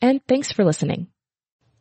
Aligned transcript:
and 0.00 0.20
thanks 0.26 0.52
for 0.52 0.64
listening. 0.64 1.08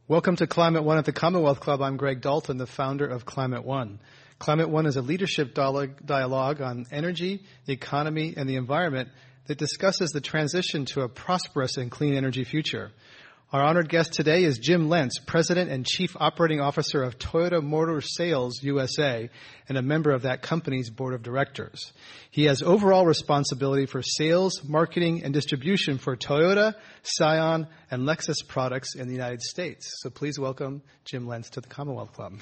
Welcome 0.08 0.38
to 0.38 0.48
Climate 0.48 0.84
One 0.84 0.98
at 0.98 1.06
the 1.06 1.12
Commonwealth 1.12 1.60
Club. 1.60 1.82
I'm 1.82 1.98
Greg 1.98 2.22
Dalton, 2.22 2.58
the 2.58 2.66
founder 2.66 3.06
of 3.06 3.26
Climate 3.26 3.66
One. 3.66 4.00
Climate 4.40 4.70
One 4.70 4.86
is 4.86 4.96
a 4.96 5.02
leadership 5.02 5.54
dialogue 5.54 6.62
on 6.62 6.86
energy, 6.92 7.44
the 7.66 7.74
economy, 7.74 8.34
and 8.38 8.50
the 8.50 8.56
environment 8.56 9.10
that 9.48 9.58
discusses 9.58 10.12
the 10.12 10.22
transition 10.22 10.86
to 10.86 11.02
a 11.02 11.10
prosperous 11.10 11.78
and 11.78 11.92
clean 11.92 12.16
energy 12.16 12.44
future. 12.44 12.92
Our 13.54 13.64
honored 13.64 13.88
guest 13.88 14.12
today 14.12 14.44
is 14.44 14.60
Jim 14.60 14.90
Lentz, 14.90 15.20
President 15.20 15.72
and 15.72 15.86
Chief 15.86 16.18
Operating 16.20 16.60
Officer 16.60 17.02
of 17.02 17.18
Toyota 17.18 17.64
Motor 17.64 18.02
Sales 18.02 18.62
USA 18.62 19.30
and 19.70 19.78
a 19.78 19.82
member 19.82 20.12
of 20.12 20.24
that 20.24 20.42
company's 20.42 20.90
board 20.90 21.14
of 21.14 21.24
directors. 21.24 21.94
He 22.30 22.44
has 22.44 22.62
overall 22.62 23.06
responsibility 23.06 23.86
for 23.86 24.02
sales, 24.02 24.66
marketing, 24.66 25.24
and 25.24 25.34
distribution 25.34 25.98
for 25.98 26.18
Toyota, 26.18 26.76
Scion, 27.04 27.68
and 27.90 28.04
Lexus 28.04 28.46
products 28.46 28.96
in 28.96 29.08
the 29.08 29.14
United 29.14 29.42
States. 29.42 29.94
So 30.02 30.10
please 30.10 30.38
welcome 30.38 30.82
Jim 31.06 31.26
Lentz 31.26 31.50
to 31.52 31.62
the 31.62 31.70
Commonwealth 31.70 32.12
Club. 32.12 32.42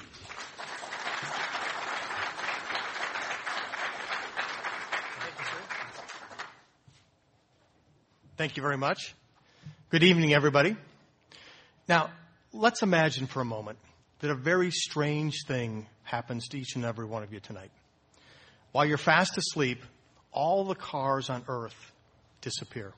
Thank 8.36 8.56
you 8.56 8.62
very 8.64 8.76
much. 8.76 9.14
Good 9.88 10.02
evening, 10.02 10.34
everybody. 10.34 10.76
Now, 11.88 12.10
let's 12.52 12.82
imagine 12.82 13.26
for 13.26 13.40
a 13.40 13.44
moment 13.44 13.78
that 14.20 14.30
a 14.30 14.34
very 14.34 14.70
strange 14.70 15.44
thing 15.46 15.86
happens 16.02 16.48
to 16.48 16.58
each 16.58 16.74
and 16.74 16.84
every 16.84 17.04
one 17.04 17.22
of 17.22 17.32
you 17.32 17.40
tonight. 17.40 17.70
While 18.72 18.86
you're 18.86 18.98
fast 18.98 19.38
asleep, 19.38 19.82
all 20.32 20.64
the 20.64 20.74
cars 20.74 21.30
on 21.30 21.44
earth 21.48 21.92
disappear. 22.40 22.92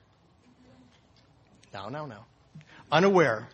Now, 1.72 1.88
now, 1.88 2.06
now. 2.06 2.26
Unaware, 2.90 3.48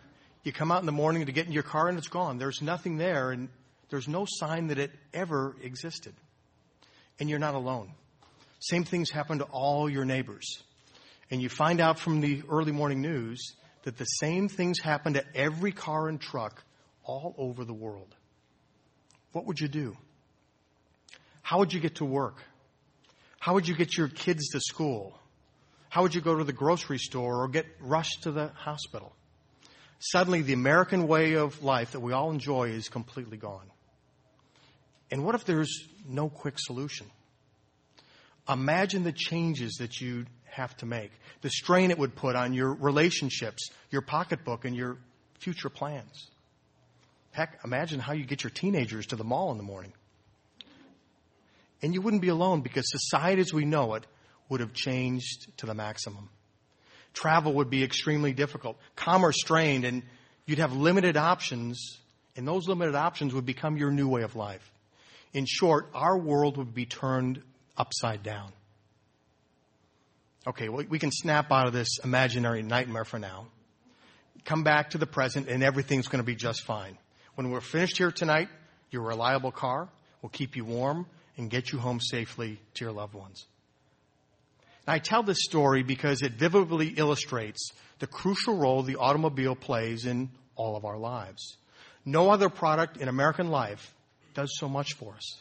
you 0.45 0.53
come 0.53 0.71
out 0.71 0.81
in 0.81 0.87
the 0.87 0.93
morning 0.93 1.27
to 1.27 1.33
get 1.33 1.47
in 1.47 1.53
your 1.53 1.63
car 1.65 1.89
and 1.89 1.99
it's 1.99 2.09
gone. 2.09 2.39
There's 2.39 2.63
nothing 2.63 2.97
there 2.97 3.33
and 3.33 3.49
there's 3.91 4.07
no 4.07 4.27
sign 4.29 4.69
that 4.69 4.79
it 4.79 4.93
ever 5.13 5.57
existed. 5.63 6.15
And 7.19 7.29
you're 7.29 7.39
not 7.39 7.55
alone. 7.55 7.91
Same 8.61 8.85
things 8.85 9.11
happen 9.11 9.39
to 9.39 9.45
all 9.45 9.91
your 9.91 10.05
neighbors. 10.05 10.63
And 11.31 11.43
you 11.43 11.49
find 11.49 11.81
out 11.81 11.99
from 11.99 12.21
the 12.21 12.43
early 12.49 12.73
morning 12.73 13.01
news 13.01 13.55
that 13.85 13.97
the 13.97 14.05
same 14.05 14.49
things 14.49 14.81
happen 14.81 15.15
to 15.15 15.25
every 15.35 15.73
car 15.73 16.09
and 16.09 16.21
truck 16.21 16.63
all 17.05 17.35
over 17.39 17.65
the 17.65 17.75
world. 17.75 18.15
What 19.33 19.47
would 19.47 19.61
you 19.61 19.69
do? 19.69 19.97
How 21.43 21.59
would 21.59 21.73
you 21.73 21.81
get 21.81 21.97
to 21.97 22.05
work? 22.05 22.43
How 23.39 23.55
would 23.55 23.69
you 23.69 23.75
get 23.75 23.97
your 23.97 24.09
kids 24.09 24.49
to 24.51 24.61
school? 24.61 25.19
How 25.91 26.03
would 26.03 26.15
you 26.15 26.23
go 26.23 26.37
to 26.37 26.45
the 26.45 26.53
grocery 26.53 26.99
store 26.99 27.45
or 27.45 27.49
get 27.49 27.67
rushed 27.81 28.23
to 28.23 28.33
the 28.33 28.49
hospital? 28.55 29.15
Suddenly, 29.99 30.43
the 30.43 30.55
American 30.55 31.07
way 31.07 31.35
of 31.35 31.63
life 31.63 31.93
that 31.93 32.01
we 32.01 32.13
all 32.13 32.31
enjoy 32.31 32.71
is 32.71 32.89
completely 32.89 33.37
gone. 33.37 33.67
And 35.11 35.25
what 35.25 35.35
if 35.35 35.45
there's 35.45 35.87
no 36.09 36.29
quick 36.29 36.55
solution? 36.59 37.07
Imagine 38.49 39.05
the 39.05 39.13
changes 39.13 39.75
that 39.81 40.01
you'd 40.01 40.29
have 40.55 40.77
to 40.79 40.87
make, 40.87 41.11
the 41.43 41.51
strain 41.51 41.91
it 41.91 41.99
would 41.99 42.15
put 42.15 42.37
on 42.37 42.55
your 42.55 42.73
relationships, 42.73 43.69
your 43.91 44.03
pocketbook, 44.03 44.65
and 44.65 44.75
your 44.75 44.97
future 45.39 45.69
plans. 45.69 46.31
Heck, 47.33 47.59
imagine 47.65 48.01
how 48.01 48.13
you 48.13 48.25
get 48.25 48.43
your 48.43 48.51
teenagers 48.51 49.07
to 49.07 49.17
the 49.17 49.25
mall 49.25 49.51
in 49.51 49.57
the 49.57 49.65
morning. 49.65 49.93
And 51.83 51.93
you 51.93 52.01
wouldn't 52.01 52.23
be 52.23 52.29
alone 52.29 52.63
because 52.63 52.85
society 52.87 53.43
as 53.43 53.53
we 53.53 53.65
know 53.65 53.95
it 53.95 54.07
would 54.49 54.61
have 54.61 54.73
changed 54.73 55.49
to 55.59 55.67
the 55.67 55.75
maximum. 55.75 56.29
Travel 57.13 57.55
would 57.55 57.71
be 57.71 57.85
extremely 57.85 58.33
difficult, 58.33 58.77
commerce 58.97 59.37
strained, 59.39 59.85
and 59.85 60.03
you'd 60.47 60.59
have 60.59 60.73
limited 60.73 61.17
options, 61.17 61.99
and 62.37 62.47
those 62.47 62.67
limited 62.69 62.95
options 62.95 63.35
would 63.35 63.47
become 63.47 63.77
your 63.77 63.91
new 63.91 64.09
way 64.09 64.23
of 64.23 64.35
life. 64.35 64.71
In 65.33 65.45
short, 65.47 65.89
our 65.95 66.17
world 66.17 66.57
would 66.57 66.75
be 66.75 66.87
turned 66.87 67.43
upside 67.77 68.23
down. 68.23 68.53
Okay, 70.47 70.69
well, 70.69 70.85
we 70.89 70.99
can 70.99 71.11
snap 71.11 71.51
out 71.51 71.67
of 71.67 71.73
this 71.73 71.99
imaginary 72.05 72.63
nightmare 72.63 73.05
for 73.05 73.19
now. 73.19 73.47
Come 74.45 74.63
back 74.63 74.91
to 74.91 74.99
the 74.99 75.07
present 75.07 75.49
and 75.49 75.63
everything's 75.63 76.09
going 76.09 76.23
to 76.23 76.27
be 76.27 76.35
just 76.35 76.65
fine. 76.65 76.99
When 77.35 77.51
we're 77.51 77.63
finished 77.63 77.97
here 77.97 78.13
tonight, 78.13 78.49
your 78.91 79.03
reliable 79.03 79.51
car 79.51 79.89
will 80.21 80.29
keep 80.29 80.55
you 80.55 80.65
warm 80.65 81.07
and 81.39 81.49
get 81.49 81.73
you 81.73 81.79
home 81.79 81.99
safely 81.99 82.61
to 82.75 82.85
your 82.85 82.93
loved 82.93 83.15
ones. 83.15 83.47
Now, 84.87 84.93
I 84.93 84.99
tell 84.99 85.23
this 85.23 85.43
story 85.43 85.83
because 85.83 86.21
it 86.21 86.33
vividly 86.33 86.89
illustrates 86.89 87.71
the 87.99 88.07
crucial 88.07 88.59
role 88.59 88.83
the 88.83 88.97
automobile 88.97 89.57
plays 89.57 90.05
in 90.05 90.29
all 90.57 90.77
of 90.77 90.85
our 90.85 90.99
lives. 90.99 91.57
No 92.05 92.31
other 92.31 92.51
product 92.51 92.99
in 92.99 93.09
American 93.09 93.49
life 93.49 93.95
does 94.35 94.51
so 94.59 94.69
much 94.69 94.93
for 94.93 95.15
us. 95.15 95.39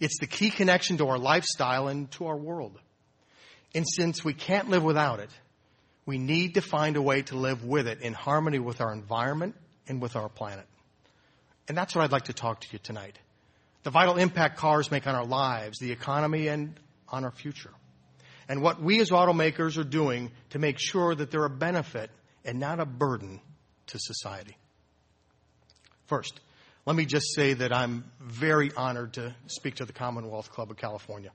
It's 0.00 0.18
the 0.20 0.26
key 0.28 0.50
connection 0.50 0.98
to 0.98 1.08
our 1.08 1.18
lifestyle 1.18 1.88
and 1.88 2.08
to 2.12 2.26
our 2.26 2.36
world. 2.36 2.78
And 3.74 3.84
since 3.88 4.24
we 4.24 4.34
can't 4.34 4.68
live 4.70 4.82
without 4.82 5.20
it, 5.20 5.30
we 6.06 6.18
need 6.18 6.54
to 6.54 6.60
find 6.60 6.96
a 6.96 7.02
way 7.02 7.22
to 7.22 7.36
live 7.36 7.64
with 7.64 7.88
it 7.88 8.00
in 8.00 8.12
harmony 8.12 8.58
with 8.58 8.80
our 8.80 8.92
environment 8.92 9.56
and 9.88 10.00
with 10.00 10.16
our 10.16 10.28
planet. 10.28 10.66
And 11.66 11.76
that's 11.76 11.94
what 11.94 12.02
I'd 12.02 12.12
like 12.12 12.24
to 12.24 12.32
talk 12.32 12.60
to 12.60 12.68
you 12.72 12.78
tonight. 12.78 13.18
The 13.82 13.90
vital 13.90 14.16
impact 14.16 14.58
cars 14.58 14.90
make 14.90 15.06
on 15.06 15.14
our 15.14 15.24
lives, 15.24 15.78
the 15.78 15.92
economy, 15.92 16.48
and 16.48 16.78
on 17.08 17.24
our 17.24 17.30
future. 17.30 17.70
And 18.48 18.62
what 18.62 18.80
we 18.80 19.00
as 19.00 19.10
automakers 19.10 19.78
are 19.78 19.84
doing 19.84 20.30
to 20.50 20.58
make 20.58 20.78
sure 20.78 21.14
that 21.14 21.30
they're 21.30 21.44
a 21.44 21.50
benefit 21.50 22.10
and 22.44 22.60
not 22.60 22.80
a 22.80 22.86
burden 22.86 23.40
to 23.86 23.98
society. 23.98 24.56
First, 26.06 26.38
let 26.84 26.94
me 26.94 27.06
just 27.06 27.34
say 27.34 27.54
that 27.54 27.72
I'm 27.72 28.04
very 28.20 28.70
honored 28.76 29.14
to 29.14 29.34
speak 29.46 29.76
to 29.76 29.86
the 29.86 29.94
Commonwealth 29.94 30.50
Club 30.50 30.70
of 30.70 30.76
California. 30.76 31.30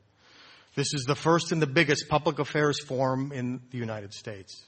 This 0.75 0.93
is 0.93 1.03
the 1.05 1.15
first 1.15 1.51
and 1.51 1.61
the 1.61 1.67
biggest 1.67 2.07
public 2.09 2.39
affairs 2.39 2.79
forum 2.83 3.31
in 3.31 3.61
the 3.71 3.77
United 3.77 4.13
States. 4.13 4.65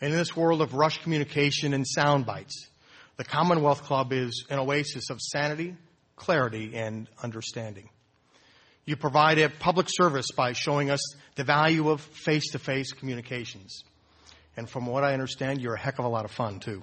And 0.00 0.12
in 0.12 0.18
this 0.18 0.36
world 0.36 0.60
of 0.60 0.74
rush 0.74 1.02
communication 1.02 1.72
and 1.72 1.86
sound 1.86 2.26
bites, 2.26 2.68
the 3.16 3.24
Commonwealth 3.24 3.84
Club 3.84 4.12
is 4.12 4.44
an 4.50 4.58
oasis 4.58 5.08
of 5.08 5.20
sanity, 5.20 5.76
clarity, 6.16 6.76
and 6.76 7.08
understanding. 7.22 7.88
You 8.84 8.96
provide 8.96 9.38
a 9.38 9.48
public 9.48 9.86
service 9.88 10.26
by 10.36 10.52
showing 10.52 10.90
us 10.90 11.00
the 11.36 11.44
value 11.44 11.88
of 11.88 12.02
face 12.02 12.50
to 12.52 12.58
face 12.58 12.92
communications. 12.92 13.82
And 14.56 14.68
from 14.68 14.86
what 14.86 15.04
I 15.04 15.14
understand, 15.14 15.60
you're 15.60 15.74
a 15.74 15.80
heck 15.80 15.98
of 15.98 16.04
a 16.04 16.08
lot 16.08 16.24
of 16.24 16.30
fun, 16.32 16.60
too. 16.60 16.82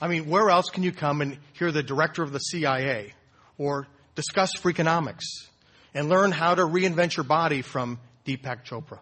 I 0.00 0.08
mean, 0.08 0.30
where 0.30 0.50
else 0.50 0.70
can 0.70 0.82
you 0.82 0.92
come 0.92 1.20
and 1.20 1.36
hear 1.54 1.72
the 1.72 1.82
director 1.82 2.22
of 2.22 2.32
the 2.32 2.38
CIA 2.38 3.12
or 3.58 3.88
discuss 4.14 4.54
Freakonomics 4.54 5.49
and 5.94 6.08
learn 6.08 6.32
how 6.32 6.54
to 6.54 6.62
reinvent 6.62 7.16
your 7.16 7.24
body 7.24 7.62
from 7.62 7.98
Deepak 8.26 8.64
Chopra. 8.64 9.00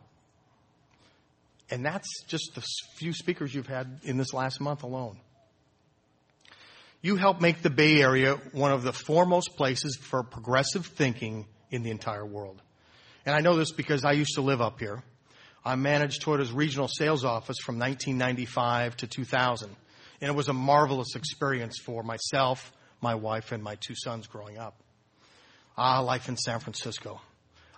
And 1.71 1.85
that's 1.85 2.09
just 2.27 2.55
the 2.55 2.63
few 2.97 3.13
speakers 3.13 3.55
you've 3.55 3.67
had 3.67 4.01
in 4.03 4.17
this 4.17 4.33
last 4.33 4.61
month 4.61 4.83
alone. 4.83 5.19
You 7.03 7.17
help 7.17 7.41
make 7.41 7.63
the 7.63 7.71
Bay 7.71 8.01
Area 8.01 8.37
one 8.53 8.73
of 8.73 8.83
the 8.83 8.93
foremost 8.93 9.57
places 9.57 9.97
for 10.01 10.23
progressive 10.23 10.87
thinking 10.87 11.47
in 11.71 11.83
the 11.83 11.91
entire 11.91 12.25
world. 12.25 12.61
And 13.25 13.37
I 13.37 13.41
know 13.41 13.57
this 13.57 13.71
because 13.71 14.05
I 14.05 14.13
used 14.13 14.35
to 14.35 14.41
live 14.41 14.61
up 14.61 14.81
here. 14.81 15.03
I 15.65 15.77
managed 15.77 16.23
Toyota's 16.23 16.51
regional 16.51 16.89
sales 16.89 17.25
office 17.25 17.59
from 17.63 17.79
1995 17.79 18.97
to 18.99 19.07
2000. 19.07 19.77
And 20.21 20.31
it 20.31 20.35
was 20.35 20.49
a 20.49 20.53
marvelous 20.53 21.15
experience 21.15 21.79
for 21.79 22.03
myself, 22.03 22.73
my 23.01 23.15
wife, 23.15 23.53
and 23.53 23.63
my 23.63 23.77
two 23.77 23.95
sons 23.95 24.27
growing 24.27 24.59
up. 24.59 24.83
Ah, 25.81 26.01
life 26.01 26.29
in 26.29 26.37
San 26.37 26.59
Francisco. 26.59 27.21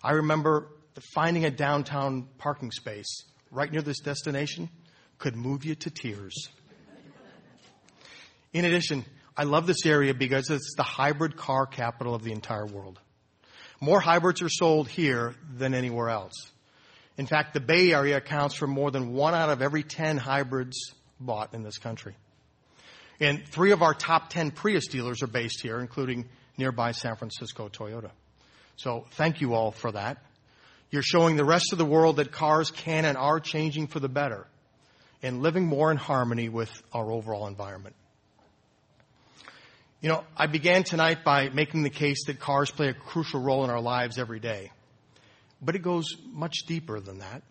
I 0.02 0.12
remember 0.12 0.68
finding 1.12 1.44
a 1.44 1.50
downtown 1.50 2.28
parking 2.38 2.70
space 2.70 3.24
right 3.50 3.70
near 3.70 3.82
this 3.82 4.00
destination 4.00 4.70
could 5.18 5.36
move 5.36 5.66
you 5.66 5.74
to 5.74 5.90
tears. 5.90 6.48
In 8.54 8.64
addition, 8.64 9.04
I 9.36 9.44
love 9.44 9.66
this 9.66 9.84
area 9.84 10.14
because 10.14 10.48
it's 10.48 10.72
the 10.78 10.82
hybrid 10.82 11.36
car 11.36 11.66
capital 11.66 12.14
of 12.14 12.24
the 12.24 12.32
entire 12.32 12.64
world. 12.64 12.98
More 13.82 14.00
hybrids 14.00 14.40
are 14.40 14.48
sold 14.48 14.88
here 14.88 15.34
than 15.54 15.74
anywhere 15.74 16.08
else. 16.08 16.50
In 17.18 17.26
fact, 17.26 17.52
the 17.52 17.60
Bay 17.60 17.92
Area 17.92 18.16
accounts 18.16 18.54
for 18.54 18.66
more 18.66 18.90
than 18.90 19.12
one 19.12 19.34
out 19.34 19.50
of 19.50 19.60
every 19.60 19.82
10 19.82 20.16
hybrids 20.16 20.94
bought 21.20 21.52
in 21.52 21.62
this 21.62 21.76
country. 21.76 22.16
And 23.20 23.46
three 23.46 23.72
of 23.72 23.82
our 23.82 23.92
top 23.92 24.30
10 24.30 24.52
Prius 24.52 24.86
dealers 24.86 25.22
are 25.22 25.26
based 25.26 25.60
here, 25.60 25.80
including 25.80 26.30
nearby 26.60 26.92
San 26.92 27.16
Francisco 27.16 27.68
Toyota. 27.68 28.12
So 28.76 29.06
thank 29.12 29.40
you 29.40 29.54
all 29.54 29.72
for 29.72 29.90
that. 29.90 30.18
You're 30.90 31.02
showing 31.02 31.36
the 31.36 31.44
rest 31.44 31.72
of 31.72 31.78
the 31.78 31.84
world 31.84 32.16
that 32.16 32.30
cars 32.30 32.70
can 32.70 33.04
and 33.04 33.16
are 33.16 33.40
changing 33.40 33.88
for 33.88 33.98
the 33.98 34.08
better 34.08 34.46
and 35.22 35.42
living 35.42 35.66
more 35.66 35.90
in 35.90 35.96
harmony 35.96 36.48
with 36.48 36.70
our 36.92 37.10
overall 37.10 37.46
environment. 37.46 37.94
You 40.00 40.08
know, 40.08 40.24
I 40.36 40.46
began 40.46 40.82
tonight 40.82 41.24
by 41.24 41.50
making 41.50 41.82
the 41.82 41.90
case 41.90 42.24
that 42.26 42.40
cars 42.40 42.70
play 42.70 42.88
a 42.88 42.94
crucial 42.94 43.40
role 43.40 43.64
in 43.64 43.70
our 43.70 43.80
lives 43.80 44.18
every 44.18 44.40
day. 44.40 44.70
But 45.60 45.76
it 45.76 45.80
goes 45.80 46.16
much 46.32 46.64
deeper 46.66 47.00
than 47.00 47.18
that. 47.18 47.42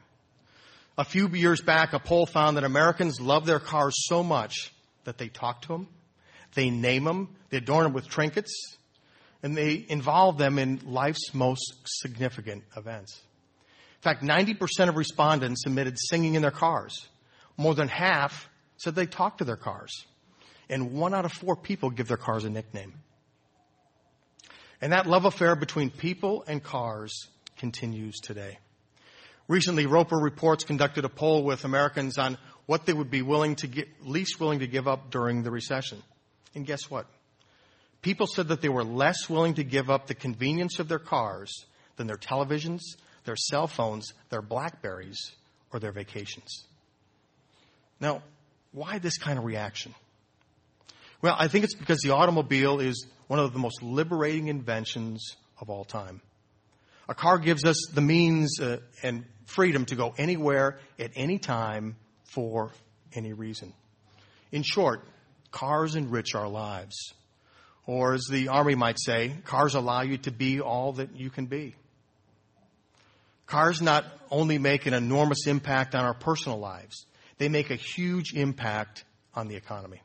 A 0.98 1.06
few 1.06 1.30
years 1.30 1.62
back, 1.62 1.94
a 1.94 2.00
poll 2.00 2.26
found 2.26 2.58
that 2.58 2.64
Americans 2.64 3.22
love 3.22 3.46
their 3.46 3.60
cars 3.60 3.94
so 4.08 4.24
much 4.24 4.74
that 5.04 5.18
they 5.18 5.30
talk 5.30 5.62
to 5.62 5.68
them, 5.70 5.88
they 6.56 6.70
name 6.72 7.04
them, 7.04 7.30
they 7.52 7.58
adorn 7.58 7.84
them 7.84 7.94
with 7.94 8.08
trinkets, 8.08 8.79
and 9.42 9.56
they 9.56 9.86
involve 9.88 10.38
them 10.38 10.60
in 10.60 10.82
life's 10.86 11.34
most 11.34 11.76
significant 11.86 12.64
events. 12.76 13.22
In 13.98 14.02
fact, 14.02 14.24
90% 14.24 14.90
of 14.90 14.96
respondents 14.96 15.66
admitted 15.66 15.98
singing 15.98 16.36
in 16.36 16.42
their 16.42 16.52
cars. 16.52 17.08
More 17.58 17.76
than 17.76 17.88
half 17.88 18.50
said 18.78 18.96
they 18.96 19.06
talk 19.06 19.40
to 19.40 19.44
their 19.44 19.58
cars. 19.58 20.06
And 20.70 20.94
one 20.94 21.14
out 21.14 21.26
of 21.26 21.34
four 21.34 21.56
people 21.56 21.90
give 21.90 22.08
their 22.08 22.18
cars 22.18 22.46
a 22.46 22.50
nickname. 22.50 22.94
And 24.82 24.94
that 24.94 25.08
love 25.08 25.26
affair 25.26 25.56
between 25.56 25.90
people 25.90 26.44
and 26.48 26.64
cars 26.64 27.28
continues 27.58 28.20
today. 28.20 28.60
Recently, 29.50 29.88
Roper 29.88 30.16
Reports 30.16 30.64
conducted 30.64 31.06
a 31.06 31.10
poll 31.10 31.44
with 31.44 31.66
Americans 31.66 32.18
on 32.18 32.38
what 32.68 32.86
they 32.86 32.94
would 32.94 33.10
be 33.10 33.24
willing 33.24 33.56
to 33.58 33.68
get, 33.68 33.88
least 34.06 34.40
willing 34.40 34.60
to 34.60 34.68
give 34.68 34.88
up 34.88 35.10
during 35.10 35.44
the 35.44 35.52
recession. 35.52 36.02
And 36.56 36.66
guess 36.66 36.90
what? 36.90 37.08
People 38.02 38.28
said 38.28 38.48
that 38.48 38.62
they 38.62 38.70
were 38.70 38.84
less 38.84 39.30
willing 39.30 39.56
to 39.56 39.64
give 39.64 39.90
up 39.90 40.08
the 40.08 40.16
convenience 40.16 40.80
of 40.80 40.88
their 40.88 41.00
cars 41.00 41.66
than 41.98 42.08
their 42.08 42.18
televisions, 42.18 42.80
their 43.26 43.36
cell 43.36 43.68
phones, 43.68 44.14
their 44.30 44.42
Blackberries, 44.42 45.32
or 45.74 45.80
their 45.80 45.92
vacations. 45.92 46.66
Now, 48.00 48.24
why 48.72 49.00
this 49.00 49.18
kind 49.18 49.38
of 49.38 49.46
reaction? 49.46 49.94
Well, 51.22 51.36
I 51.38 51.50
think 51.50 51.66
it's 51.66 51.76
because 51.76 52.00
the 52.00 52.12
automobile 52.12 52.80
is 52.80 53.06
one 53.28 53.40
of 53.40 53.52
the 53.52 53.60
most 53.60 53.84
liberating 53.84 54.48
inventions 54.48 55.36
of 55.60 55.70
all 55.70 55.84
time. 55.84 56.22
A 57.10 57.14
car 57.14 57.38
gives 57.38 57.66
us 57.66 57.88
the 57.94 58.02
means 58.02 58.60
uh, 58.62 58.78
and 59.04 59.26
freedom 59.46 59.86
to 59.86 59.96
go 59.96 60.14
anywhere 60.18 60.80
at 60.98 61.12
any 61.16 61.40
time 61.40 61.98
for 62.24 62.72
any 63.14 63.34
reason. 63.34 63.74
In 64.52 64.64
short, 64.64 65.04
cars 65.52 65.96
enrich 65.96 66.36
our 66.36 66.48
lives. 66.48 67.14
Or 67.90 68.14
as 68.14 68.28
the 68.30 68.50
Army 68.50 68.76
might 68.76 69.00
say, 69.00 69.34
cars 69.46 69.74
allow 69.74 70.04
you 70.04 70.20
to 70.20 70.32
be 70.32 70.62
all 70.62 70.94
that 70.94 71.16
you 71.16 71.32
can 71.32 71.48
be. 71.48 71.74
Cars 73.48 73.82
not 73.82 74.06
only 74.30 74.60
make 74.60 74.86
an 74.86 74.94
enormous 74.94 75.48
impact 75.48 75.96
on 75.96 76.06
our 76.06 76.14
personal 76.14 76.60
lives, 76.60 77.08
they 77.40 77.50
make 77.50 77.72
a 77.72 77.76
huge 77.76 78.36
impact 78.36 79.06
on 79.34 79.48
the 79.48 79.56
economy. 79.56 80.04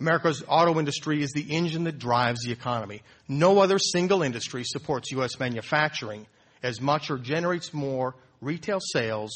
America's 0.00 0.44
auto 0.46 0.78
industry 0.78 1.22
is 1.22 1.30
the 1.30 1.56
engine 1.56 1.84
that 1.84 1.98
drives 1.98 2.42
the 2.42 2.52
economy. 2.52 3.00
No 3.26 3.60
other 3.60 3.78
single 3.78 4.22
industry 4.22 4.62
supports 4.62 5.12
U.S. 5.12 5.40
manufacturing 5.40 6.26
as 6.62 6.78
much 6.78 7.10
or 7.10 7.16
generates 7.16 7.72
more 7.72 8.14
retail 8.42 8.80
sales 8.80 9.30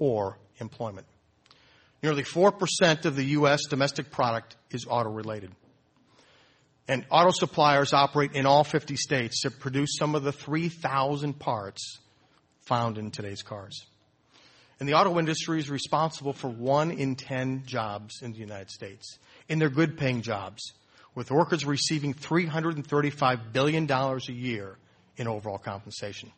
or 0.00 0.36
employment. 0.58 1.06
Nearly 2.02 2.24
4% 2.24 3.04
of 3.04 3.14
the 3.14 3.24
U.S. 3.26 3.66
domestic 3.70 4.10
product 4.10 4.56
is 4.72 4.84
auto 4.84 5.10
related. 5.10 5.52
And 6.88 7.04
auto 7.10 7.30
suppliers 7.30 7.92
operate 7.92 8.32
in 8.32 8.46
all 8.46 8.64
50 8.64 8.96
states 8.96 9.42
to 9.42 9.50
produce 9.50 9.90
some 9.98 10.14
of 10.14 10.24
the 10.24 10.32
3,000 10.32 11.38
parts 11.38 11.98
found 12.62 12.96
in 12.96 13.10
today's 13.10 13.42
cars. 13.42 13.84
And 14.80 14.88
the 14.88 14.94
auto 14.94 15.18
industry 15.18 15.58
is 15.58 15.68
responsible 15.68 16.32
for 16.32 16.48
one 16.48 16.90
in 16.90 17.14
10 17.14 17.64
jobs 17.66 18.22
in 18.22 18.32
the 18.32 18.38
United 18.38 18.70
States. 18.70 19.18
And 19.48 19.60
they're 19.60 19.68
good 19.68 19.98
paying 19.98 20.22
jobs, 20.22 20.72
with 21.14 21.30
workers 21.30 21.66
receiving 21.66 22.14
$335 22.14 23.52
billion 23.52 23.90
a 23.90 24.18
year 24.28 24.78
in 25.16 25.26
overall 25.26 25.58
compensation. 25.58 26.30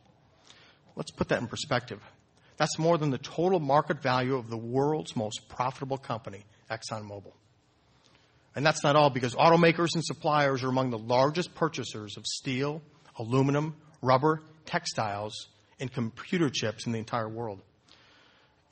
Let's 0.97 1.11
put 1.11 1.29
that 1.29 1.41
in 1.41 1.47
perspective. 1.47 2.01
That's 2.57 2.79
more 2.79 2.99
than 2.99 3.11
the 3.11 3.19
total 3.19 3.61
market 3.61 4.03
value 4.03 4.37
of 4.37 4.51
the 4.51 4.57
world's 4.57 5.15
most 5.15 5.49
profitable 5.49 5.99
company, 5.99 6.45
ExxonMobil. 6.71 7.33
And 8.55 8.67
that's 8.67 8.83
not 8.83 8.97
all 8.97 9.11
because 9.11 9.35
automakers 9.35 9.95
and 9.95 10.05
suppliers 10.05 10.63
are 10.65 10.69
among 10.69 10.91
the 10.91 10.99
largest 10.99 11.55
purchasers 11.55 12.17
of 12.17 12.27
steel, 12.27 12.83
aluminum, 13.17 13.77
rubber, 14.03 14.43
textiles, 14.67 15.49
and 15.79 15.93
computer 15.93 16.51
chips 16.51 16.87
in 16.87 16.93
the 16.93 16.99
entire 16.99 17.29
world. 17.29 17.61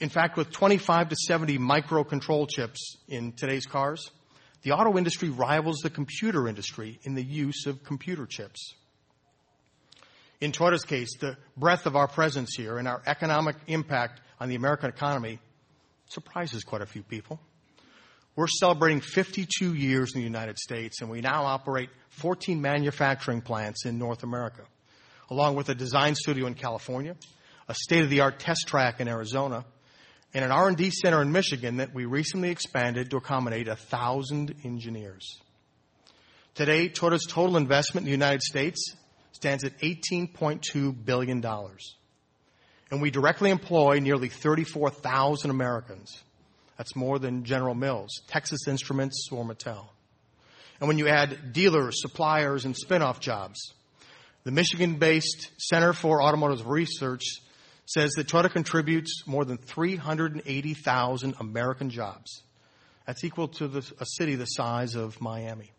In 0.01 0.09
fact, 0.09 0.37
with 0.37 0.51
25 0.51 1.11
to 1.11 1.17
70 1.17 1.59
microcontrol 1.59 2.49
chips 2.49 2.97
in 3.09 3.33
today's 3.33 3.67
cars, 3.67 4.11
the 4.63 4.73
auto 4.73 4.97
industry 4.97 5.29
rivals 5.29 5.79
the 5.79 5.91
computer 5.91 6.49
industry 6.49 6.99
in 7.03 7.15
the 7.15 7.23
use 7.23 7.67
of 7.67 7.83
computer 7.85 8.27
chips. 8.27 8.75
In 10.41 10.53
Toyota's 10.53 10.85
case, 10.85 11.17
the 11.19 11.37
breadth 11.57 11.87
of 11.87 11.97
our 11.97 12.07
presence 12.07 12.55
here 12.57 12.79
and 12.79 12.87
our 12.87 13.03
economic 13.07 13.57
impact 13.67 14.21
on 14.39 14.49
the 14.49 14.55
American 14.55 14.89
economy 14.89 15.41
surprises 16.09 16.63
quite 16.63 16.83
a 16.83 16.87
few 16.87 17.03
people. 17.03 17.41
We're 18.39 18.47
celebrating 18.47 19.01
52 19.01 19.75
years 19.75 20.15
in 20.15 20.21
the 20.21 20.25
United 20.25 20.61
States, 20.61 21.01
and 21.01 21.11
we 21.11 21.21
now 21.21 21.45
operate 21.47 21.91
14 22.11 22.61
manufacturing 22.61 23.41
plants 23.41 23.85
in 23.85 23.99
North 23.99 24.23
America, 24.23 24.63
along 25.29 25.57
with 25.57 25.71
a 25.71 25.75
design 25.75 26.15
studio 26.15 26.47
in 26.47 26.55
California, 26.55 27.17
a 27.67 27.75
state-of-the-art 27.75 28.39
test 28.39 28.69
track 28.69 29.01
in 29.01 29.09
Arizona, 29.09 29.65
and 30.33 30.45
an 30.45 30.53
R&D 30.53 30.91
center 30.93 31.21
in 31.21 31.33
Michigan 31.33 31.79
that 31.79 31.93
we 31.93 32.05
recently 32.05 32.51
expanded 32.51 33.11
to 33.11 33.17
accommodate 33.17 33.67
thousand 33.77 34.55
engineers. 34.63 35.41
Today, 36.55 36.89
Toyota's 36.89 37.27
total 37.29 37.57
investment 37.57 38.05
in 38.05 38.07
the 38.07 38.13
United 38.13 38.43
States 38.43 38.95
stands 39.33 39.65
at 39.65 39.77
$18.2 39.81 41.05
billion. 41.05 41.45
And 42.93 43.03
we 43.03 43.11
directly 43.11 43.51
employ 43.51 43.99
nearly 43.99 44.29
34,000 44.29 45.51
Americans. 45.51 46.23
That's 46.79 46.97
more 46.97 47.19
than 47.19 47.45
General 47.45 47.75
Mills, 47.75 48.23
Texas 48.29 48.67
Instruments, 48.67 49.29
or 49.31 49.45
Mattel. 49.45 49.89
And 50.81 50.87
when 50.87 50.97
you 50.97 51.09
add 51.09 51.53
dealers, 51.53 52.01
suppliers, 52.01 52.65
and 52.65 52.77
spin-off 52.77 53.21
jobs, 53.21 53.75
the 54.45 54.53
Michigan-based 54.53 55.51
Center 55.59 55.93
for 55.93 56.23
Automotive 56.23 56.67
Research 56.69 57.25
says 57.85 58.13
that 58.13 58.29
Toyota 58.29 58.51
contributes 58.51 59.25
more 59.27 59.45
than 59.45 59.59
380,000 59.59 61.35
American 61.41 61.91
jobs. 61.91 62.43
That's 63.07 63.25
equal 63.25 63.49
to 63.49 63.67
the, 63.67 63.93
a 63.99 64.07
city 64.07 64.37
the 64.37 64.45
size 64.45 64.95
of 64.95 65.21
Miami. 65.21 65.73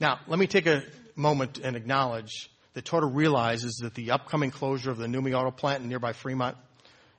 Now, 0.00 0.18
let 0.26 0.38
me 0.38 0.46
take 0.46 0.66
a 0.66 0.82
moment 1.14 1.58
and 1.58 1.76
acknowledge 1.76 2.50
that 2.74 2.84
Toyota 2.84 3.14
realizes 3.14 3.76
that 3.82 3.94
the 3.94 4.10
upcoming 4.10 4.50
closure 4.50 4.90
of 4.90 4.98
the 4.98 5.06
NUMMI 5.06 5.34
auto 5.38 5.50
plant 5.50 5.82
in 5.82 5.88
nearby 5.88 6.12
Fremont 6.12 6.56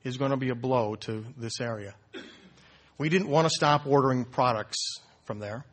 is 0.10 0.18
going 0.18 0.32
to 0.32 0.38
be 0.38 0.50
a 0.50 0.56
blow 0.56 0.96
to 0.96 1.24
this 1.38 1.62
area. 1.62 1.94
We 2.98 3.10
didn't 3.10 3.30
want 3.30 3.46
to 3.46 3.50
stop 3.50 3.86
ordering 3.86 4.26
products 4.26 4.78
from 5.24 5.40
there. 5.40 5.64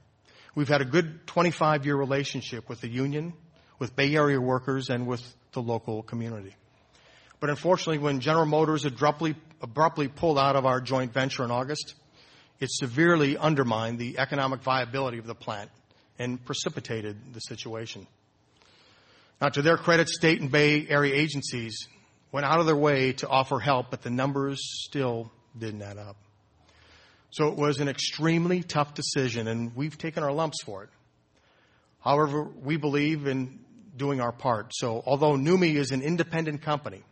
We've 0.55 0.69
had 0.69 0.83
a 0.83 0.85
good 0.85 1.27
25 1.27 1.85
year 1.87 1.97
relationship 1.97 2.69
with 2.69 2.81
the 2.81 2.89
union, 2.89 3.33
with 3.79 3.97
Bay 3.97 4.15
Area 4.15 4.41
workers, 4.41 4.91
and 4.91 5.07
with 5.07 5.23
the 5.53 5.61
local 5.61 6.03
community. 6.03 6.55
But 7.41 7.51
unfortunately, 7.51 7.99
when 7.99 8.21
General 8.21 8.47
Motors 8.47 8.85
abruptly, 8.85 9.35
abruptly 9.61 10.09
pulled 10.09 10.39
out 10.39 10.55
of 10.55 10.67
our 10.67 10.81
joint 10.81 11.13
venture 11.13 11.45
in 11.45 11.51
August, 11.51 11.95
it 12.61 12.71
severely 12.71 13.37
undermined 13.37 13.99
the 13.99 14.19
economic 14.19 14.61
viability 14.61 15.19
of 15.19 15.27
the 15.27 15.35
plant 15.35 15.71
and 16.19 16.43
precipitated 16.45 17.35
the 17.35 17.41
situation. 17.41 18.07
Now, 19.41 19.49
to 19.49 19.63
their 19.63 19.77
credit, 19.77 20.09
state 20.09 20.41
and 20.41 20.51
Bay 20.51 20.87
Area 20.89 21.15
agencies 21.15 21.89
went 22.37 22.45
out 22.45 22.61
of 22.61 22.67
their 22.67 22.77
way 22.77 23.15
to 23.15 23.27
offer 23.27 23.59
help, 23.59 23.91
but 23.91 24.03
the 24.03 24.11
numbers 24.11 24.59
still 24.85 25.33
didn't 25.59 25.81
add 25.81 25.97
up. 25.97 26.19
So 27.31 27.49
it 27.49 27.57
was 27.57 27.81
an 27.81 27.89
extremely 27.89 28.63
tough 28.63 28.93
decision, 28.93 29.49
and 29.49 29.75
we've 29.75 29.97
taken 29.97 30.23
our 30.23 30.31
lumps 30.31 30.63
for 30.63 30.83
it. 30.83 30.91
However, 31.99 32.43
we 32.43 32.77
believe 32.77 33.27
in 33.27 33.61
doing 33.97 34.21
our 34.21 34.33
part. 34.33 34.73
So 34.75 35.03
although 35.07 35.33
NUMMI 35.33 35.77
is 35.77 35.93
an 35.93 36.03
independent 36.03 36.61
company, 36.61 37.03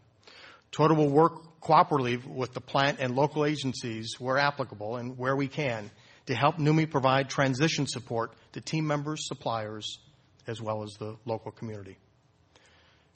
Toyota 0.72 0.94
will 0.94 1.08
work 1.08 1.58
cooperatively 1.62 2.26
with 2.26 2.52
the 2.52 2.60
plant 2.60 2.98
and 3.00 3.16
local 3.16 3.46
agencies 3.46 4.16
where 4.18 4.36
applicable 4.36 4.96
and 4.96 5.16
where 5.16 5.34
we 5.34 5.48
can 5.48 5.90
to 6.26 6.34
help 6.34 6.58
NUMMI 6.58 6.90
provide 6.90 7.30
transition 7.30 7.86
support 7.86 8.34
to 8.52 8.60
team 8.60 8.86
members, 8.86 9.26
suppliers, 9.26 10.00
as 10.46 10.60
well 10.60 10.82
as 10.82 10.90
the 10.98 11.16
local 11.24 11.50
community. 11.50 11.96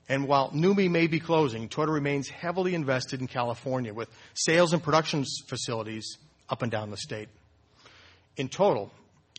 And 0.08 0.26
while 0.26 0.50
NUMMI 0.50 0.90
may 0.90 1.06
be 1.06 1.20
closing, 1.20 1.68
Toyota 1.68 1.92
remains 1.92 2.28
heavily 2.28 2.74
invested 2.74 3.20
in 3.20 3.26
California 3.26 3.92
with 3.92 4.08
sales 4.34 4.72
and 4.72 4.82
production 4.82 5.24
facilities 5.46 6.16
up 6.48 6.62
and 6.62 6.72
down 6.72 6.90
the 6.90 6.96
state. 6.96 7.28
In 8.36 8.48
total, 8.48 8.90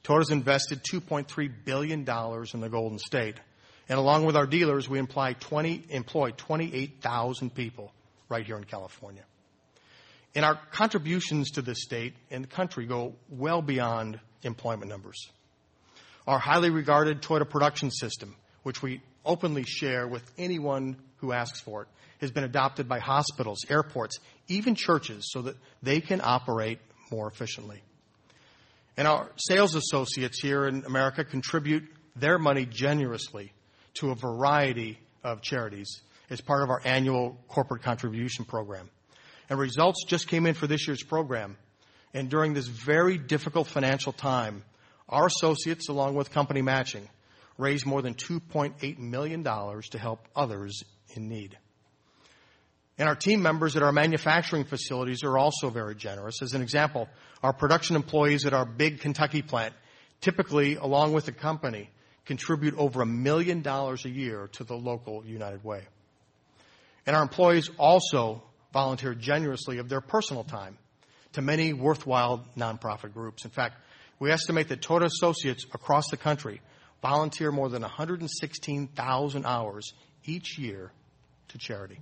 Toyota's 0.04 0.30
invested 0.30 0.84
$2.3 0.84 1.52
billion 1.66 2.00
in 2.00 2.62
the 2.62 2.70
Golden 2.70 3.00
State. 3.00 3.36
And 3.88 3.98
along 3.98 4.26
with 4.26 4.36
our 4.36 4.46
dealers, 4.46 4.88
we 4.88 5.00
employ 5.00 5.36
20, 5.40 5.86
employ 5.90 6.32
28,000 6.32 7.54
people 7.56 7.92
right 8.30 8.46
here 8.46 8.58
in 8.58 8.64
California. 8.64 9.24
And 10.36 10.46
our 10.46 10.60
contributions 10.72 11.52
to 11.52 11.64
the 11.64 11.74
state 11.74 12.14
and 12.30 12.44
the 12.44 12.48
country 12.48 12.86
go 12.86 13.16
well 13.30 13.64
beyond 13.64 14.20
employment 14.44 14.90
numbers. 14.90 15.30
Our 16.28 16.38
highly 16.38 16.70
regarded 16.70 17.24
Toyota 17.24 17.50
production 17.50 17.90
system, 17.90 18.36
which 18.62 18.84
we 18.84 19.02
openly 19.30 19.64
share 19.64 20.08
with 20.08 20.24
anyone 20.38 20.98
who 21.18 21.32
asks 21.32 21.62
for 21.62 21.84
it, 21.84 21.88
has 22.20 22.32
been 22.32 22.44
adopted 22.44 22.90
by 22.90 23.00
hospitals, 23.00 23.60
airports, 23.70 24.18
even 24.48 24.76
churches 24.76 25.30
so 25.32 25.44
that 25.44 25.56
they 25.84 26.02
can 26.02 26.20
operate 26.22 26.80
more 27.12 27.28
efficiently. 27.28 27.82
And 28.98 29.08
our 29.08 29.30
sales 29.38 29.76
associates 29.76 30.42
here 30.42 30.68
in 30.68 30.84
America 30.86 31.24
contribute 31.24 31.84
their 32.16 32.38
money 32.38 32.66
generously 32.66 33.54
to 33.96 34.10
a 34.10 34.16
variety 34.16 35.00
of 35.24 35.42
charities 35.42 36.02
as 36.30 36.42
part 36.42 36.64
of 36.64 36.70
our 36.70 36.82
annual 36.84 37.38
corporate 37.48 37.84
contribution 37.84 38.46
program. 38.46 38.90
And 39.50 39.58
results 39.58 40.04
just 40.06 40.28
came 40.28 40.46
in 40.46 40.54
for 40.56 40.68
this 40.68 40.88
year's 40.88 41.04
program. 41.04 41.56
And 42.14 42.30
during 42.30 42.54
this 42.54 42.68
very 42.68 43.18
difficult 43.18 43.68
financial 43.68 44.12
time, 44.12 44.64
our 45.08 45.28
associates, 45.28 45.88
along 45.90 46.16
with 46.16 46.32
company 46.32 46.62
matching, 46.62 47.08
raised 47.60 47.86
more 47.86 48.02
than 48.02 48.16
$2.8 48.16 48.98
million 48.98 49.44
to 49.44 50.00
help 50.00 50.28
others 50.36 50.84
in 51.14 51.28
need. 51.28 51.58
And 52.98 53.08
our 53.08 53.16
team 53.16 53.42
members 53.42 53.76
at 53.76 53.84
our 53.84 53.92
manufacturing 53.92 54.64
facilities 54.66 55.24
are 55.24 55.38
also 55.38 55.70
very 55.70 55.96
generous. 55.96 56.42
As 56.42 56.54
an 56.54 56.62
example, 56.62 57.08
our 57.44 57.54
production 57.54 57.96
employees 57.96 58.46
at 58.46 58.54
our 58.54 58.66
big 58.66 59.02
Kentucky 59.02 59.42
plant 59.42 59.74
typically, 60.22 60.76
along 60.76 61.14
with 61.14 61.26
the 61.26 61.32
company, 61.32 61.90
contribute 62.26 62.76
over 62.78 63.02
a 63.02 63.06
million 63.06 63.62
dollars 63.62 64.06
a 64.06 64.10
year 64.10 64.50
to 64.54 64.64
the 64.64 64.76
local 64.76 65.26
United 65.26 65.64
Way. 65.64 65.84
And 67.06 67.16
our 67.16 67.22
employees 67.22 67.70
also 67.78 68.44
volunteer 68.74 69.16
generously 69.16 69.80
of 69.80 69.90
their 69.90 70.02
personal 70.02 70.44
time 70.44 70.78
to 71.34 71.42
many 71.42 71.74
worthwhile 71.74 72.46
nonprofit 72.58 73.14
groups. 73.14 73.46
In 73.46 73.52
fact, 73.52 73.76
we 74.20 74.32
estimate 74.32 74.68
that 74.68 74.82
Toyota 74.82 75.06
associates 75.06 75.66
across 75.74 76.10
the 76.12 76.18
country 76.18 76.62
volunteer 77.02 77.52
more 77.52 77.70
than 77.70 77.82
116,000 77.82 79.46
hours 79.46 79.94
each 80.26 80.58
year 80.58 80.92
to 81.50 81.58
charity. 81.58 82.00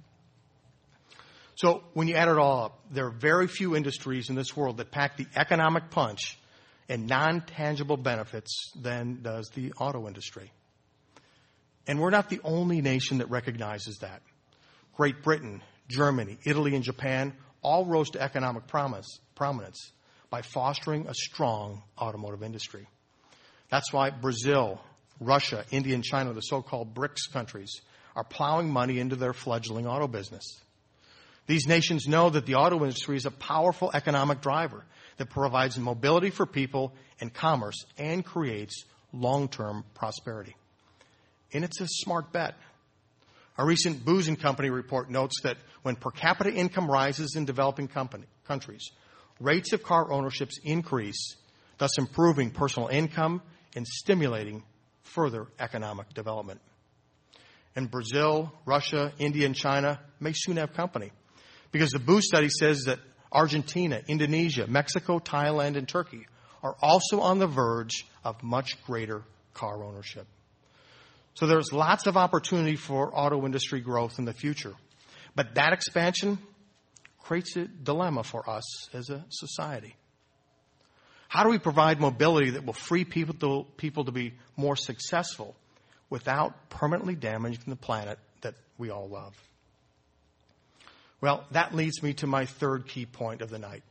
So 1.55 1.83
when 1.93 2.07
you 2.07 2.15
add 2.15 2.27
it 2.27 2.37
all 2.37 2.65
up, 2.65 2.79
there 2.91 3.07
are 3.07 3.11
very 3.11 3.47
few 3.47 3.75
industries 3.75 4.29
in 4.29 4.35
this 4.35 4.55
world 4.55 4.77
that 4.77 4.91
pack 4.91 5.17
the 5.17 5.25
economic 5.35 5.89
punch 5.89 6.37
and 6.87 7.07
non-tangible 7.07 7.97
benefits 7.97 8.71
than 8.79 9.21
does 9.23 9.49
the 9.55 9.73
auto 9.73 10.07
industry. 10.07 10.51
And 11.87 11.99
we're 11.99 12.11
not 12.11 12.29
the 12.29 12.41
only 12.43 12.81
nation 12.81 13.19
that 13.19 13.29
recognizes 13.29 13.97
that. 13.99 14.21
Great 14.95 15.23
Britain, 15.23 15.63
Germany, 15.87 16.37
Italy, 16.45 16.75
and 16.75 16.83
Japan 16.83 17.33
all 17.61 17.85
rose 17.85 18.11
to 18.11 18.21
economic 18.21 18.67
promise, 18.67 19.19
prominence 19.35 19.91
by 20.29 20.41
fostering 20.41 21.07
a 21.07 21.13
strong 21.13 21.81
automotive 21.99 22.43
industry. 22.43 22.87
That's 23.69 23.91
why 23.91 24.09
Brazil, 24.09 24.81
Russia, 25.19 25.65
India, 25.71 25.95
and 25.95 26.03
China, 26.03 26.33
the 26.33 26.41
so-called 26.41 26.93
BRICS 26.93 27.31
countries, 27.31 27.81
are 28.15 28.23
plowing 28.23 28.71
money 28.71 28.99
into 28.99 29.15
their 29.15 29.33
fledgling 29.33 29.85
auto 29.87 30.07
business. 30.07 30.61
These 31.45 31.67
nations 31.67 32.07
know 32.07 32.29
that 32.29 32.45
the 32.45 32.55
auto 32.55 32.83
industry 32.83 33.15
is 33.15 33.25
a 33.25 33.31
powerful 33.31 33.91
economic 33.93 34.41
driver 34.41 34.83
that 35.17 35.29
provides 35.29 35.77
mobility 35.77 36.29
for 36.29 36.45
people 36.45 36.93
and 37.21 37.33
commerce 37.33 37.85
and 37.97 38.23
creates 38.23 38.85
long-term 39.13 39.85
prosperity. 39.93 40.55
And 41.53 41.63
it's 41.63 41.79
a 41.79 41.87
smart 41.87 42.31
bet. 42.31 42.55
A 43.57 43.65
recent 43.65 44.05
Booz 44.05 44.27
and 44.27 44.39
Company 44.39 44.69
report 44.69 45.09
notes 45.09 45.41
that 45.43 45.57
when 45.81 45.95
per 45.95 46.11
capita 46.11 46.51
income 46.51 46.91
rises 46.91 47.35
in 47.35 47.45
developing 47.45 47.87
company, 47.87 48.25
countries, 48.45 48.91
rates 49.39 49.73
of 49.73 49.81
car 49.81 50.11
ownerships 50.11 50.59
increase, 50.63 51.35
thus 51.77 51.97
improving 51.97 52.51
personal 52.51 52.89
income 52.89 53.41
and 53.77 53.87
stimulating 53.87 54.63
further 55.03 55.45
economic 55.59 56.11
development. 56.13 56.59
And 57.75 57.89
Brazil, 57.89 58.51
Russia, 58.65 59.13
India, 59.19 59.45
and 59.45 59.55
China 59.55 59.99
may 60.19 60.33
soon 60.33 60.57
have 60.57 60.73
company 60.73 61.11
because 61.71 61.91
the 61.91 61.99
Booz 61.99 62.25
study 62.25 62.49
says 62.49 62.85
that 62.85 62.97
Argentina, 63.31 64.01
Indonesia, 64.07 64.65
Mexico, 64.65 65.19
Thailand, 65.19 65.77
and 65.77 65.87
Turkey 65.87 66.25
are 66.63 66.75
also 66.81 67.21
on 67.21 67.37
the 67.37 67.45
verge 67.45 68.07
of 68.23 68.41
much 68.41 68.83
greater 68.83 69.21
car 69.53 69.83
ownership. 69.83 70.25
So 71.35 71.45
there's 71.45 71.71
lots 71.71 72.07
of 72.07 72.17
opportunity 72.17 72.77
for 72.77 73.15
auto 73.15 73.45
industry 73.45 73.79
growth 73.79 74.17
in 74.17 74.25
the 74.25 74.33
future. 74.33 74.73
But 75.35 75.53
that 75.53 75.71
expansion 75.71 76.39
creates 77.21 77.55
a 77.55 77.65
dilemma 77.67 78.23
for 78.23 78.49
us 78.49 78.89
as 78.95 79.11
a 79.11 79.23
society. 79.29 79.95
How 81.27 81.43
do 81.43 81.49
we 81.49 81.59
provide 81.59 81.99
mobility 81.99 82.51
that 82.51 82.65
will 82.65 82.73
free 82.73 83.05
people 83.05 83.35
to, 83.35 83.67
people 83.77 84.05
to 84.05 84.11
be 84.11 84.33
more 84.55 84.75
successful 84.75 85.55
without 86.09 86.69
permanently 86.69 87.15
damaging 87.15 87.63
the 87.67 87.75
planet 87.75 88.17
that 88.41 88.55
we 88.77 88.89
all 88.89 89.09
love? 89.09 89.35
Well, 91.19 91.45
that 91.51 91.75
leads 91.75 92.01
me 92.01 92.13
to 92.15 92.27
my 92.27 92.45
third 92.45 92.87
key 92.87 93.05
point 93.05 93.41
of 93.41 93.49
the 93.49 93.59
night 93.59 93.83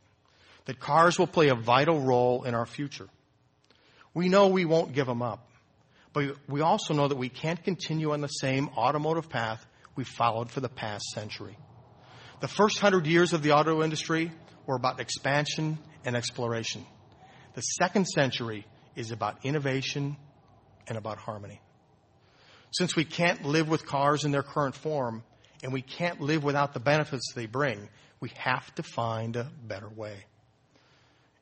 that 0.65 0.79
cars 0.79 1.17
will 1.17 1.27
play 1.27 1.49
a 1.49 1.55
vital 1.55 1.99
role 1.99 2.43
in 2.43 2.53
our 2.53 2.65
future. 2.65 3.07
We 4.13 4.29
know 4.29 4.47
we 4.47 4.65
won't 4.65 4.93
give 4.93 5.07
them 5.07 5.21
up, 5.21 5.47
but 6.13 6.35
we 6.47 6.61
also 6.61 6.93
know 6.93 7.07
that 7.07 7.17
we 7.17 7.29
can't 7.29 7.63
continue 7.63 8.11
on 8.11 8.21
the 8.21 8.27
same 8.27 8.69
automotive 8.75 9.29
path 9.29 9.65
we 9.95 10.03
followed 10.03 10.49
for 10.49 10.59
the 10.59 10.69
past 10.69 11.05
century. 11.13 11.57
The 12.39 12.47
first 12.47 12.79
hundred 12.79 13.07
years 13.07 13.33
of 13.33 13.43
the 13.43 13.51
auto 13.51 13.83
industry 13.83 14.31
were 14.65 14.75
about 14.75 14.99
expansion 14.99 15.77
and 16.05 16.15
exploration. 16.15 16.85
The 17.57 17.61
second 17.61 18.05
century 18.05 18.67
is 18.95 19.09
about 19.09 19.43
innovation 19.43 20.15
and 20.87 20.95
about 20.95 21.17
harmony. 21.17 21.59
Since 22.69 22.95
we 22.95 23.03
can't 23.03 23.45
live 23.45 23.67
with 23.67 23.83
cars 23.83 24.25
in 24.25 24.31
their 24.31 24.43
current 24.43 24.75
form, 24.75 25.23
and 25.63 25.73
we 25.73 25.81
can't 25.81 26.21
live 26.21 26.43
without 26.43 26.75
the 26.75 26.79
benefits 26.79 27.33
they 27.33 27.47
bring. 27.47 27.89
We 28.19 28.29
have 28.37 28.75
to 28.75 28.83
find 28.83 29.35
a 29.35 29.49
better 29.65 29.89
way. 29.89 30.25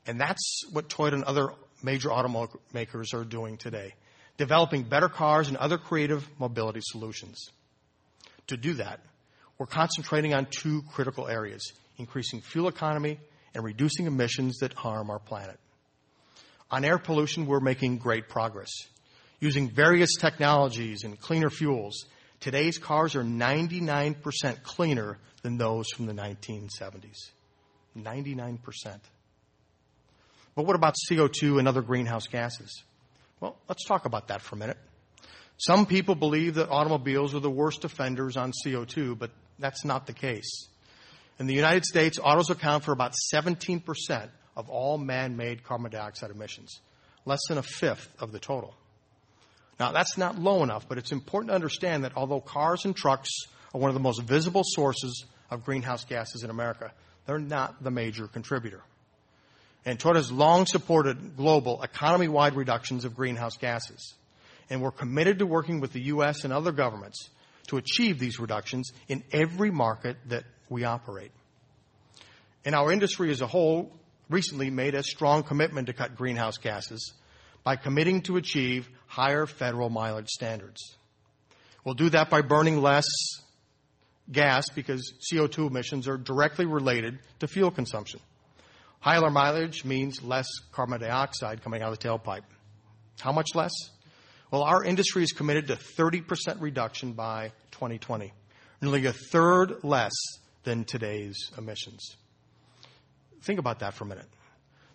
And 0.07 0.17
that's 0.17 0.62
what 0.72 0.88
Toyota 0.88 1.15
and 1.15 1.25
other 1.25 1.50
major 1.84 2.07
automakers 2.07 3.13
are 3.13 3.25
doing 3.25 3.57
today, 3.57 3.93
developing 4.38 4.84
better 4.84 5.10
cars 5.10 5.50
and 5.50 5.57
other 5.57 5.77
creative 5.77 6.25
mobility 6.39 6.79
solutions. 6.81 7.50
To 8.48 8.55
do 8.55 8.75
that, 8.75 9.01
we're 9.57 9.65
concentrating 9.65 10.34
on 10.34 10.48
two 10.50 10.81
critical 10.93 11.27
areas, 11.27 11.74
increasing 11.98 12.39
fuel 12.39 12.69
economy 12.69 13.19
and 13.53 13.65
reducing 13.65 14.05
emissions 14.05 14.60
that 14.60 14.72
harm 14.72 15.10
our 15.10 15.19
planet. 15.19 15.60
On 16.72 16.84
air 16.84 16.98
pollution, 16.98 17.45
we're 17.45 17.60
making 17.60 17.98
great 17.98 18.29
progress. 18.29 18.72
Using 19.39 19.69
various 19.69 20.15
technologies 20.15 21.03
and 21.03 21.19
cleaner 21.19 21.50
fuels, 21.50 22.05
Today's 22.39 22.77
cars 22.77 23.15
are 23.15 23.24
99% 23.24 24.62
cleaner 24.62 25.17
than 25.41 25.57
those 25.57 25.88
from 25.89 26.05
the 26.05 26.13
1970s. 26.13 27.31
99%. 27.98 28.60
But 30.53 30.65
what 30.65 30.75
about 30.75 30.95
CO2 31.10 31.57
and 31.57 31.67
other 31.67 31.81
greenhouse 31.81 32.27
gases? 32.27 32.84
Well, 33.39 33.57
let's 33.67 33.86
talk 33.86 34.05
about 34.05 34.27
that 34.27 34.41
for 34.41 34.55
a 34.55 34.60
minute. 34.60 34.77
Some 35.57 35.86
people 35.86 36.13
believe 36.15 36.53
that 36.53 36.69
automobiles 36.69 37.34
are 37.34 37.39
the 37.39 37.50
worst 37.50 37.84
offenders 37.84 38.38
on 38.38 38.51
CO2, 38.63 39.17
but 39.17 39.31
that's 39.57 39.84
not 39.84 40.05
the 40.05 40.13
case. 40.13 40.67
In 41.39 41.48
the 41.48 41.55
United 41.55 41.84
States, 41.84 42.19
autos 42.22 42.50
account 42.50 42.84
for 42.84 42.91
about 42.91 43.13
17% 43.34 44.29
of 44.56 44.70
all 44.70 44.98
man-made 44.98 45.64
carbon 45.64 45.92
dioxide 45.92 46.32
emissions, 46.32 46.80
less 47.26 47.42
than 47.50 47.58
a 47.58 47.64
fifth 47.64 48.10
of 48.20 48.32
the 48.32 48.40
total. 48.40 48.74
Now, 49.80 49.92
that's 49.92 50.18
not 50.18 50.40
low 50.40 50.64
enough, 50.64 50.88
but 50.88 50.98
it's 50.98 51.12
important 51.12 51.50
to 51.50 51.56
understand 51.56 52.04
that 52.04 52.14
although 52.16 52.40
cars 52.40 52.86
and 52.86 52.96
trucks 52.96 53.30
are 53.74 53.82
one 53.82 53.90
of 53.90 53.94
the 53.94 54.00
most 54.00 54.22
visible 54.22 54.64
sources 54.64 55.26
of 55.52 55.66
greenhouse 55.66 56.06
gases 56.06 56.44
in 56.44 56.50
America, 56.50 56.92
they're 57.26 57.40
not 57.40 57.84
the 57.84 57.92
major 57.92 58.28
contributor. 58.28 58.82
And 59.84 60.00
Toyota 60.00 60.16
has 60.16 60.32
long 60.32 60.66
supported 60.66 61.36
global 61.36 61.84
economy-wide 61.84 62.56
reductions 62.56 63.06
of 63.06 63.16
greenhouse 63.16 63.58
gases. 63.58 64.14
and 64.70 64.82
we're 64.82 64.92
committed 64.92 65.40
to 65.40 65.46
working 65.46 65.80
with 65.80 65.94
the 65.94 66.02
U.S. 66.02 66.44
and 66.44 66.52
other 66.52 66.72
governments 66.72 67.30
to 67.68 67.78
achieve 67.78 68.20
these 68.20 68.40
reductions 68.40 68.92
in 69.08 69.24
every 69.32 69.72
market 69.72 70.18
that 70.28 70.44
we 70.70 70.84
operate. 70.84 71.32
And 72.64 72.76
our 72.76 72.92
industry 72.92 73.32
as 73.32 73.42
a 73.42 73.48
whole 73.48 73.92
recently 74.29 74.70
made 74.70 74.96
a 74.96 75.03
strong 75.03 75.44
commitment 75.44 75.88
to 75.88 75.94
cut 75.94 76.15
greenhouse 76.15 76.58
gases 76.58 77.13
by 77.63 77.75
committing 77.75 78.22
to 78.22 78.38
achieve 78.38 78.89
higher 79.08 79.46
federal 79.46 79.89
mileage 79.89 80.29
standards. 80.29 80.96
We'll 81.84 81.96
do 81.96 82.10
that 82.10 82.29
by 82.29 82.41
burning 82.41 82.82
less 82.82 83.05
gas 84.32 84.70
because 84.70 85.13
CO2 85.32 85.70
emissions 85.70 86.08
are 86.08 86.17
directly 86.17 86.65
related 86.65 87.20
to 87.39 87.48
fuel 87.48 87.72
consumption. 87.72 88.20
Higher 89.00 89.29
mileage 89.29 89.86
means 89.86 90.24
less 90.24 90.48
carbon 90.72 91.00
dioxide 91.00 91.63
coming 91.63 91.84
out 91.84 91.91
of 91.91 92.00
the 92.00 92.08
tailpipe. 92.08 92.41
How 93.20 93.32
much 93.32 93.50
less? 93.53 93.72
Well, 94.51 94.63
our 94.63 94.84
industry 94.84 95.24
is 95.24 95.32
committed 95.32 95.67
to 95.67 95.75
30% 95.75 96.60
reduction 96.60 97.13
by 97.13 97.51
2020, 97.72 98.34
nearly 98.82 99.05
a 99.05 99.13
third 99.13 99.84
less 99.84 100.13
than 100.63 100.86
today's 100.86 101.51
emissions. 101.58 102.15
Think 103.46 103.60
about 103.60 103.80
that 103.80 103.94
for 103.94 104.04
a 104.04 104.08
minute. 104.08 104.28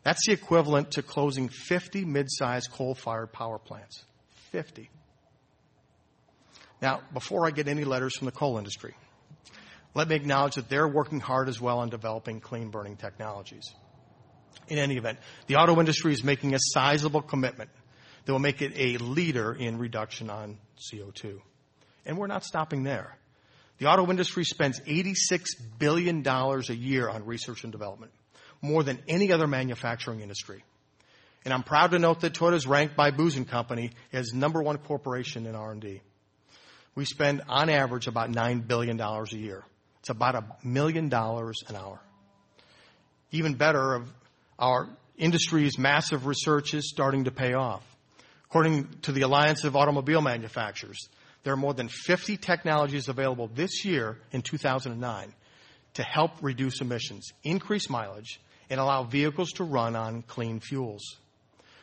That's 0.02 0.26
the 0.26 0.32
equivalent 0.32 0.92
to 0.92 1.02
closing 1.02 1.48
50 1.48 2.04
mid-sized 2.04 2.70
coal-fired 2.72 3.32
power 3.32 3.58
plants. 3.58 4.04
50. 4.50 4.90
Now, 6.82 7.00
before 7.12 7.46
I 7.46 7.50
get 7.50 7.68
any 7.68 7.84
letters 7.84 8.16
from 8.16 8.26
the 8.26 8.32
coal 8.32 8.58
industry, 8.58 8.94
let 9.94 10.08
me 10.08 10.16
acknowledge 10.16 10.54
that 10.54 10.68
they're 10.68 10.88
working 10.88 11.20
hard 11.20 11.48
as 11.48 11.60
well 11.60 11.80
on 11.80 11.90
developing 11.90 12.40
clean 12.40 12.70
burning 12.70 12.96
technologies. 12.96 13.64
In 14.68 14.78
any 14.78 14.96
event, 14.96 15.18
the 15.46 15.56
auto 15.56 15.78
industry 15.78 16.12
is 16.12 16.24
making 16.24 16.54
a 16.54 16.58
sizable 16.60 17.22
commitment 17.22 17.70
that 18.24 18.32
will 18.32 18.38
make 18.38 18.62
it 18.62 18.72
a 18.76 18.98
leader 18.98 19.52
in 19.52 19.78
reduction 19.78 20.30
on 20.30 20.58
CO2. 20.92 21.40
And 22.06 22.16
we're 22.16 22.28
not 22.28 22.44
stopping 22.44 22.82
there. 22.82 23.16
The 23.78 23.86
auto 23.86 24.08
industry 24.10 24.44
spends 24.44 24.80
$86 24.80 25.46
billion 25.78 26.26
a 26.26 26.60
year 26.72 27.08
on 27.08 27.24
research 27.26 27.64
and 27.64 27.72
development, 27.72 28.12
more 28.62 28.82
than 28.82 28.98
any 29.08 29.32
other 29.32 29.46
manufacturing 29.46 30.20
industry. 30.20 30.62
And 31.44 31.54
I'm 31.54 31.62
proud 31.62 31.92
to 31.92 31.98
note 31.98 32.20
that 32.20 32.34
Toyota 32.34 32.54
is 32.54 32.66
ranked 32.66 32.96
by 32.96 33.10
Booz 33.10 33.38
& 33.44 33.48
Company 33.48 33.92
as 34.12 34.34
number 34.34 34.62
one 34.62 34.76
corporation 34.78 35.46
in 35.46 35.54
R&D. 35.54 36.02
We 36.94 37.04
spend, 37.04 37.42
on 37.48 37.70
average, 37.70 38.08
about 38.08 38.30
$9 38.30 38.66
billion 38.66 39.00
a 39.00 39.24
year. 39.30 39.64
It's 40.00 40.10
about 40.10 40.34
a 40.34 40.44
million 40.62 41.08
dollars 41.08 41.62
an 41.68 41.76
hour. 41.76 42.00
Even 43.30 43.54
better, 43.54 44.02
our 44.58 44.88
industry's 45.16 45.78
massive 45.78 46.26
research 46.26 46.74
is 46.74 46.88
starting 46.88 47.24
to 47.24 47.30
pay 47.30 47.54
off. 47.54 47.84
According 48.46 48.88
to 49.02 49.12
the 49.12 49.22
Alliance 49.22 49.64
of 49.64 49.76
Automobile 49.76 50.20
Manufacturers, 50.20 51.08
there 51.44 51.52
are 51.52 51.56
more 51.56 51.74
than 51.74 51.88
50 51.88 52.36
technologies 52.36 53.08
available 53.08 53.48
this 53.54 53.84
year 53.84 54.18
in 54.32 54.42
2009 54.42 55.34
to 55.94 56.02
help 56.02 56.32
reduce 56.42 56.80
emissions, 56.80 57.28
increase 57.44 57.88
mileage, 57.88 58.40
and 58.70 58.78
allow 58.78 59.02
vehicles 59.02 59.50
to 59.52 59.64
run 59.64 59.96
on 59.96 60.22
clean 60.22 60.60
fuels. 60.60 61.16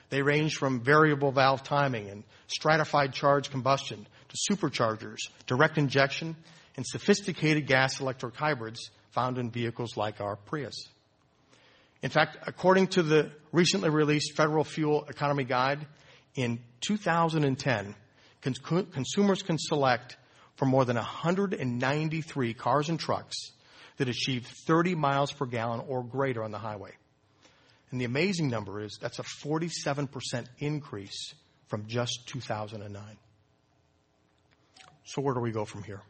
They 0.10 0.22
range 0.22 0.56
from 0.56 0.80
variable 0.80 1.32
valve 1.32 1.64
timing 1.64 2.10
and 2.10 2.24
stratified 2.48 3.14
charge 3.14 3.52
combustion 3.52 4.08
to 4.30 4.56
superchargers, 4.56 5.18
direct 5.46 5.78
injection, 5.78 6.38
and 6.78 6.86
sophisticated 6.86 7.68
gas 7.68 8.00
electric 8.00 8.36
hybrids 8.36 8.90
found 9.12 9.38
in 9.38 9.52
vehicles 9.52 9.98
like 9.98 10.22
our 10.22 10.38
Prius. 10.38 10.88
In 12.02 12.10
fact, 12.10 12.38
according 12.46 12.88
to 12.88 13.04
the 13.04 13.32
recently 13.52 13.90
released 13.90 14.38
Federal 14.38 14.64
Fuel 14.64 15.06
Economy 15.10 15.44
Guide, 15.44 15.86
in 16.36 16.60
2010, 16.82 17.96
consumers 18.42 19.42
can 19.42 19.58
select 19.58 20.16
from 20.56 20.70
more 20.70 20.86
than 20.86 20.96
193 20.96 22.54
cars 22.54 22.90
and 22.90 23.00
trucks 23.00 23.52
that 23.98 24.10
achieve 24.10 24.48
30 24.66 24.96
miles 24.96 25.32
per 25.32 25.46
gallon 25.46 25.82
or 25.88 26.04
greater 26.04 26.44
on 26.44 26.52
the 26.52 26.60
highway. 26.60 26.92
And 27.92 28.02
the 28.02 28.06
amazing 28.06 28.50
number 28.50 28.82
is 28.82 28.98
that's 29.02 29.20
a 29.20 29.24
47% 29.24 30.46
increase 30.60 31.34
from 31.68 31.88
just 31.88 32.28
2009. 32.28 33.04
So 35.06 35.22
where 35.22 35.34
do 35.34 35.40
we 35.40 35.52
go 35.52 35.66
from 35.66 35.84
here? 35.84 36.02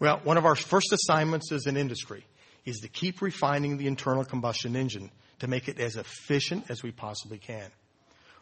Well, 0.00 0.20
one 0.24 0.36
of 0.36 0.46
our 0.46 0.54
first 0.54 0.92
assignments 0.92 1.52
as 1.52 1.66
an 1.66 1.76
industry 1.76 2.24
is 2.64 2.78
to 2.80 2.88
keep 2.88 3.20
refining 3.20 3.76
the 3.76 3.86
internal 3.86 4.24
combustion 4.24 4.76
engine 4.76 5.10
to 5.40 5.48
make 5.48 5.68
it 5.68 5.78
as 5.78 5.96
efficient 5.96 6.70
as 6.70 6.82
we 6.82 6.92
possibly 6.92 7.38
can. 7.38 7.70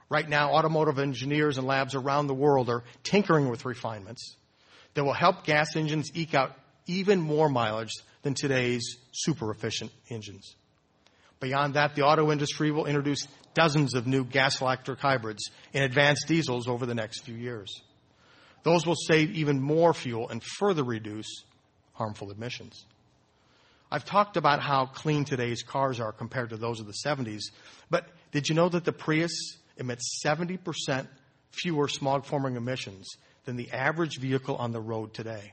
Right 0.09 0.29
now, 0.29 0.53
automotive 0.53 0.99
engineers 0.99 1.59
and 1.59 1.67
labs 1.67 1.95
around 1.95 2.29
the 2.29 2.35
world 2.35 2.69
are 2.69 2.85
tinkering 3.03 3.49
with 3.49 3.65
refinements 3.65 4.37
that 4.95 5.05
will 5.05 5.13
help 5.13 5.45
gas 5.45 5.75
engines 5.75 6.11
eke 6.15 6.35
out 6.35 6.57
even 6.87 7.21
more 7.21 7.49
mileage 7.49 7.93
than 8.23 8.35
today's 8.35 8.97
super 9.13 9.51
efficient 9.51 9.93
engines. 10.11 10.55
Beyond 11.41 11.75
that, 11.75 11.95
the 11.95 12.03
auto 12.03 12.33
industry 12.33 12.71
will 12.71 12.87
introduce 12.87 13.27
dozens 13.55 13.95
of 13.95 14.07
new 14.07 14.25
gas 14.25 14.61
electric 14.61 14.99
hybrids 14.99 15.51
and 15.75 15.85
advanced 15.85 16.27
diesels 16.27 16.69
over 16.69 16.87
the 16.87 16.95
next 16.95 17.25
few 17.25 17.35
years. 17.35 17.83
Those 18.63 18.87
will 18.87 18.97
save 18.97 19.33
even 19.33 19.61
more 19.61 19.95
fuel 19.95 20.29
and 20.29 20.43
further 20.43 20.83
reduce 20.83 21.45
harmful 21.93 22.31
emissions. 22.31 22.85
I've 23.91 24.05
talked 24.05 24.37
about 24.37 24.61
how 24.61 24.87
clean 24.87 25.25
today's 25.25 25.63
cars 25.63 26.01
are 26.01 26.13
compared 26.13 26.51
to 26.51 26.57
those 26.57 26.81
of 26.81 26.87
the 26.87 26.97
70s, 27.05 27.43
but 27.91 28.07
did 28.33 28.49
you 28.49 28.55
know 28.55 28.69
that 28.69 28.85
the 28.85 28.93
Prius 28.93 29.59
emits 29.77 30.21
70% 30.25 31.07
fewer 31.53 31.89
smog 31.89 32.25
forming 32.25 32.57
emissions 32.57 33.17
than 33.45 33.57
the 33.57 33.71
average 33.73 34.19
vehicle 34.19 34.57
on 34.57 34.73
the 34.73 34.81
road 34.81 35.15
today. 35.15 35.53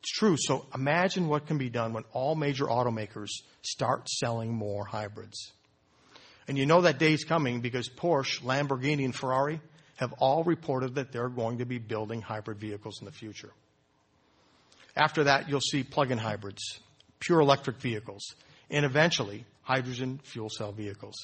It's 0.00 0.12
true. 0.12 0.36
So 0.38 0.66
imagine 0.74 1.28
what 1.28 1.46
can 1.46 1.58
be 1.58 1.70
done 1.70 1.92
when 1.92 2.04
all 2.12 2.34
major 2.34 2.66
automakers 2.66 3.30
start 3.62 4.08
selling 4.08 4.52
more 4.52 4.84
hybrids. 4.84 5.52
And 6.46 6.56
you 6.56 6.66
know 6.66 6.82
that 6.82 6.98
day's 6.98 7.24
coming 7.24 7.60
because 7.60 7.88
Porsche, 7.88 8.42
Lamborghini, 8.42 9.04
and 9.04 9.14
Ferrari 9.14 9.60
have 9.96 10.14
all 10.18 10.44
reported 10.44 10.94
that 10.94 11.12
they're 11.12 11.28
going 11.28 11.58
to 11.58 11.66
be 11.66 11.78
building 11.78 12.22
hybrid 12.22 12.58
vehicles 12.58 13.00
in 13.00 13.04
the 13.04 13.12
future. 13.12 13.50
After 14.96 15.24
that, 15.24 15.48
you'll 15.48 15.60
see 15.60 15.82
plug-in 15.82 16.18
hybrids, 16.18 16.62
pure 17.20 17.40
electric 17.40 17.78
vehicles, 17.78 18.22
and 18.70 18.84
eventually 18.84 19.44
hydrogen 19.62 20.20
fuel 20.22 20.48
cell 20.48 20.72
vehicles. 20.72 21.14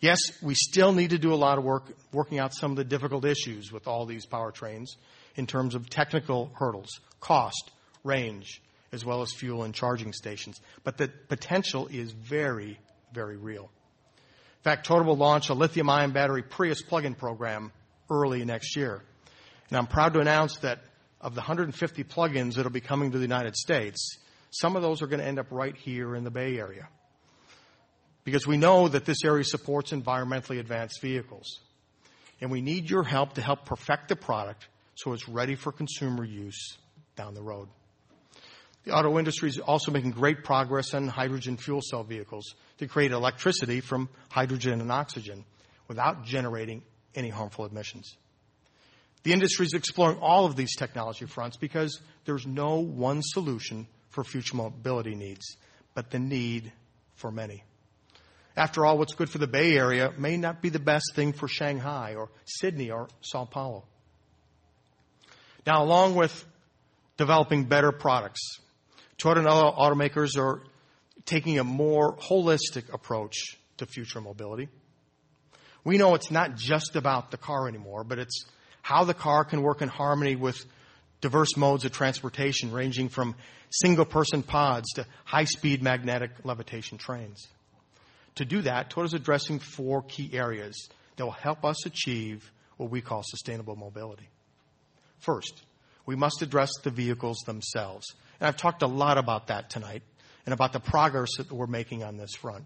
Yes, 0.00 0.18
we 0.42 0.54
still 0.54 0.92
need 0.92 1.10
to 1.10 1.18
do 1.18 1.32
a 1.32 1.36
lot 1.36 1.58
of 1.58 1.64
work 1.64 1.84
working 2.12 2.38
out 2.38 2.54
some 2.54 2.70
of 2.70 2.76
the 2.76 2.84
difficult 2.84 3.24
issues 3.24 3.72
with 3.72 3.86
all 3.86 4.06
these 4.06 4.26
powertrains 4.26 4.88
in 5.36 5.46
terms 5.46 5.74
of 5.74 5.90
technical 5.90 6.50
hurdles, 6.54 7.00
cost, 7.20 7.70
range, 8.06 8.62
as 8.92 9.04
well 9.04 9.22
as 9.22 9.32
fuel 9.32 9.64
and 9.64 9.74
charging 9.74 10.12
stations. 10.12 10.60
But 10.84 10.96
the 10.96 11.08
potential 11.28 11.88
is 11.88 12.12
very, 12.12 12.78
very 13.12 13.36
real. 13.36 13.64
In 13.64 14.62
fact, 14.62 14.88
Toyota 14.88 15.04
will 15.04 15.16
launch 15.16 15.48
a 15.48 15.54
lithium 15.54 15.90
ion 15.90 16.12
battery 16.12 16.42
Prius 16.42 16.82
plug-in 16.82 17.14
program 17.14 17.72
early 18.10 18.44
next 18.44 18.76
year. 18.76 19.02
And 19.68 19.78
I'm 19.78 19.86
proud 19.86 20.14
to 20.14 20.20
announce 20.20 20.56
that 20.58 20.80
of 21.20 21.34
the 21.34 21.40
150 21.40 22.04
plug-ins 22.04 22.56
that 22.56 22.64
will 22.64 22.70
be 22.70 22.80
coming 22.80 23.12
to 23.12 23.18
the 23.18 23.24
United 23.24 23.56
States, 23.56 24.18
some 24.50 24.76
of 24.76 24.82
those 24.82 25.02
are 25.02 25.06
going 25.06 25.20
to 25.20 25.26
end 25.26 25.38
up 25.38 25.48
right 25.50 25.76
here 25.76 26.14
in 26.14 26.24
the 26.24 26.30
Bay 26.30 26.58
Area 26.58 26.88
because 28.26 28.44
we 28.46 28.56
know 28.56 28.88
that 28.88 29.04
this 29.04 29.24
area 29.24 29.44
supports 29.44 29.92
environmentally 29.92 30.58
advanced 30.58 31.00
vehicles. 31.00 31.60
And 32.40 32.50
we 32.50 32.60
need 32.60 32.90
your 32.90 33.04
help 33.04 33.34
to 33.34 33.40
help 33.40 33.64
perfect 33.64 34.08
the 34.08 34.16
product 34.16 34.66
so 34.96 35.12
it's 35.12 35.28
ready 35.28 35.54
for 35.54 35.72
consumer 35.72 36.24
use 36.24 36.76
down 37.14 37.34
the 37.34 37.42
road. 37.42 37.68
The 38.86 38.94
auto 38.94 39.18
industry 39.18 39.48
is 39.48 39.58
also 39.58 39.90
making 39.90 40.12
great 40.12 40.44
progress 40.44 40.94
on 40.94 41.08
hydrogen 41.08 41.56
fuel 41.56 41.80
cell 41.82 42.04
vehicles 42.04 42.54
to 42.78 42.86
create 42.86 43.10
electricity 43.10 43.80
from 43.80 44.08
hydrogen 44.30 44.80
and 44.80 44.92
oxygen 44.92 45.44
without 45.88 46.24
generating 46.24 46.82
any 47.16 47.28
harmful 47.28 47.66
emissions. 47.66 48.16
The 49.24 49.32
industry 49.32 49.66
is 49.66 49.74
exploring 49.74 50.18
all 50.18 50.46
of 50.46 50.54
these 50.54 50.76
technology 50.76 51.26
fronts 51.26 51.56
because 51.56 52.00
there's 52.26 52.46
no 52.46 52.76
one 52.76 53.22
solution 53.22 53.88
for 54.10 54.22
future 54.22 54.56
mobility 54.56 55.16
needs, 55.16 55.56
but 55.94 56.12
the 56.12 56.20
need 56.20 56.72
for 57.16 57.32
many. 57.32 57.64
After 58.56 58.86
all, 58.86 58.98
what's 58.98 59.14
good 59.14 59.28
for 59.28 59.38
the 59.38 59.48
Bay 59.48 59.76
Area 59.76 60.12
may 60.16 60.36
not 60.36 60.62
be 60.62 60.68
the 60.68 60.78
best 60.78 61.12
thing 61.16 61.32
for 61.32 61.48
Shanghai 61.48 62.14
or 62.14 62.28
Sydney 62.44 62.92
or 62.92 63.08
Sao 63.20 63.46
Paulo. 63.46 63.84
Now, 65.66 65.82
along 65.82 66.14
with 66.14 66.46
developing 67.16 67.64
better 67.64 67.90
products, 67.90 68.60
Toyota 69.18 69.38
and 69.38 69.46
other 69.46 69.70
automakers 69.70 70.36
are 70.38 70.62
taking 71.24 71.58
a 71.58 71.64
more 71.64 72.16
holistic 72.16 72.92
approach 72.92 73.58
to 73.78 73.86
future 73.86 74.20
mobility. 74.20 74.68
We 75.84 75.98
know 75.98 76.14
it's 76.14 76.30
not 76.30 76.56
just 76.56 76.96
about 76.96 77.30
the 77.30 77.36
car 77.36 77.68
anymore, 77.68 78.04
but 78.04 78.18
it's 78.18 78.44
how 78.82 79.04
the 79.04 79.14
car 79.14 79.44
can 79.44 79.62
work 79.62 79.82
in 79.82 79.88
harmony 79.88 80.36
with 80.36 80.64
diverse 81.20 81.56
modes 81.56 81.84
of 81.84 81.92
transportation, 81.92 82.72
ranging 82.72 83.08
from 83.08 83.34
single 83.70 84.04
person 84.04 84.42
pods 84.42 84.92
to 84.94 85.06
high 85.24 85.44
speed 85.44 85.82
magnetic 85.82 86.30
levitation 86.44 86.98
trains. 86.98 87.48
To 88.36 88.44
do 88.44 88.62
that, 88.62 88.90
Toyota 88.90 89.06
is 89.06 89.14
addressing 89.14 89.58
four 89.58 90.02
key 90.02 90.30
areas 90.32 90.88
that 91.16 91.24
will 91.24 91.32
help 91.32 91.64
us 91.64 91.86
achieve 91.86 92.50
what 92.76 92.90
we 92.90 93.00
call 93.00 93.22
sustainable 93.24 93.76
mobility. 93.76 94.28
First, 95.20 95.62
we 96.04 96.14
must 96.16 96.42
address 96.42 96.70
the 96.82 96.90
vehicles 96.90 97.38
themselves. 97.46 98.06
And 98.40 98.48
I've 98.48 98.56
talked 98.56 98.82
a 98.82 98.86
lot 98.86 99.18
about 99.18 99.48
that 99.48 99.70
tonight 99.70 100.02
and 100.44 100.52
about 100.52 100.72
the 100.72 100.80
progress 100.80 101.30
that 101.38 101.50
we're 101.50 101.66
making 101.66 102.04
on 102.04 102.16
this 102.16 102.34
front. 102.34 102.64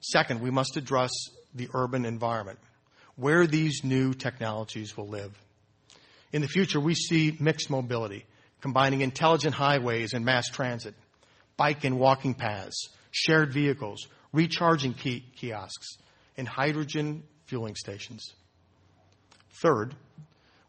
Second, 0.00 0.40
we 0.40 0.50
must 0.50 0.76
address 0.76 1.10
the 1.54 1.68
urban 1.74 2.04
environment, 2.04 2.58
where 3.16 3.46
these 3.46 3.82
new 3.84 4.14
technologies 4.14 4.96
will 4.96 5.08
live. 5.08 5.36
In 6.32 6.42
the 6.42 6.48
future, 6.48 6.80
we 6.80 6.94
see 6.94 7.36
mixed 7.40 7.70
mobility, 7.70 8.24
combining 8.60 9.00
intelligent 9.00 9.54
highways 9.54 10.14
and 10.14 10.24
mass 10.24 10.48
transit, 10.48 10.94
bike 11.56 11.84
and 11.84 11.98
walking 11.98 12.34
paths, 12.34 12.88
shared 13.10 13.52
vehicles, 13.52 14.06
recharging 14.32 14.94
kiosks, 14.94 15.96
and 16.36 16.46
hydrogen 16.46 17.24
fueling 17.46 17.74
stations. 17.74 18.32
Third, 19.60 19.94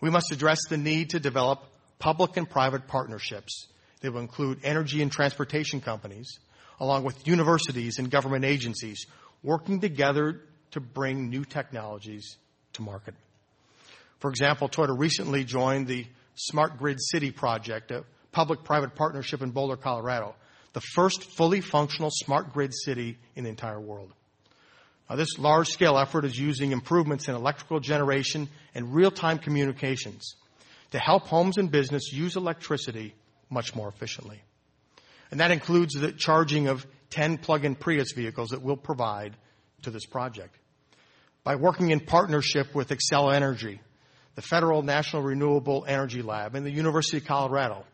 we 0.02 0.10
must 0.10 0.32
address 0.32 0.60
the 0.68 0.78
need 0.78 1.12
to 1.12 1.20
develop 1.20 1.64
public 2.00 2.36
and 2.38 2.50
private 2.50 2.88
partnerships 2.88 3.68
that 4.02 4.12
will 4.12 4.22
include 4.22 4.60
energy 4.64 5.02
and 5.02 5.12
transportation 5.12 5.82
companies, 5.82 6.40
along 6.80 7.04
with 7.04 7.28
universities 7.28 7.98
and 7.98 8.12
government 8.12 8.46
agencies 8.46 9.06
working 9.44 9.80
together 9.80 10.42
to 10.72 10.80
bring 10.80 11.30
new 11.30 11.46
technologies 11.46 12.38
to 12.74 12.82
market. 12.82 13.16
For 14.20 14.30
example, 14.30 14.70
Toyota 14.70 14.98
recently 14.98 15.44
joined 15.44 15.88
the 15.88 16.06
Smart 16.36 16.78
Grid 16.78 16.98
City 17.00 17.32
project, 17.32 17.92
a 17.92 18.04
public-private 18.32 18.96
partnership 18.96 19.42
in 19.42 19.52
Boulder, 19.52 19.76
Colorado, 19.76 20.36
the 20.74 20.82
first 20.82 21.24
fully 21.24 21.62
functional 21.62 22.10
smart 22.12 22.54
grid 22.54 22.74
city 22.74 23.18
in 23.36 23.44
the 23.44 23.50
entire 23.50 23.80
world. 23.80 24.14
Now, 25.10 25.18
this 25.18 25.38
large-scale 25.38 25.98
effort 25.98 26.24
is 26.24 26.40
using 26.40 26.72
improvements 26.72 27.28
in 27.28 27.36
electrical 27.36 27.82
generation 27.82 28.48
and 28.74 28.96
real-time 28.96 29.40
communications 29.40 30.36
to 30.92 31.00
help 31.00 31.28
homes 31.28 31.58
and 31.58 31.70
business 31.70 32.14
use 32.14 32.38
electricity 32.38 33.14
much 33.52 33.76
more 33.76 33.88
efficiently. 33.88 34.42
And 35.30 35.40
that 35.40 35.52
includes 35.52 35.94
the 35.94 36.12
charging 36.12 36.68
of 36.68 36.86
10 37.12 37.38
plug-in 37.38 37.76
Prius 37.76 38.14
vehicles 38.14 38.50
that 38.50 38.62
we'll 38.62 38.78
provide 38.78 39.36
to 39.84 39.92
this 39.92 40.06
project. 40.06 40.58
By 41.44 41.56
working 41.56 41.92
in 41.92 42.00
partnership 42.00 42.74
with 42.74 42.90
Xcel 42.90 43.34
Energy, 43.34 43.82
the 44.36 44.42
Federal 44.42 44.82
National 44.82 45.22
Renewable 45.22 45.86
Energy 45.88 46.22
Lab, 46.22 46.56
and 46.56 46.66
the 46.66 46.72
University 46.72 47.18
of 47.18 47.26
Colorado, 47.26 47.86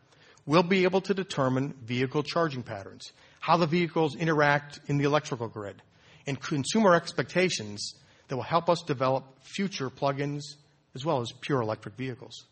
we'll 0.46 0.62
be 0.62 0.84
able 0.84 1.00
to 1.02 1.14
determine 1.14 1.74
vehicle 1.82 2.22
charging 2.22 2.62
patterns, 2.62 3.12
how 3.40 3.56
the 3.56 3.66
vehicles 3.66 4.16
interact 4.16 4.80
in 4.86 4.98
the 4.98 5.04
electrical 5.04 5.48
grid, 5.48 5.82
and 6.26 6.40
consumer 6.40 6.94
expectations 6.94 7.94
that 8.28 8.36
will 8.36 8.42
help 8.42 8.68
us 8.68 8.82
develop 8.82 9.24
future 9.42 9.90
plug-ins 9.90 10.56
as 10.94 11.04
well 11.04 11.20
as 11.20 11.32
pure 11.40 11.60
electric 11.60 11.96
vehicles. 11.96 12.46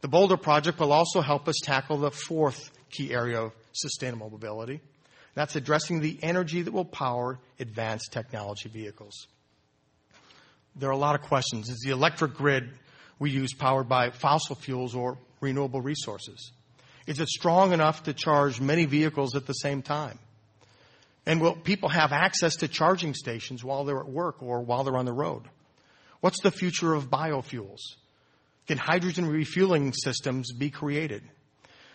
The 0.00 0.08
Boulder 0.08 0.36
project 0.36 0.78
will 0.78 0.92
also 0.92 1.20
help 1.20 1.48
us 1.48 1.56
tackle 1.62 1.98
the 1.98 2.10
fourth 2.10 2.70
key 2.90 3.12
area 3.12 3.40
of 3.40 3.52
sustainable 3.72 4.30
mobility. 4.30 4.80
That's 5.34 5.56
addressing 5.56 6.00
the 6.00 6.18
energy 6.22 6.62
that 6.62 6.72
will 6.72 6.84
power 6.84 7.38
advanced 7.58 8.12
technology 8.12 8.68
vehicles. 8.68 9.26
There 10.76 10.88
are 10.88 10.92
a 10.92 10.96
lot 10.96 11.16
of 11.16 11.22
questions. 11.22 11.68
Is 11.68 11.80
the 11.84 11.90
electric 11.90 12.34
grid 12.34 12.70
we 13.18 13.30
use 13.30 13.52
powered 13.52 13.88
by 13.88 14.10
fossil 14.10 14.54
fuels 14.54 14.94
or 14.94 15.18
renewable 15.40 15.80
resources? 15.80 16.52
Is 17.06 17.18
it 17.18 17.28
strong 17.28 17.72
enough 17.72 18.04
to 18.04 18.12
charge 18.12 18.60
many 18.60 18.84
vehicles 18.84 19.34
at 19.34 19.46
the 19.46 19.54
same 19.54 19.82
time? 19.82 20.18
And 21.26 21.40
will 21.40 21.56
people 21.56 21.88
have 21.88 22.12
access 22.12 22.56
to 22.56 22.68
charging 22.68 23.14
stations 23.14 23.64
while 23.64 23.84
they're 23.84 24.00
at 24.00 24.08
work 24.08 24.42
or 24.42 24.60
while 24.60 24.84
they're 24.84 24.96
on 24.96 25.04
the 25.04 25.12
road? 25.12 25.42
What's 26.20 26.40
the 26.40 26.50
future 26.50 26.94
of 26.94 27.10
biofuels? 27.10 27.80
Can 28.68 28.78
hydrogen 28.78 29.26
refueling 29.26 29.94
systems 29.94 30.52
be 30.52 30.70
created? 30.70 31.22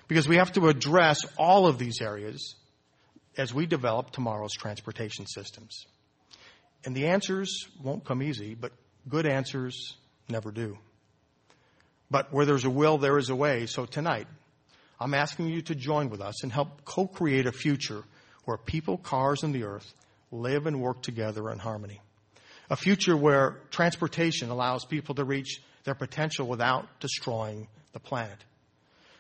Because 0.08 0.28
we 0.28 0.38
have 0.38 0.52
to 0.54 0.68
address 0.68 1.20
all 1.38 1.68
of 1.68 1.78
these 1.78 2.02
areas 2.02 2.56
as 3.38 3.54
we 3.54 3.68
develop 3.68 4.12
tomorrow's 4.12 4.54
transportation 4.54 5.28
systems. 5.28 5.86
And 6.84 6.96
the 6.96 7.08
answers 7.08 7.68
won't 7.82 8.04
come 8.04 8.22
easy, 8.22 8.56
but 8.56 8.72
good 9.08 9.26
answers 9.26 9.96
never 10.28 10.52
do. 10.52 10.78
But 12.10 12.34
where 12.34 12.46
there's 12.46 12.66
a 12.66 12.70
will, 12.70 12.98
there 12.98 13.18
is 13.18 13.30
a 13.30 13.36
way. 13.36 13.68
So 13.68 13.86
tonight, 13.86 14.28
I'm 15.00 15.14
asking 15.14 15.50
you 15.50 15.62
to 15.64 15.76
join 15.76 16.10
with 16.10 16.22
us 16.22 16.44
and 16.44 16.52
help 16.52 16.86
co-create 16.86 17.46
a 17.46 17.52
future 17.52 18.04
where 18.46 18.58
people, 18.58 18.98
cars, 18.98 19.44
and 19.44 19.54
the 19.54 19.64
earth 19.64 19.94
live 20.32 20.66
and 20.66 20.82
work 20.82 21.04
together 21.04 21.52
in 21.52 21.60
harmony. 21.60 22.02
A 22.70 22.76
future 22.76 23.16
where 23.16 23.60
transportation 23.70 24.50
allows 24.50 24.86
people 24.86 25.16
to 25.16 25.24
reach 25.24 25.62
their 25.84 25.96
potential 25.96 26.48
without 26.48 26.88
destroying 27.00 27.68
the 27.92 28.00
planet. 28.00 28.38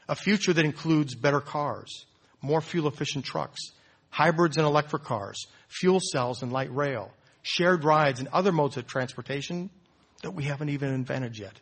A 0.07 0.15
future 0.15 0.53
that 0.53 0.65
includes 0.65 1.15
better 1.15 1.39
cars, 1.39 2.05
more 2.41 2.61
fuel 2.61 2.87
efficient 2.87 3.25
trucks, 3.25 3.71
hybrids 4.09 4.57
and 4.57 4.65
electric 4.65 5.03
cars, 5.03 5.47
fuel 5.67 5.99
cells 5.99 6.43
and 6.43 6.51
light 6.51 6.73
rail, 6.73 7.11
shared 7.41 7.83
rides 7.83 8.19
and 8.19 8.29
other 8.29 8.51
modes 8.51 8.77
of 8.77 8.87
transportation 8.87 9.69
that 10.21 10.31
we 10.31 10.43
haven't 10.43 10.69
even 10.69 10.93
invented 10.93 11.37
yet. 11.37 11.53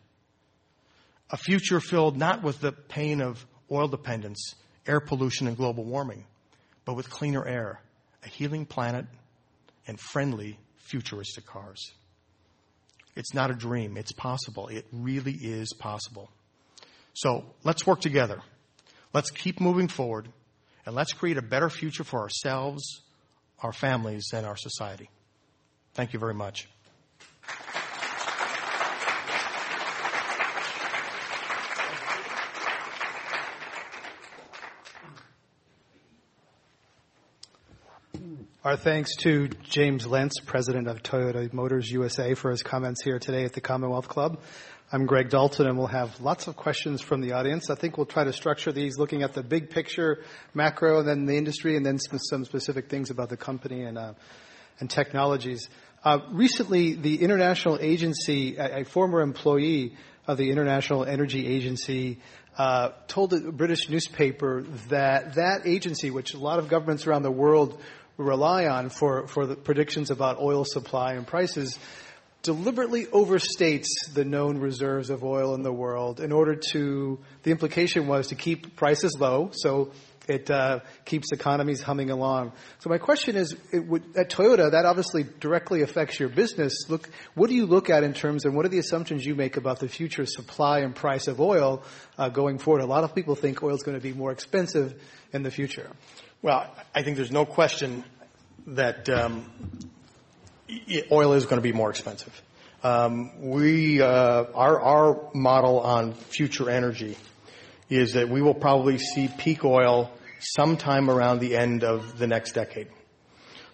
A 1.30 1.36
future 1.36 1.80
filled 1.80 2.16
not 2.16 2.42
with 2.42 2.60
the 2.60 2.72
pain 2.72 3.20
of 3.20 3.44
oil 3.70 3.88
dependence, 3.88 4.54
air 4.86 5.00
pollution, 5.00 5.46
and 5.46 5.56
global 5.56 5.84
warming, 5.84 6.24
but 6.84 6.94
with 6.94 7.08
cleaner 7.08 7.46
air, 7.46 7.80
a 8.24 8.28
healing 8.28 8.66
planet, 8.66 9.06
and 9.86 9.98
friendly, 9.98 10.58
futuristic 10.76 11.46
cars. 11.46 11.92
It's 13.14 13.34
not 13.34 13.50
a 13.50 13.54
dream. 13.54 13.96
It's 13.96 14.12
possible. 14.12 14.68
It 14.68 14.86
really 14.92 15.32
is 15.32 15.72
possible. 15.78 16.30
So 17.14 17.44
let's 17.62 17.86
work 17.86 18.00
together. 18.00 18.40
Let's 19.12 19.30
keep 19.30 19.60
moving 19.60 19.88
forward 19.88 20.28
and 20.86 20.94
let's 20.94 21.12
create 21.12 21.36
a 21.36 21.42
better 21.42 21.68
future 21.68 22.04
for 22.04 22.20
ourselves, 22.20 23.02
our 23.62 23.72
families, 23.72 24.24
and 24.32 24.46
our 24.46 24.56
society. 24.56 25.10
Thank 25.94 26.12
you 26.14 26.18
very 26.18 26.34
much. 26.34 26.68
Our 38.64 38.76
thanks 38.76 39.16
to 39.22 39.48
James 39.64 40.06
Lentz, 40.06 40.38
president 40.38 40.86
of 40.86 41.02
Toyota 41.02 41.52
Motors 41.52 41.90
USA, 41.90 42.34
for 42.34 42.52
his 42.52 42.62
comments 42.62 43.02
here 43.02 43.18
today 43.18 43.44
at 43.44 43.54
the 43.54 43.60
Commonwealth 43.60 44.06
Club. 44.06 44.38
I'm 44.92 45.04
Greg 45.06 45.30
Dalton, 45.30 45.66
and 45.66 45.76
we'll 45.76 45.88
have 45.88 46.20
lots 46.20 46.46
of 46.46 46.54
questions 46.54 47.00
from 47.00 47.22
the 47.22 47.32
audience. 47.32 47.70
I 47.70 47.74
think 47.74 47.96
we'll 47.96 48.06
try 48.06 48.22
to 48.22 48.32
structure 48.32 48.70
these 48.70 48.98
looking 48.98 49.24
at 49.24 49.32
the 49.32 49.42
big 49.42 49.70
picture, 49.70 50.22
macro, 50.54 51.00
and 51.00 51.08
then 51.08 51.26
the 51.26 51.36
industry, 51.36 51.76
and 51.76 51.84
then 51.84 51.98
some 51.98 52.44
specific 52.44 52.88
things 52.88 53.10
about 53.10 53.30
the 53.30 53.36
company 53.36 53.82
and 53.82 53.98
uh, 53.98 54.12
and 54.78 54.88
technologies. 54.88 55.68
Uh, 56.04 56.20
recently, 56.30 56.94
the 56.94 57.20
International 57.20 57.80
Agency, 57.80 58.58
a, 58.58 58.82
a, 58.82 58.84
former 58.84 59.22
employee 59.22 59.96
of 60.28 60.38
the 60.38 60.52
International 60.52 61.04
Energy 61.04 61.48
Agency, 61.48 62.20
uh, 62.56 62.90
told 63.08 63.32
a 63.32 63.50
British 63.50 63.88
newspaper 63.88 64.62
that 64.88 65.34
that 65.34 65.62
agency, 65.66 66.12
which 66.12 66.34
a 66.34 66.38
lot 66.38 66.60
of 66.60 66.68
governments 66.68 67.08
around 67.08 67.24
the 67.24 67.30
world 67.32 67.80
rely 68.16 68.66
on 68.66 68.88
for, 68.88 69.26
for 69.26 69.46
the 69.46 69.56
predictions 69.56 70.10
about 70.10 70.40
oil 70.40 70.64
supply 70.64 71.14
and 71.14 71.26
prices 71.26 71.78
deliberately 72.42 73.06
overstates 73.06 73.86
the 74.14 74.24
known 74.24 74.58
reserves 74.58 75.10
of 75.10 75.22
oil 75.22 75.54
in 75.54 75.62
the 75.62 75.72
world 75.72 76.20
in 76.20 76.32
order 76.32 76.56
to, 76.56 77.18
the 77.44 77.50
implication 77.50 78.06
was 78.08 78.28
to 78.28 78.34
keep 78.34 78.74
prices 78.74 79.16
low, 79.18 79.50
so 79.52 79.92
it 80.28 80.50
uh, 80.50 80.80
keeps 81.04 81.32
economies 81.32 81.82
humming 81.82 82.10
along. 82.10 82.52
So 82.80 82.90
my 82.90 82.98
question 82.98 83.36
is, 83.36 83.56
would, 83.72 84.02
at 84.16 84.30
Toyota, 84.30 84.72
that 84.72 84.84
obviously 84.84 85.24
directly 85.40 85.82
affects 85.82 86.18
your 86.18 86.28
business. 86.28 86.88
Look, 86.88 87.08
what 87.34 87.48
do 87.48 87.54
you 87.54 87.66
look 87.66 87.90
at 87.90 88.04
in 88.04 88.12
terms, 88.12 88.44
and 88.44 88.54
what 88.54 88.64
are 88.64 88.70
the 88.70 88.78
assumptions 88.78 89.24
you 89.24 89.34
make 89.34 89.56
about 89.56 89.80
the 89.80 89.88
future 89.88 90.26
supply 90.26 90.80
and 90.80 90.94
price 90.94 91.26
of 91.28 91.40
oil 91.40 91.82
uh, 92.18 92.28
going 92.28 92.58
forward? 92.58 92.82
A 92.82 92.86
lot 92.86 93.04
of 93.04 93.14
people 93.14 93.34
think 93.34 93.62
oil 93.62 93.74
is 93.74 93.82
going 93.82 93.96
to 93.96 94.02
be 94.02 94.12
more 94.12 94.32
expensive 94.32 95.00
in 95.32 95.42
the 95.42 95.50
future. 95.50 95.88
Well, 96.42 96.68
I 96.92 97.04
think 97.04 97.16
there's 97.16 97.30
no 97.30 97.44
question 97.44 98.04
that 98.66 99.08
um, 99.08 99.48
oil 101.12 101.34
is 101.34 101.44
going 101.44 101.58
to 101.58 101.62
be 101.62 101.72
more 101.72 101.88
expensive. 101.88 102.42
Um, 102.82 103.40
we, 103.40 104.02
uh, 104.02 104.44
our, 104.52 104.80
our 104.80 105.30
model 105.34 105.78
on 105.78 106.14
future 106.14 106.68
energy 106.68 107.16
is 107.88 108.14
that 108.14 108.28
we 108.28 108.42
will 108.42 108.54
probably 108.54 108.98
see 108.98 109.28
peak 109.38 109.64
oil 109.64 110.10
sometime 110.40 111.08
around 111.08 111.38
the 111.38 111.56
end 111.56 111.84
of 111.84 112.18
the 112.18 112.26
next 112.26 112.52
decade. 112.52 112.88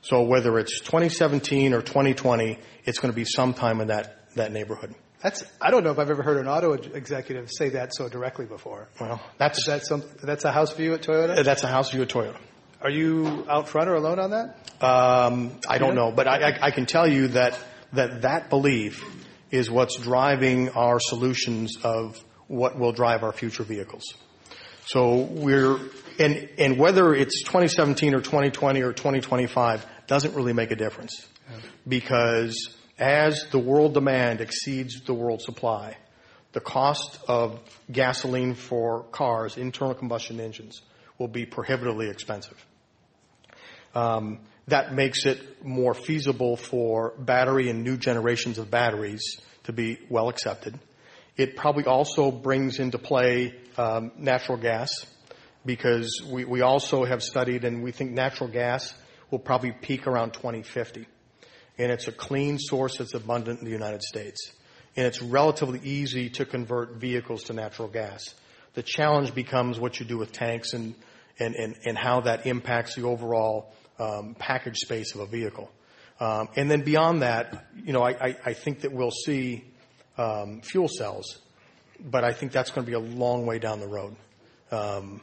So 0.03 0.23
whether 0.25 0.59
it's 0.59 0.81
2017 0.81 1.73
or 1.73 1.81
2020, 1.81 2.59
it's 2.85 2.99
going 2.99 3.13
to 3.13 3.17
be 3.17 3.25
sometime 3.25 3.81
in 3.81 3.89
that, 3.89 4.35
that 4.35 4.53
neighborhood. 4.53 4.95
That's 5.23 5.43
I 5.61 5.71
don't 5.71 5.83
know 5.83 5.91
if 5.91 5.99
I've 5.99 6.11
ever 6.11 6.23
heard 6.23 6.37
an 6.37 6.47
auto 6.47 6.75
executive 6.75 7.51
say 7.51 7.71
that 7.71 7.93
so 7.93 8.09
directly 8.09 8.45
before. 8.47 8.89
Well, 9.01 9.21
that's 9.37 9.59
Is 9.59 9.65
that 9.65 9.81
a 10.45 10.53
house 10.53 10.73
view 10.75 10.95
at 10.95 11.03
Toyota. 11.03 11.43
That's 11.43 11.65
a 11.65 11.67
house 11.67 11.91
view 11.91 12.03
at 12.03 12.09
Toyota. 12.09 12.37
Are 12.81 12.91
you 12.91 13.45
out 13.49 13.69
front 13.69 13.89
or 13.89 13.95
alone 13.95 14.19
on 14.19 14.31
that? 14.31 14.57
Um, 14.81 15.59
I 15.69 15.79
don't 15.79 15.97
know, 15.97 16.13
but 16.13 16.29
I, 16.29 16.51
I, 16.51 16.59
I, 16.67 16.71
can 16.71 16.87
tell 16.87 17.09
you 17.09 17.29
that 17.29 17.59
that 17.93 18.23
that 18.23 18.51
belief 18.51 19.05
is 19.51 19.69
what's 19.69 19.97
driving 19.97 20.69
our 20.71 21.01
solutions 21.01 21.77
of 21.83 22.23
what 22.47 22.79
will 22.79 22.93
drive 22.93 23.25
our 23.25 23.33
future 23.33 23.65
vehicles. 23.65 24.05
So 24.87 25.23
we're, 25.23 25.79
and, 26.19 26.49
and 26.59 26.79
whether 26.79 27.15
it's 27.15 27.43
2017 27.43 28.15
or 28.15 28.21
2020 28.21 28.83
or 28.83 28.93
2025 28.93 29.87
doesn't 30.07 30.35
really 30.35 30.53
make 30.53 30.71
a 30.71 30.77
difference. 30.77 31.27
Because 31.87 32.75
as 32.99 33.47
the 33.51 33.59
world 33.59 33.95
demand 33.95 34.41
exceeds 34.41 35.01
the 35.03 35.15
world 35.15 35.43
supply, 35.43 35.97
the 36.53 36.61
cost 36.61 37.19
of 37.29 37.61
gasoline 37.91 38.55
for 38.55 39.05
cars, 39.05 39.57
internal 39.57 39.95
combustion 39.95 40.41
engines, 40.41 40.83
will 41.19 41.29
be 41.29 41.45
prohibitively 41.45 42.09
expensive. 42.09 42.65
Um, 43.95 44.41
that 44.69 44.95
makes 44.95 45.25
it 45.25 45.65
more 45.65 45.95
feasible 45.95 46.57
for 46.57 47.15
battery 47.19 47.71
and 47.71 47.83
new 47.83 47.97
generations 47.97 48.59
of 48.59 48.71
batteries 48.71 49.23
to 49.65 49.73
be 49.73 49.99
well 50.09 50.29
accepted. 50.29 50.79
It 51.37 51.57
probably 51.57 51.85
also 51.85 52.31
brings 52.31 52.79
into 52.79 52.99
play 52.99 53.55
um, 53.77 54.13
natural 54.17 54.59
gas 54.59 55.07
because 55.65 56.23
we, 56.31 56.45
we 56.45 56.61
also 56.61 57.05
have 57.05 57.23
studied 57.23 57.65
and 57.65 57.83
we 57.83 57.93
think 57.93 58.11
natural 58.13 58.51
gas 58.51 58.93
will 59.31 59.39
probably 59.39 59.73
peak 59.73 60.07
around 60.07 60.33
2050. 60.33 61.07
And 61.79 61.93
it's 61.93 62.09
a 62.09 62.13
clean 62.13 62.59
source 62.59 62.99
that's 62.99 63.15
abundant 63.15 63.61
in 63.61 63.65
the 63.65 63.71
United 63.71 64.03
States. 64.03 64.53
And 64.97 65.07
it's 65.07 65.23
relatively 65.23 65.81
easy 65.85 66.29
to 66.31 66.45
convert 66.45 66.97
vehicles 66.97 67.45
to 67.45 67.53
natural 67.53 67.89
gas. 67.89 68.35
The 68.75 68.83
challenge 68.83 69.35
becomes 69.35 69.79
what 69.79 70.01
you 70.01 70.07
do 70.07 70.19
with 70.19 70.33
tanks 70.33 70.73
and, 70.73 70.95
and, 71.39 71.55
and, 71.55 71.77
and 71.85 71.97
how 71.97 72.21
that 72.21 72.47
impacts 72.47 72.95
the 72.95 73.03
overall 73.03 73.73
um, 73.99 74.35
package 74.39 74.77
space 74.79 75.15
of 75.15 75.21
a 75.21 75.27
vehicle. 75.27 75.71
Um, 76.21 76.49
and 76.57 76.71
then 76.71 76.83
beyond 76.83 77.23
that, 77.23 77.67
you 77.77 77.93
know, 77.93 78.03
I, 78.03 78.11
I, 78.11 78.37
I 78.47 78.53
think 78.53 78.81
that 78.81 78.93
we'll 78.93 79.13
see 79.13 79.65
um, 80.17 80.61
fuel 80.63 80.89
cells, 80.89 81.39
but 82.01 82.25
I 82.25 82.33
think 82.33 82.53
that's 82.53 82.71
going 82.71 82.85
to 82.85 82.91
be 82.91 82.97
a 82.97 83.01
long 83.01 83.47
way 83.47 83.59
down 83.59 83.81
the 83.81 83.89
road. 83.89 84.17
Um, 84.71 85.21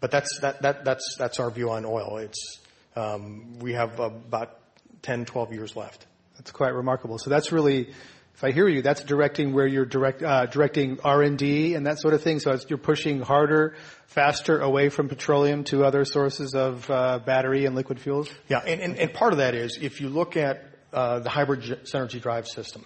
but 0.00 0.10
that's 0.10 0.38
that, 0.40 0.62
that 0.62 0.84
that's 0.84 1.16
that's 1.18 1.40
our 1.40 1.50
view 1.50 1.70
on 1.70 1.84
oil. 1.84 2.18
It's 2.18 2.60
um, 2.94 3.58
we 3.58 3.72
have 3.72 3.98
about 3.98 4.58
10, 5.02 5.24
12 5.24 5.52
years 5.52 5.76
left. 5.76 6.06
That's 6.36 6.50
quite 6.50 6.74
remarkable. 6.74 7.18
So 7.18 7.30
that's 7.30 7.50
really 7.50 7.92
if 8.36 8.44
I 8.44 8.50
hear 8.50 8.68
you, 8.68 8.82
that's 8.82 9.02
directing 9.02 9.54
where 9.54 9.66
you're 9.66 9.86
direct, 9.86 10.22
uh, 10.22 10.44
directing 10.44 11.00
R&D 11.02 11.74
and 11.74 11.86
that 11.86 11.98
sort 11.98 12.12
of 12.12 12.22
thing. 12.22 12.38
So 12.38 12.54
you're 12.68 12.76
pushing 12.76 13.22
harder, 13.22 13.76
faster 14.08 14.60
away 14.60 14.90
from 14.90 15.08
petroleum 15.08 15.64
to 15.64 15.86
other 15.86 16.04
sources 16.04 16.54
of 16.54 16.90
uh, 16.90 17.18
battery 17.20 17.64
and 17.64 17.74
liquid 17.74 17.98
fuels. 17.98 18.28
Yeah, 18.46 18.58
and, 18.58 18.82
and, 18.82 18.98
and, 18.98 19.14
part 19.14 19.32
of 19.32 19.38
that 19.38 19.54
is 19.54 19.78
if 19.80 20.02
you 20.02 20.10
look 20.10 20.36
at 20.36 20.66
uh, 20.92 21.20
the 21.20 21.30
hybrid 21.30 21.62
Synergy 21.84 22.20
drive 22.20 22.46
system, 22.46 22.84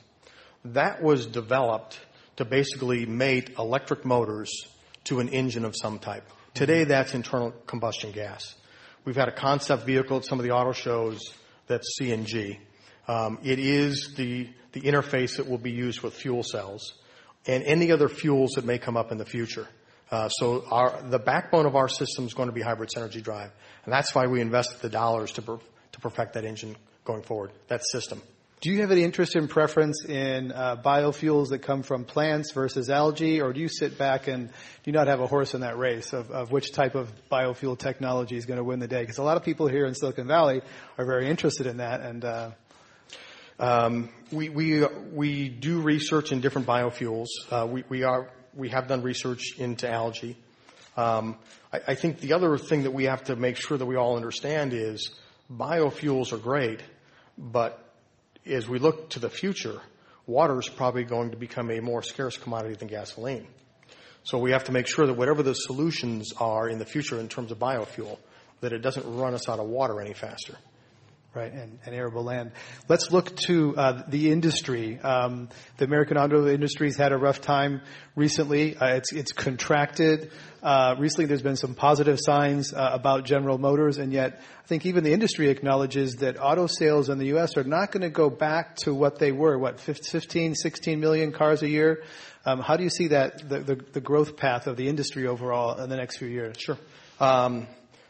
that 0.66 1.02
was 1.02 1.26
developed 1.26 1.98
to 2.36 2.44
basically 2.44 3.04
mate 3.04 3.50
electric 3.58 4.04
motors 4.04 4.52
to 5.04 5.18
an 5.18 5.30
engine 5.30 5.64
of 5.64 5.74
some 5.76 5.98
type. 5.98 6.30
Today, 6.54 6.84
that's 6.84 7.12
internal 7.12 7.50
combustion 7.66 8.12
gas. 8.12 8.54
We've 9.04 9.16
had 9.16 9.26
a 9.26 9.34
concept 9.34 9.84
vehicle 9.84 10.18
at 10.18 10.24
some 10.24 10.38
of 10.38 10.44
the 10.44 10.52
auto 10.52 10.70
shows 10.70 11.34
that's 11.66 11.98
CNG. 12.00 12.58
Um, 13.08 13.40
it 13.42 13.58
is 13.58 14.14
the 14.16 14.48
the 14.72 14.80
interface 14.82 15.36
that 15.36 15.48
will 15.48 15.58
be 15.58 15.72
used 15.72 16.00
with 16.02 16.14
fuel 16.14 16.42
cells 16.42 16.94
and 17.46 17.62
any 17.64 17.90
other 17.90 18.08
fuels 18.08 18.52
that 18.52 18.64
may 18.64 18.78
come 18.78 18.96
up 18.96 19.12
in 19.12 19.18
the 19.18 19.24
future. 19.24 19.66
Uh, 20.10 20.28
so 20.28 20.64
our, 20.70 21.02
the 21.08 21.18
backbone 21.18 21.66
of 21.66 21.76
our 21.76 21.88
system 21.88 22.26
is 22.26 22.34
going 22.34 22.48
to 22.48 22.54
be 22.54 22.60
hybrid 22.60 22.90
synergy 22.90 23.22
drive, 23.22 23.52
and 23.84 23.92
that's 23.92 24.14
why 24.14 24.26
we 24.26 24.40
invested 24.40 24.80
the 24.80 24.88
dollars 24.88 25.32
to 25.32 25.42
per, 25.42 25.58
to 25.92 26.00
perfect 26.00 26.34
that 26.34 26.44
engine 26.44 26.76
going 27.04 27.22
forward, 27.22 27.52
that 27.68 27.82
system. 27.84 28.20
Do 28.60 28.70
you 28.70 28.82
have 28.82 28.90
any 28.90 29.04
interest 29.04 29.36
in 29.36 29.48
preference 29.48 30.04
in 30.04 30.52
uh, 30.52 30.76
biofuels 30.84 31.48
that 31.48 31.60
come 31.60 31.82
from 31.82 32.04
plants 32.04 32.52
versus 32.52 32.90
algae, 32.90 33.40
or 33.40 33.54
do 33.54 33.60
you 33.60 33.68
sit 33.68 33.96
back 33.96 34.26
and 34.26 34.50
do 34.82 34.92
not 34.92 35.06
have 35.06 35.20
a 35.20 35.26
horse 35.26 35.54
in 35.54 35.62
that 35.62 35.78
race 35.78 36.12
of, 36.12 36.30
of 36.30 36.50
which 36.50 36.72
type 36.72 36.94
of 36.94 37.10
biofuel 37.30 37.78
technology 37.78 38.36
is 38.36 38.44
going 38.44 38.58
to 38.58 38.64
win 38.64 38.78
the 38.80 38.88
day? 38.88 39.00
Because 39.00 39.16
a 39.16 39.22
lot 39.22 39.38
of 39.38 39.44
people 39.44 39.66
here 39.66 39.86
in 39.86 39.94
Silicon 39.94 40.26
Valley 40.26 40.60
are 40.98 41.06
very 41.06 41.30
interested 41.30 41.66
in 41.66 41.78
that, 41.78 42.00
and 42.00 42.22
uh, 42.22 42.50
um, 43.60 44.08
we, 44.32 44.48
we, 44.48 44.86
we 45.12 45.48
do 45.50 45.82
research 45.82 46.32
in 46.32 46.40
different 46.40 46.66
biofuels. 46.66 47.26
Uh, 47.50 47.66
we, 47.66 47.84
we, 47.90 48.04
are, 48.04 48.30
we 48.54 48.70
have 48.70 48.88
done 48.88 49.02
research 49.02 49.58
into 49.58 49.88
algae. 49.88 50.36
Um, 50.96 51.36
I, 51.70 51.80
I 51.88 51.94
think 51.94 52.20
the 52.20 52.32
other 52.32 52.56
thing 52.56 52.84
that 52.84 52.92
we 52.92 53.04
have 53.04 53.24
to 53.24 53.36
make 53.36 53.56
sure 53.56 53.76
that 53.76 53.84
we 53.84 53.96
all 53.96 54.16
understand 54.16 54.72
is 54.72 55.10
biofuels 55.52 56.32
are 56.32 56.38
great, 56.38 56.80
but 57.36 57.84
as 58.46 58.66
we 58.66 58.78
look 58.78 59.10
to 59.10 59.18
the 59.18 59.28
future, 59.28 59.78
water 60.26 60.58
is 60.58 60.68
probably 60.68 61.04
going 61.04 61.32
to 61.32 61.36
become 61.36 61.70
a 61.70 61.80
more 61.80 62.02
scarce 62.02 62.38
commodity 62.38 62.76
than 62.76 62.88
gasoline. 62.88 63.46
So 64.22 64.38
we 64.38 64.52
have 64.52 64.64
to 64.64 64.72
make 64.72 64.86
sure 64.86 65.06
that 65.06 65.14
whatever 65.14 65.42
the 65.42 65.54
solutions 65.54 66.32
are 66.38 66.66
in 66.66 66.78
the 66.78 66.86
future 66.86 67.20
in 67.20 67.28
terms 67.28 67.52
of 67.52 67.58
biofuel, 67.58 68.18
that 68.62 68.72
it 68.72 68.78
doesn't 68.78 69.16
run 69.16 69.34
us 69.34 69.50
out 69.50 69.58
of 69.58 69.66
water 69.66 70.00
any 70.00 70.14
faster 70.14 70.56
right, 71.34 71.52
and, 71.52 71.78
and, 71.84 71.94
arable 71.94 72.24
land. 72.24 72.52
Let's 72.88 73.10
look 73.12 73.36
to 73.46 73.76
uh, 73.76 74.02
the 74.08 74.32
industry. 74.32 74.98
Um, 74.98 75.48
the 75.76 75.84
American 75.84 76.16
auto 76.16 76.46
industry 76.48 76.88
has 76.88 76.96
had 76.96 77.12
a 77.12 77.16
rough 77.16 77.40
time 77.40 77.82
recently. 78.16 78.76
Uh, 78.76 78.96
it's 78.96 79.12
it's 79.12 79.32
contracted. 79.32 80.30
Uh, 80.62 80.96
recently, 80.98 81.26
there's 81.26 81.42
been 81.42 81.56
some 81.56 81.74
positive 81.74 82.18
signs 82.20 82.72
uh, 82.72 82.90
about 82.92 83.24
General 83.24 83.58
Motors, 83.58 83.98
and 83.98 84.12
yet 84.12 84.40
I 84.64 84.66
think 84.66 84.86
even 84.86 85.04
the 85.04 85.12
industry 85.12 85.48
acknowledges 85.48 86.16
that 86.16 86.36
auto 86.40 86.66
sales 86.66 87.08
in 87.08 87.18
the 87.18 87.26
U.S. 87.26 87.56
are 87.56 87.64
not 87.64 87.92
going 87.92 88.02
to 88.02 88.10
go 88.10 88.28
back 88.28 88.76
to 88.76 88.94
what 88.94 89.18
they 89.18 89.32
were. 89.32 89.58
What 89.58 89.80
15, 89.80 90.54
16 90.54 91.00
million 91.00 91.32
cars 91.32 91.62
a 91.62 91.68
year. 91.68 92.02
Um, 92.44 92.60
how 92.60 92.76
do 92.76 92.84
you 92.84 92.90
see 92.90 93.08
that 93.08 93.46
the, 93.48 93.60
the, 93.60 93.74
the, 93.74 94.00
growth 94.00 94.38
path 94.38 94.66
of 94.66 94.78
the 94.78 94.88
industry 94.88 95.26
overall 95.26 95.78
in 95.78 95.90
the 95.90 95.96
next 95.96 96.16
few 96.16 96.28
years? 96.28 96.56
Sure. 96.58 96.78
Um, 97.20 97.66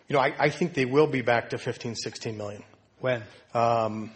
you 0.06 0.14
know, 0.14 0.20
I, 0.20 0.32
I 0.38 0.50
think 0.50 0.74
they 0.74 0.84
will 0.84 1.08
be 1.08 1.22
back 1.22 1.50
to 1.50 1.58
15, 1.58 1.96
16 1.96 2.36
million. 2.36 2.62
When? 3.00 3.22
Um, 3.54 4.10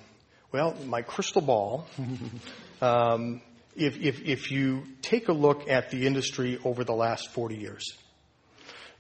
well, 0.53 0.77
my 0.87 1.03
crystal 1.03 1.41
ball. 1.41 1.87
um, 2.83 3.41
if, 3.75 3.99
if, 4.01 4.23
if 4.23 4.51
you 4.53 4.85
take 5.03 5.29
a 5.29 5.33
look 5.33 5.69
at 5.69 5.91
the 5.91 6.07
industry 6.07 6.59
over 6.65 6.85
the 6.85 6.93
last 6.93 7.33
40 7.33 7.57
years, 7.57 7.85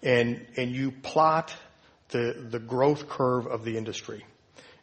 and 0.02 0.46
and 0.56 0.74
you 0.74 0.90
plot 0.90 1.54
the 2.08 2.46
the 2.50 2.58
growth 2.58 3.08
curve 3.08 3.46
of 3.46 3.64
the 3.64 3.76
industry, 3.76 4.24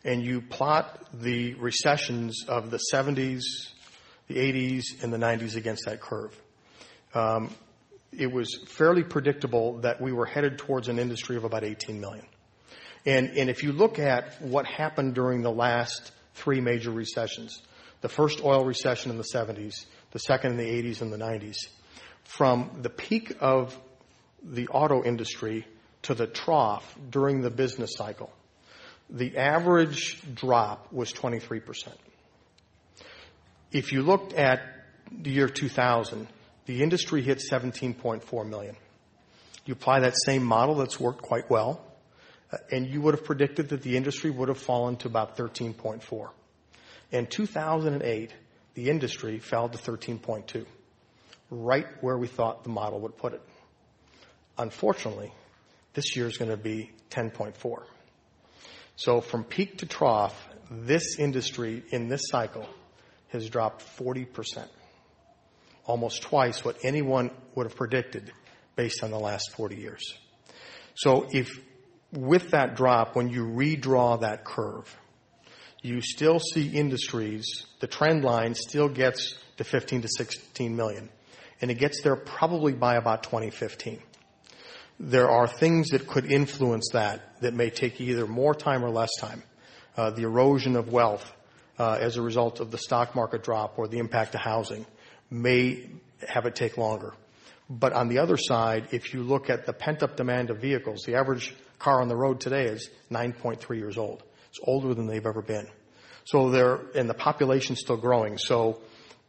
and 0.04 0.24
you 0.24 0.42
plot 0.42 1.08
the 1.14 1.54
recessions 1.56 2.46
of 2.48 2.72
the 2.72 2.80
70s, 2.92 3.42
the 4.28 4.36
80s, 4.36 5.04
and 5.04 5.14
the 5.14 5.18
90s 5.18 5.56
against 5.56 5.86
that 5.86 6.02
curve. 6.02 6.36
Um, 7.14 7.54
it 8.12 8.32
was 8.32 8.60
fairly 8.68 9.04
predictable 9.04 9.80
that 9.82 10.02
we 10.02 10.12
were 10.12 10.26
headed 10.26 10.58
towards 10.58 10.88
an 10.88 11.00
industry 11.00 11.38
of 11.38 11.44
about 11.44 11.64
18 11.64 12.00
million. 12.00 12.26
And, 13.06 13.38
and 13.38 13.50
if 13.50 13.64
you 13.64 13.72
look 13.72 14.00
at 14.00 14.42
what 14.42 14.66
happened 14.66 15.16
during 15.16 15.42
the 15.42 15.52
last 15.52 16.12
three 16.36 16.62
major 16.62 16.92
recessions, 16.92 17.62
the 18.02 18.10
first 18.10 18.44
oil 18.44 18.64
recession 18.64 19.12
in 19.12 19.18
the 19.18 19.28
70s, 19.34 19.86
the 20.12 20.20
second 20.20 20.52
in 20.52 20.58
the 20.58 20.84
80s 20.84 21.02
and 21.02 21.12
the 21.12 21.18
90s, 21.18 21.68
from 22.24 22.70
the 22.82 22.90
peak 22.90 23.36
of 23.40 23.78
the 24.44 24.68
auto 24.68 25.04
industry 25.04 25.66
to 26.04 26.14
the 26.14 26.28
trough 26.28 26.96
during 27.10 27.42
the 27.42 27.50
business 27.50 27.92
cycle, 27.96 28.32
the 29.10 29.38
average 29.38 30.22
drop 30.36 30.92
was 30.92 31.12
23%. 31.12 31.90
If 33.72 33.92
you 33.92 34.02
looked 34.04 34.34
at 34.34 34.62
the 35.12 35.32
year 35.32 35.48
2000, 35.48 36.28
the 36.66 36.84
industry 36.84 37.22
hit 37.22 37.42
17.4 37.52 38.48
million. 38.48 38.76
You 39.66 39.74
apply 39.74 40.02
that 40.02 40.14
same 40.26 40.44
model 40.44 40.76
that's 40.76 41.00
worked 41.00 41.22
quite 41.22 41.50
well 41.50 41.82
Uh, 42.52 42.58
and 42.72 42.88
you 42.88 43.02
would 43.02 43.16
have 43.16 43.24
predicted 43.24 43.70
that 43.70 43.82
the 43.82 43.96
industry 43.96 44.30
would 44.30 44.50
have 44.50 44.58
fallen 44.58 44.98
to 44.98 45.08
about 45.08 45.38
13.4. 45.38 46.30
In 47.12 47.28
2008, 47.28 48.34
the 48.74 48.90
industry 48.90 49.40
fell 49.40 49.70
to 49.70 49.78
13.2, 49.78 50.66
right 51.50 51.88
where 52.02 52.18
we 52.18 52.28
thought 52.28 52.64
the 52.64 52.70
model 52.70 53.02
would 53.02 53.18
put 53.18 53.34
it. 53.34 53.42
Unfortunately, 54.58 55.32
this 55.94 56.16
year 56.16 56.28
is 56.28 56.38
going 56.38 56.52
to 56.52 56.58
be 56.58 56.92
10.4. 57.10 57.84
So 58.96 59.22
from 59.22 59.44
peak 59.44 59.80
to 59.80 59.86
trough, 59.86 60.36
this 60.70 61.20
industry 61.20 61.84
in 61.92 62.08
this 62.08 62.22
cycle 62.30 62.68
has 63.30 63.50
dropped 63.50 63.84
40%, 63.98 64.68
almost 65.86 66.22
twice 66.22 66.64
what 66.64 66.78
anyone 66.84 67.32
would 67.56 67.66
have 67.66 67.76
predicted 67.76 68.32
based 68.76 69.04
on 69.04 69.12
the 69.12 69.20
last 69.20 69.52
40 69.52 69.76
years. 69.76 70.02
So 70.96 71.28
if 71.32 71.60
with 72.12 72.52
that 72.52 72.76
drop, 72.76 73.16
when 73.16 73.30
you 73.30 73.46
redraw 73.46 74.22
that 74.22 74.44
curve, 74.44 74.96
you 75.82 76.02
still 76.02 76.40
see 76.40 76.70
industries, 76.70 77.66
the 77.80 77.88
trend 77.88 78.24
line 78.24 78.54
still 78.56 78.90
gets 78.90 79.38
to 79.58 79.64
15 79.64 80.04
to 80.04 80.08
16 80.18 80.76
million. 80.76 81.10
And 81.62 81.72
it 81.72 81.76
gets 81.76 82.02
there 82.02 82.16
probably 82.16 82.74
by 82.74 82.96
about 82.96 83.24
2015. 83.24 84.02
There 85.00 85.30
are 85.30 85.48
things 85.48 85.90
that 85.90 86.08
could 86.08 86.32
influence 86.32 86.90
that 86.94 87.40
that 87.42 87.54
may 87.54 87.70
take 87.70 88.00
either 88.00 88.28
more 88.28 88.54
time 88.54 88.84
or 88.84 88.90
less 88.90 89.10
time. 89.20 89.44
Uh, 89.98 90.12
the 90.12 90.24
erosion 90.24 90.76
of 90.76 90.92
wealth, 90.92 91.32
uh, 91.80 91.98
as 92.00 92.18
a 92.18 92.22
result 92.22 92.60
of 92.60 92.70
the 92.70 92.78
stock 92.78 93.16
market 93.16 93.44
drop 93.44 93.80
or 93.80 93.88
the 93.88 93.98
impact 93.98 94.36
of 94.36 94.42
housing 94.42 94.86
may 95.32 95.90
have 96.28 96.46
it 96.46 96.56
take 96.56 96.78
longer. 96.78 97.14
But 97.70 97.94
on 97.94 98.10
the 98.10 98.20
other 98.20 98.38
side, 98.38 98.90
if 98.92 99.14
you 99.14 99.24
look 99.24 99.50
at 99.50 99.66
the 99.66 99.74
pent-up 99.74 100.16
demand 100.16 100.50
of 100.50 100.60
vehicles, 100.60 101.04
the 101.06 101.16
average 101.16 101.56
car 101.82 102.02
on 102.02 102.08
the 102.08 102.16
road 102.16 102.40
today 102.40 102.66
is 102.66 102.90
9.3 103.10 103.78
years 103.78 103.98
old. 103.98 104.24
It's 104.50 104.60
older 104.64 104.94
than 104.94 105.08
they've 105.08 105.26
ever 105.26 105.42
been. 105.42 105.68
So 106.26 106.52
they're, 106.52 106.76
and 106.96 107.10
the 107.10 107.16
population's 107.16 107.80
still 107.80 107.98
growing. 107.98 108.38
So, 108.38 108.82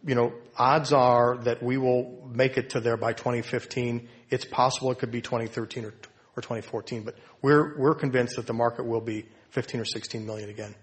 you 0.04 0.14
know, 0.14 0.32
odds 0.58 0.92
are 0.92 1.38
that 1.44 1.62
we 1.62 1.78
will 1.78 2.28
make 2.30 2.58
it 2.58 2.70
to 2.70 2.80
there 2.80 2.96
by 2.96 3.14
2015. 3.14 4.08
It's 4.30 4.44
possible 4.44 4.90
it 4.92 4.98
could 4.98 5.10
be 5.10 5.22
2013 5.22 5.84
or, 5.84 5.94
or 6.36 6.42
2014, 6.42 7.04
but 7.04 7.16
we're, 7.40 7.78
we're 7.78 7.94
convinced 7.94 8.36
that 8.36 8.46
the 8.46 8.52
market 8.52 8.84
will 8.84 9.00
be 9.00 9.26
15 9.50 9.80
or 9.80 9.84
16 9.84 10.26
million 10.26 10.50
again. 10.50 10.74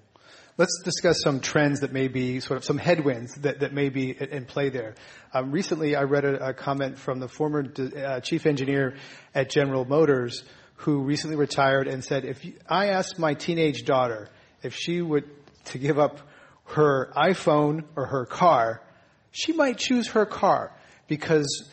Let's 0.57 0.81
discuss 0.83 1.21
some 1.21 1.39
trends 1.39 1.81
that 1.81 1.93
may 1.93 2.09
be 2.09 2.41
sort 2.41 2.57
of 2.57 2.65
some 2.65 2.77
headwinds 2.77 3.35
that, 3.35 3.61
that 3.61 3.73
may 3.73 3.87
be 3.87 4.11
in 4.11 4.43
play 4.43 4.67
there. 4.67 4.95
Um, 5.33 5.51
recently, 5.51 5.95
I 5.95 6.03
read 6.03 6.25
a, 6.25 6.49
a, 6.49 6.53
comment 6.53 6.97
from 6.99 7.21
the 7.21 7.29
former 7.29 7.65
uh, 7.79 8.19
chief 8.19 8.45
engineer 8.45 8.97
at 9.33 9.49
General 9.49 9.85
Motors 9.85 10.43
who 10.79 11.01
recently 11.01 11.35
retired 11.35 11.87
and 11.87 12.03
said, 12.03 12.23
if 12.23 12.45
you, 12.45 12.53
I 12.67 12.87
asked 12.87 13.19
my 13.19 13.33
teenage 13.33 13.83
daughter 13.83 14.29
if 14.63 14.73
she 14.75 15.01
would 15.01 15.29
to 15.65 15.77
give 15.77 15.99
up 15.99 16.19
her 16.67 17.11
iPhone 17.17 17.83
or 17.97 18.05
her 18.05 18.25
car, 18.25 18.81
she 19.31 19.51
might 19.51 19.77
choose 19.77 20.07
her 20.09 20.25
car 20.25 20.71
because 21.07 21.69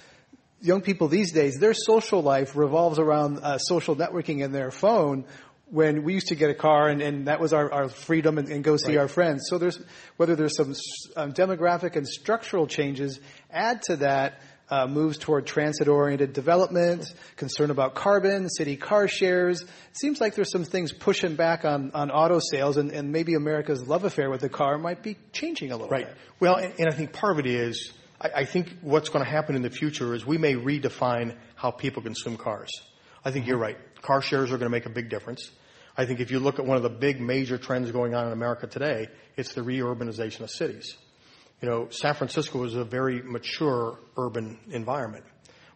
young 0.61 0.81
people 0.81 1.07
these 1.07 1.33
days, 1.33 1.59
their 1.61 1.73
social 1.73 2.21
life 2.21 2.57
revolves 2.57 2.99
around 2.99 3.39
uh, 3.39 3.59
social 3.59 3.95
networking 3.95 4.45
and 4.45 4.53
their 4.53 4.73
phone 4.73 5.25
when 5.71 6.03
we 6.03 6.15
used 6.15 6.29
to 6.29 6.35
get 6.35 6.51
a 6.51 6.55
car 6.55 6.89
and, 6.89 7.01
and 7.01 7.29
that 7.29 7.39
was 7.39 7.53
our, 7.53 7.73
our 7.73 7.89
freedom 7.89 8.39
and, 8.39 8.49
and 8.49 8.65
go 8.65 8.77
see 8.77 8.97
right. 8.97 9.03
our 9.03 9.09
friends. 9.09 9.45
So 9.49 9.59
there's, 9.59 9.81
whether 10.17 10.35
there's 10.35 10.57
some 10.57 10.75
um, 11.17 11.33
demographic 11.33 11.95
and 11.95 12.09
structural 12.09 12.67
changes, 12.67 13.21
add 13.53 13.83
to 13.83 13.97
that 13.99 14.41
uh, 14.69 14.87
moves 14.87 15.19
toward 15.19 15.47
transit-oriented 15.47 16.33
development, 16.33 17.13
concern 17.37 17.71
about 17.71 17.95
carbon, 17.95 18.49
city 18.49 18.77
car 18.77 19.09
shares. 19.09 19.63
It 19.63 19.69
seems 19.93 20.21
like 20.21 20.35
there's 20.35 20.51
some 20.51 20.65
things 20.65 20.93
pushing 20.93 21.37
back 21.37 21.65
on, 21.65 21.93
on 21.95 22.11
auto 22.11 22.41
sales 22.41 22.77
and, 22.77 22.91
and 22.91 23.13
maybe 23.13 23.35
America's 23.35 23.87
love 23.87 24.05
affair 24.05 24.31
with 24.31 24.41
the 24.41 24.49
car 24.49 24.79
might 24.79 25.03
be 25.03 25.17
changing 25.33 25.71
a 25.71 25.77
little 25.77 25.91
right. 25.91 26.07
bit. 26.07 26.09
Right. 26.09 26.17
Well, 26.41 26.57
and, 26.57 26.75
and 26.79 26.89
I 26.89 26.93
think 26.93 27.13
part 27.13 27.39
of 27.39 27.39
it 27.39 27.47
is, 27.47 27.93
I, 28.21 28.31
I 28.37 28.45
think 28.45 28.77
what's 28.81 29.09
going 29.09 29.25
to 29.25 29.31
happen 29.31 29.57
in 29.57 29.63
the 29.63 29.71
future 29.71 30.15
is 30.15 30.27
we 30.27 30.39
may 30.39 30.55
redefine 30.55 31.37
how 31.55 31.71
people 31.71 32.03
consume 32.03 32.37
cars. 32.37 32.71
I 33.25 33.31
think 33.31 33.47
you're 33.47 33.59
right. 33.59 33.77
Car 34.03 34.23
shares 34.23 34.51
are 34.53 34.59
going 34.59 34.71
to 34.71 34.77
make 34.77 34.87
a 34.87 34.91
big 34.91 35.09
difference. 35.11 35.51
I 35.97 36.05
think 36.05 36.21
if 36.21 36.31
you 36.31 36.41
look 36.41 36.59
at 36.59 36.67
one 36.67 36.77
of 36.77 36.83
the 36.83 36.91
big 36.91 37.21
major 37.21 37.57
trends 37.57 37.91
going 37.91 38.15
on 38.15 38.27
in 38.27 38.33
America 38.33 38.67
today, 38.67 39.09
it's 39.37 39.55
the 39.55 39.63
reurbanization 39.63 40.41
of 40.41 40.51
cities. 40.51 40.97
You 41.61 41.69
know, 41.71 41.89
San 41.91 42.15
Francisco 42.15 42.65
is 42.65 42.75
a 42.75 42.85
very 42.85 43.23
mature 43.23 43.99
urban 44.17 44.59
environment, 44.71 45.25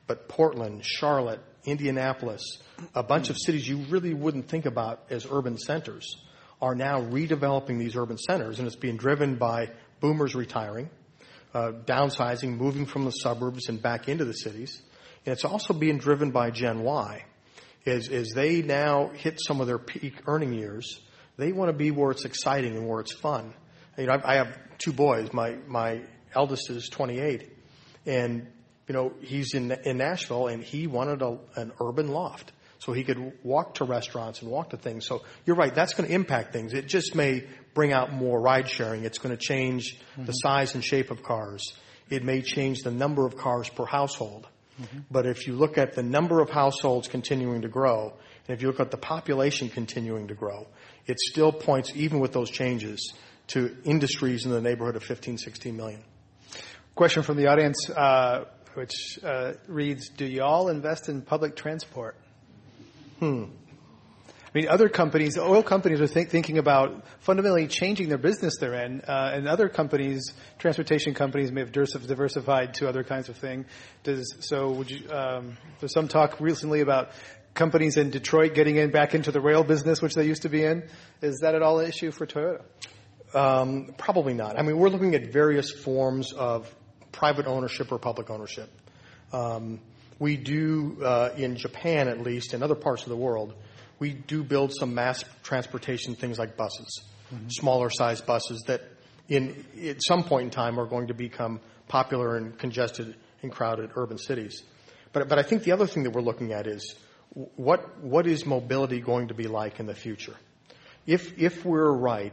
but 0.07 0.29
Portland, 0.29 0.85
Charlotte, 0.85 1.41
Indianapolis, 1.65 2.59
a 2.95 3.03
bunch 3.03 3.31
of 3.31 3.39
cities 3.39 3.67
you 3.67 3.79
really 3.89 4.13
wouldn't 4.13 4.49
think 4.49 4.67
about 4.67 5.05
as 5.11 5.27
urban 5.31 5.57
centers 5.57 6.17
are 6.61 6.75
now 6.75 7.01
redeveloping 7.01 7.79
these 7.79 7.97
urban 7.97 8.19
centers, 8.19 8.59
and 8.59 8.67
it's 8.67 8.77
being 8.77 8.99
driven 8.99 9.37
by 9.37 9.71
boomers 10.01 10.35
retiring, 10.35 10.91
uh, 11.55 11.73
downsizing, 11.87 12.57
moving 12.59 12.85
from 12.85 13.07
the 13.07 13.11
suburbs 13.11 13.69
and 13.69 13.81
back 13.81 14.09
into 14.09 14.27
the 14.27 14.33
cities. 14.35 14.83
And 15.25 15.33
it's 15.33 15.45
also 15.45 15.73
being 15.73 15.99
driven 15.99 16.31
by 16.31 16.51
Gen 16.51 16.83
Y, 16.83 17.25
As, 17.87 18.09
is 18.09 18.33
they 18.35 18.61
now 18.61 19.09
hit 19.09 19.39
some 19.41 19.61
of 19.61 19.67
their 19.67 19.79
peak 19.79 20.15
earning 20.27 20.53
years. 20.53 21.01
They 21.39 21.53
want 21.53 21.71
to 21.71 21.77
be 21.77 21.91
where 21.91 22.11
it's 22.11 22.27
exciting 22.27 22.77
and 22.77 22.87
where 22.87 23.01
it's 23.01 23.15
fun. 23.15 23.55
You 23.97 24.07
know, 24.07 24.15
I, 24.15 24.33
I 24.33 24.37
have 24.37 24.59
two 24.81 24.93
boys. 24.93 25.33
My, 25.33 25.57
my 25.67 26.03
eldest 26.35 26.71
is 26.71 26.89
28 26.89 27.49
and, 28.07 28.47
you 28.89 28.95
know, 28.95 29.13
he's 29.21 29.55
in, 29.55 29.71
in 29.85 29.99
Nashville 29.99 30.49
and 30.49 30.63
he 30.65 30.87
wanted 30.87 31.23
a, 31.23 31.39
an 31.57 31.73
urban 31.81 32.09
loft 32.09 32.53
so 32.79 32.93
he 32.93 33.05
could 33.05 33.33
walk 33.43 33.75
to 33.75 33.85
restaurants 33.85 34.41
and 34.41 34.51
walk 34.51 34.71
to 34.71 34.77
things. 34.77 35.07
So 35.07 35.23
you're 35.45 35.57
right, 35.57 35.75
that's 35.75 35.95
going 35.95 36.09
to 36.09 36.15
impact 36.15 36.53
things. 36.53 36.73
It 36.73 36.87
just 36.87 37.15
may 37.15 37.45
bring 37.75 37.93
out 37.93 38.13
more 38.13 38.41
ride 38.41 38.69
sharing. 38.69 39.05
It's 39.05 39.19
going 39.19 39.37
to 39.37 39.41
change 39.41 39.99
mm-hmm. 40.13 40.25
the 40.25 40.33
size 40.33 40.75
and 40.75 40.83
shape 40.83 41.11
of 41.11 41.23
cars. 41.23 41.63
It 42.09 42.25
may 42.25 42.41
change 42.41 42.81
the 42.81 42.91
number 42.91 43.27
of 43.27 43.37
cars 43.37 43.69
per 43.69 43.85
household. 43.85 44.49
Mm-hmm. 44.81 44.99
But 45.11 45.27
if 45.27 45.47
you 45.47 45.55
look 45.55 45.77
at 45.77 45.93
the 45.93 46.03
number 46.03 46.41
of 46.41 46.49
households 46.49 47.07
continuing 47.07 47.63
to 47.63 47.69
grow, 47.69 48.15
and 48.49 48.57
if 48.57 48.63
you 48.63 48.69
look 48.69 48.81
at 48.81 48.91
the 48.91 48.97
population 48.97 49.69
continuing 49.69 50.29
to 50.29 50.35
grow, 50.35 50.67
it 51.07 51.19
still 51.21 51.53
points, 51.53 51.93
even 51.95 52.19
with 52.19 52.33
those 52.33 52.51
changes, 52.51 53.13
to 53.51 53.77
industries 53.85 54.45
in 54.45 54.53
the 54.53 54.61
neighborhood 54.61 54.97
of 54.97 55.03
15, 55.03 55.39
16 55.39 55.77
million. 55.77 56.03
Question 56.95 57.23
from 57.23 57.37
the 57.37 57.49
audience, 57.49 57.91
uh, 57.91 58.45
which 58.75 59.19
uh, 59.25 59.53
reads, 59.67 60.09
do 60.09 60.25
y'all 60.25 60.69
invest 60.69 61.09
in 61.09 61.23
public 61.23 61.57
transport? 61.57 62.17
Hmm. 63.19 63.45
I 64.53 64.59
mean, 64.59 64.69
other 64.69 64.89
companies, 64.89 65.39
oil 65.39 65.63
companies 65.63 66.01
are 66.01 66.09
think, 66.09 66.31
thinking 66.31 66.59
about 66.59 67.05
fundamentally 67.21 67.69
changing 67.69 68.09
their 68.09 68.19
business 68.19 68.57
they're 68.59 68.85
in, 68.85 69.01
uh, 69.03 69.31
and 69.33 69.47
other 69.47 69.69
companies, 69.69 70.33
transportation 70.59 71.15
companies, 71.15 71.53
may 71.53 71.61
have 71.61 71.71
diversified 71.71 72.75
to 72.75 72.89
other 72.89 73.05
kinds 73.05 73.29
of 73.29 73.37
things. 73.37 73.67
Does 74.03 74.35
so? 74.41 74.73
Would 74.73 74.91
you? 74.91 75.09
Um, 75.09 75.57
there's 75.79 75.93
some 75.93 76.09
talk 76.09 76.41
recently 76.41 76.81
about 76.81 77.11
companies 77.55 77.97
in 77.97 78.11
Detroit 78.11 78.55
getting 78.55 78.75
in 78.75 78.91
back 78.91 79.15
into 79.15 79.31
the 79.31 79.41
rail 79.41 79.63
business, 79.63 80.03
which 80.03 80.15
they 80.15 80.27
used 80.27 80.43
to 80.43 80.49
be 80.49 80.65
in. 80.65 80.83
Is 81.23 81.39
that 81.43 81.55
at 81.55 81.63
all 81.63 81.79
an 81.79 81.89
issue 81.89 82.11
for 82.11 82.27
Toyota? 82.27 82.63
Um, 83.35 83.95
probably 83.97 84.35
not. 84.35 84.59
I 84.59 84.63
mean, 84.63 84.77
we're 84.77 84.89
looking 84.89 85.15
at 85.15 85.33
various 85.33 85.71
forms 85.71 86.33
of 86.33 86.73
private 87.13 87.47
ownership 87.47 87.93
or 87.93 87.99
public 87.99 88.31
ownership. 88.31 88.71
Um, 89.33 89.81
we 90.19 90.37
do, 90.37 90.99
uh, 91.03 91.31
in 91.37 91.57
Japan 91.57 92.09
at 92.09 92.21
least, 92.21 92.53
and 92.53 92.63
other 92.63 92.75
parts 92.75 93.05
of 93.05 93.09
the 93.09 93.17
world, 93.17 93.55
we 93.99 94.13
do 94.13 94.43
build 94.43 94.73
some 94.75 94.95
mass 94.95 95.25
transportation 95.43 96.15
things 96.15 96.39
like 96.39 96.57
buses, 96.57 97.05
mm-hmm. 97.33 97.49
smaller 97.49 97.91
size 97.91 98.21
buses 98.21 98.63
that 98.67 98.83
in 99.29 99.65
at 99.87 100.03
some 100.03 100.25
point 100.25 100.45
in 100.45 100.51
time 100.51 100.79
are 100.79 100.87
going 100.87 101.07
to 101.07 101.15
become 101.15 101.61
popular 101.89 102.37
in 102.37 102.53
congested 102.53 103.15
and 103.43 103.53
crowded 103.53 103.91
urban 103.95 104.19
cities. 104.19 104.63
But 105.13 105.29
but 105.29 105.39
I 105.39 105.43
think 105.43 105.63
the 105.63 105.73
other 105.73 105.87
thing 105.87 106.03
that 106.03 106.11
we're 106.11 106.23
looking 106.23 106.53
at 106.53 106.67
is 106.67 106.95
what 107.57 108.03
what 108.03 108.27
is 108.27 108.45
mobility 108.45 109.01
going 109.01 109.29
to 109.29 109.35
be 109.35 109.47
like 109.47 109.81
in 109.81 109.87
the 109.87 109.95
future? 109.95 110.35
If 111.07 111.39
if 111.39 111.65
we're 111.65 111.91
right 111.91 112.33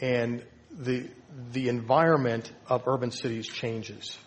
and 0.00 0.44
the 0.70 1.08
the 1.52 1.68
environment 1.68 2.52
of 2.68 2.86
urban 2.86 3.10
cities 3.10 3.46
changes 3.46 4.18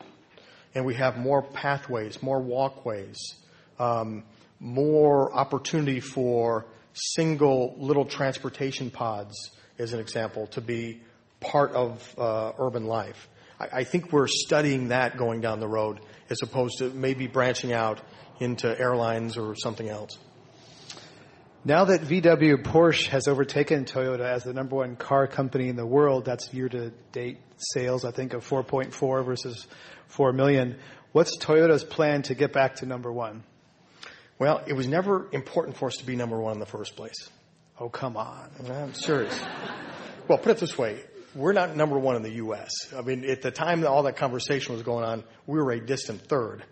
and 0.75 0.85
we 0.85 0.95
have 0.95 1.17
more 1.17 1.41
pathways, 1.41 2.21
more 2.21 2.39
walkways, 2.39 3.35
um, 3.79 4.23
more 4.59 5.33
opportunity 5.33 5.99
for 5.99 6.65
single 6.93 7.75
little 7.77 8.05
transportation 8.05 8.89
pods, 8.89 9.51
as 9.77 9.93
an 9.93 9.99
example, 9.99 10.47
to 10.47 10.61
be 10.61 11.01
part 11.39 11.73
of 11.73 12.15
uh, 12.17 12.53
urban 12.57 12.85
life. 12.85 13.27
I, 13.59 13.79
I 13.79 13.83
think 13.83 14.11
we're 14.11 14.27
studying 14.27 14.89
that 14.89 15.17
going 15.17 15.41
down 15.41 15.59
the 15.59 15.67
road 15.67 15.99
as 16.29 16.41
opposed 16.41 16.79
to 16.79 16.89
maybe 16.89 17.27
branching 17.27 17.73
out 17.73 18.01
into 18.39 18.79
airlines 18.79 19.37
or 19.37 19.55
something 19.55 19.87
else. 19.87 20.17
Now 21.65 21.85
that 21.85 22.01
VW 22.01 22.61
Porsche 22.61 23.07
has 23.07 23.29
overtaken 23.29 23.85
Toyota 23.85 24.25
as 24.25 24.43
the 24.43 24.51
number 24.51 24.75
one 24.75 24.97
car 24.97 25.27
company 25.27 25.69
in 25.69 25.77
the 25.77 25.85
world, 25.85 26.25
that's 26.25 26.53
year 26.53 26.67
to 26.67 26.89
date 27.13 27.39
sales, 27.55 28.03
I 28.03 28.11
think, 28.11 28.33
of 28.33 28.45
4.4 28.45 29.25
versus 29.25 29.65
4 30.07 30.33
million. 30.33 30.75
What's 31.13 31.37
Toyota's 31.37 31.85
plan 31.85 32.23
to 32.23 32.35
get 32.35 32.51
back 32.51 32.75
to 32.77 32.85
number 32.85 33.13
one? 33.13 33.45
Well, 34.37 34.61
it 34.67 34.73
was 34.73 34.89
never 34.89 35.29
important 35.31 35.77
for 35.77 35.87
us 35.87 35.95
to 35.97 36.05
be 36.05 36.17
number 36.17 36.37
one 36.37 36.51
in 36.51 36.59
the 36.59 36.65
first 36.65 36.97
place. 36.97 37.29
Oh, 37.79 37.87
come 37.87 38.17
on. 38.17 38.49
I'm 38.69 38.93
serious. 38.93 39.39
well, 40.27 40.39
put 40.39 40.51
it 40.51 40.57
this 40.57 40.77
way. 40.77 40.99
We're 41.33 41.53
not 41.53 41.77
number 41.77 41.97
one 41.97 42.17
in 42.17 42.23
the 42.23 42.33
U.S. 42.33 42.93
I 42.93 42.99
mean, 43.03 43.23
at 43.23 43.41
the 43.41 43.51
time 43.51 43.81
that 43.81 43.89
all 43.89 44.03
that 44.03 44.17
conversation 44.17 44.73
was 44.73 44.83
going 44.83 45.05
on, 45.05 45.23
we 45.47 45.59
were 45.59 45.71
a 45.71 45.79
distant 45.79 46.27
third. 46.27 46.65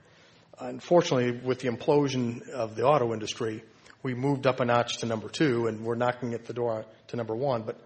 Unfortunately, 0.59 1.31
with 1.31 1.59
the 1.59 1.69
implosion 1.69 2.49
of 2.49 2.75
the 2.75 2.83
auto 2.83 3.13
industry, 3.13 3.63
we 4.03 4.13
moved 4.13 4.47
up 4.47 4.59
a 4.59 4.65
notch 4.65 4.97
to 4.97 5.05
number 5.05 5.29
two 5.29 5.67
and 5.67 5.85
we're 5.85 5.95
knocking 5.95 6.33
at 6.33 6.45
the 6.45 6.53
door 6.53 6.85
to 7.07 7.17
number 7.17 7.35
one. 7.35 7.63
But, 7.63 7.79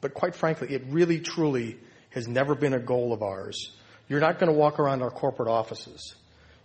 but 0.00 0.14
quite 0.14 0.34
frankly, 0.34 0.74
it 0.74 0.84
really 0.88 1.20
truly 1.20 1.78
has 2.10 2.26
never 2.26 2.54
been 2.54 2.74
a 2.74 2.78
goal 2.78 3.12
of 3.12 3.22
ours. 3.22 3.76
You're 4.08 4.20
not 4.20 4.38
going 4.38 4.50
to 4.50 4.58
walk 4.58 4.78
around 4.78 5.02
our 5.02 5.10
corporate 5.10 5.48
offices 5.48 6.14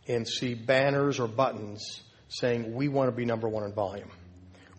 and 0.08 0.28
see 0.28 0.54
banners 0.54 1.20
or 1.20 1.28
buttons 1.28 2.02
saying 2.30 2.74
we 2.74 2.88
want 2.88 3.10
to 3.10 3.16
be 3.16 3.26
number 3.26 3.48
one 3.48 3.64
in 3.64 3.74
volume. 3.74 4.10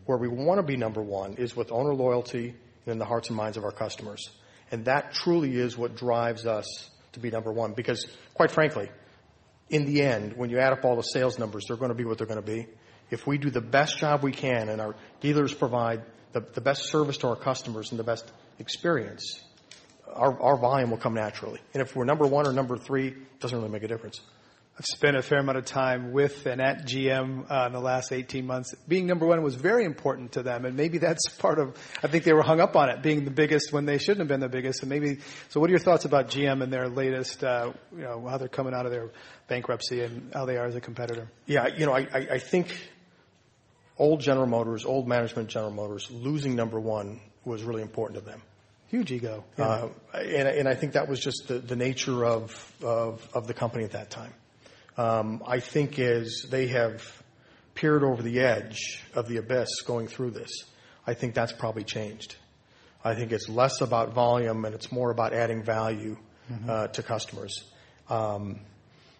Where 0.07 0.19
we 0.19 0.29
want 0.29 0.59
to 0.59 0.63
be 0.63 0.77
number 0.77 1.03
one 1.03 1.35
is 1.35 1.55
with 1.55 1.73
owner 1.73 1.95
loyalty 1.95 2.55
and 2.85 2.93
in 2.93 2.99
the 2.99 3.05
hearts 3.05 3.29
and 3.29 3.37
minds 3.37 3.57
of 3.57 3.65
our 3.65 3.73
customers. 3.73 4.31
And 4.71 4.87
that 4.87 5.15
truly 5.15 5.57
is 5.57 5.77
what 5.77 5.97
drives 5.97 6.47
us 6.47 6.91
to 7.13 7.21
be 7.21 7.31
number 7.31 7.53
one. 7.53 7.73
Because 7.73 8.07
quite 8.35 8.51
frankly, 8.51 8.91
in 9.71 9.87
the 9.87 10.03
end, 10.03 10.35
when 10.37 10.51
you 10.51 10.59
add 10.59 10.73
up 10.73 10.85
all 10.85 10.97
the 10.97 11.03
sales 11.03 11.39
numbers, 11.39 11.65
they're 11.69 11.77
going 11.77 11.91
to 11.91 11.95
be 11.95 12.05
what 12.05 12.19
they're 12.19 12.27
going 12.27 12.43
to 12.43 12.47
be. 12.47 12.67
If 13.15 13.27
we 13.27 13.39
do 13.39 13.49
the 13.49 13.61
best 13.61 13.99
job 13.99 14.23
we 14.23 14.33
can 14.33 14.69
and 14.69 14.81
our 14.81 14.95
dealers 15.21 15.55
provide 15.55 16.03
the, 16.33 16.41
the 16.41 16.61
best 16.61 16.91
service 16.91 17.17
to 17.19 17.29
our 17.29 17.37
customers 17.37 17.91
and 17.93 17.99
the 17.99 18.05
best 18.05 18.31
experience, 18.59 19.41
our, 20.13 20.41
our 20.41 20.57
volume 20.57 20.91
will 20.91 20.99
come 20.99 21.15
naturally. 21.15 21.61
And 21.73 21.81
if 21.81 21.95
we're 21.95 22.05
number 22.05 22.27
one 22.27 22.47
or 22.47 22.53
number 22.53 22.77
three, 22.77 23.09
it 23.09 23.41
doesn't 23.41 23.57
really 23.57 23.71
make 23.71 23.85
a 23.85 23.89
difference. 23.89 24.21
I've 24.77 24.87
spent 24.87 25.17
a 25.17 25.23
fair 25.23 25.39
amount 25.39 25.57
of 25.57 25.67
time 25.67 26.11
with 26.11 26.47
and 26.47 26.61
at 26.61 26.85
GM 26.85 27.49
uh, 27.49 27.67
in 27.67 27.73
the 27.73 27.81
last 27.81 28.11
18 28.11 28.45
months. 28.45 28.75
Being 28.89 29.07
number 29.07 29.25
one 29.25 29.41
was 29.41 29.55
very 29.55 29.85
important 29.85 30.33
to 30.33 30.43
them, 30.43 30.65
and 30.65 30.77
maybe 30.77 30.99
that's 30.99 31.29
part 31.39 31.61
of. 31.61 31.77
I 32.03 32.09
think 32.09 32.25
they 32.25 32.33
were 32.33 32.43
hung 32.43 32.59
up 32.59 32.75
on 32.75 32.89
it 32.89 33.01
being 33.01 33.25
the 33.25 33.31
biggest 33.31 33.73
when 33.73 33.85
they 33.85 33.99
shouldn't 33.99 34.19
have 34.19 34.29
been 34.29 34.41
the 34.41 34.49
biggest. 34.49 34.83
And 34.83 34.91
maybe. 34.91 35.19
So, 35.51 35.61
what 35.61 35.71
are 35.71 35.71
your 35.71 35.79
thoughts 35.79 36.07
about 36.07 36.29
GM 36.29 36.61
and 36.61 36.73
their 36.73 36.89
latest? 36.89 37.45
Uh, 37.45 37.73
you 37.93 38.03
know, 38.03 38.27
how 38.29 38.37
they're 38.37 38.49
coming 38.49 38.75
out 38.75 38.85
of 38.85 38.91
their 38.91 39.13
bankruptcy 39.47 40.01
and 40.01 40.33
how 40.35 40.45
they 40.45 40.57
are 40.57 40.67
as 40.67 40.75
a 40.75 40.81
competitor? 40.81 41.29
Yeah, 41.47 41.69
you 41.69 41.87
know, 41.87 41.93
I, 41.93 42.09
I, 42.13 42.27
I 42.33 42.39
think 42.41 42.77
old 43.99 44.21
General 44.21 44.47
Motors, 44.47 44.85
old 44.85 45.07
management 45.07 45.49
General 45.49 45.73
Motors, 45.73 46.11
losing 46.11 46.55
number 46.55 46.81
one 46.81 47.21
was 47.45 47.63
really 47.63 47.83
important 47.83 48.21
to 48.21 48.25
them. 48.25 48.43
Huge 48.89 49.13
ego. 49.13 49.45
Yeah. 49.59 49.65
Uh, 49.65 49.89
and, 50.15 50.49
and 50.49 50.69
I 50.69 50.75
think 50.75 50.93
that 50.93 51.09
was 51.09 51.21
just 51.21 51.49
the, 51.49 51.59
the 51.59 51.77
nature 51.77 52.25
of, 52.25 52.73
of, 52.83 53.29
of 53.35 53.47
the 53.47 53.55
company 53.55 53.85
at 53.85 53.93
that 53.93 54.11
time. 54.11 54.33
Um, 54.97 55.43
I 55.47 55.61
think 55.61 55.99
as 55.99 56.47
they 56.49 56.69
have 56.69 57.03
peered 57.75 58.05
over 58.05 58.23
the 58.23 58.41
edge 58.41 59.03
of 59.15 59.29
the 59.29 59.39
abyss 59.39 59.83
going 59.83 60.07
through 60.07 60.31
this, 60.31 60.51
I 61.07 61.15
think 61.15 61.35
that's 61.35 61.53
probably 61.53 61.85
changed. 61.85 62.37
I 63.05 63.15
think 63.15 63.33
it's 63.33 63.49
less 63.49 63.81
about 63.81 64.15
volume 64.15 64.65
and 64.65 64.75
it's 64.75 64.91
more 64.93 65.11
about 65.11 65.33
adding 65.33 65.63
value 65.63 66.17
mm-hmm. 66.51 66.71
uh, 66.71 66.87
to 66.89 67.03
customers. 67.03 67.65
Um, 68.09 68.61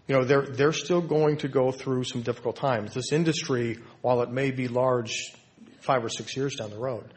you 0.07 0.15
know, 0.15 0.25
they're 0.25 0.47
they're 0.47 0.73
still 0.73 1.01
going 1.01 1.39
to 1.39 1.49
go 1.49 1.73
through 1.73 2.05
some 2.05 2.23
difficult 2.23 2.57
times. 2.57 2.95
This 2.95 3.13
industry, 3.13 3.79
while 4.03 4.23
it 4.23 4.31
may 4.31 4.51
be 4.51 4.69
large, 4.69 5.35
five 5.81 6.05
or 6.05 6.09
six 6.09 6.37
years 6.37 6.57
down 6.57 6.71
the 6.71 6.79
road, 6.79 7.13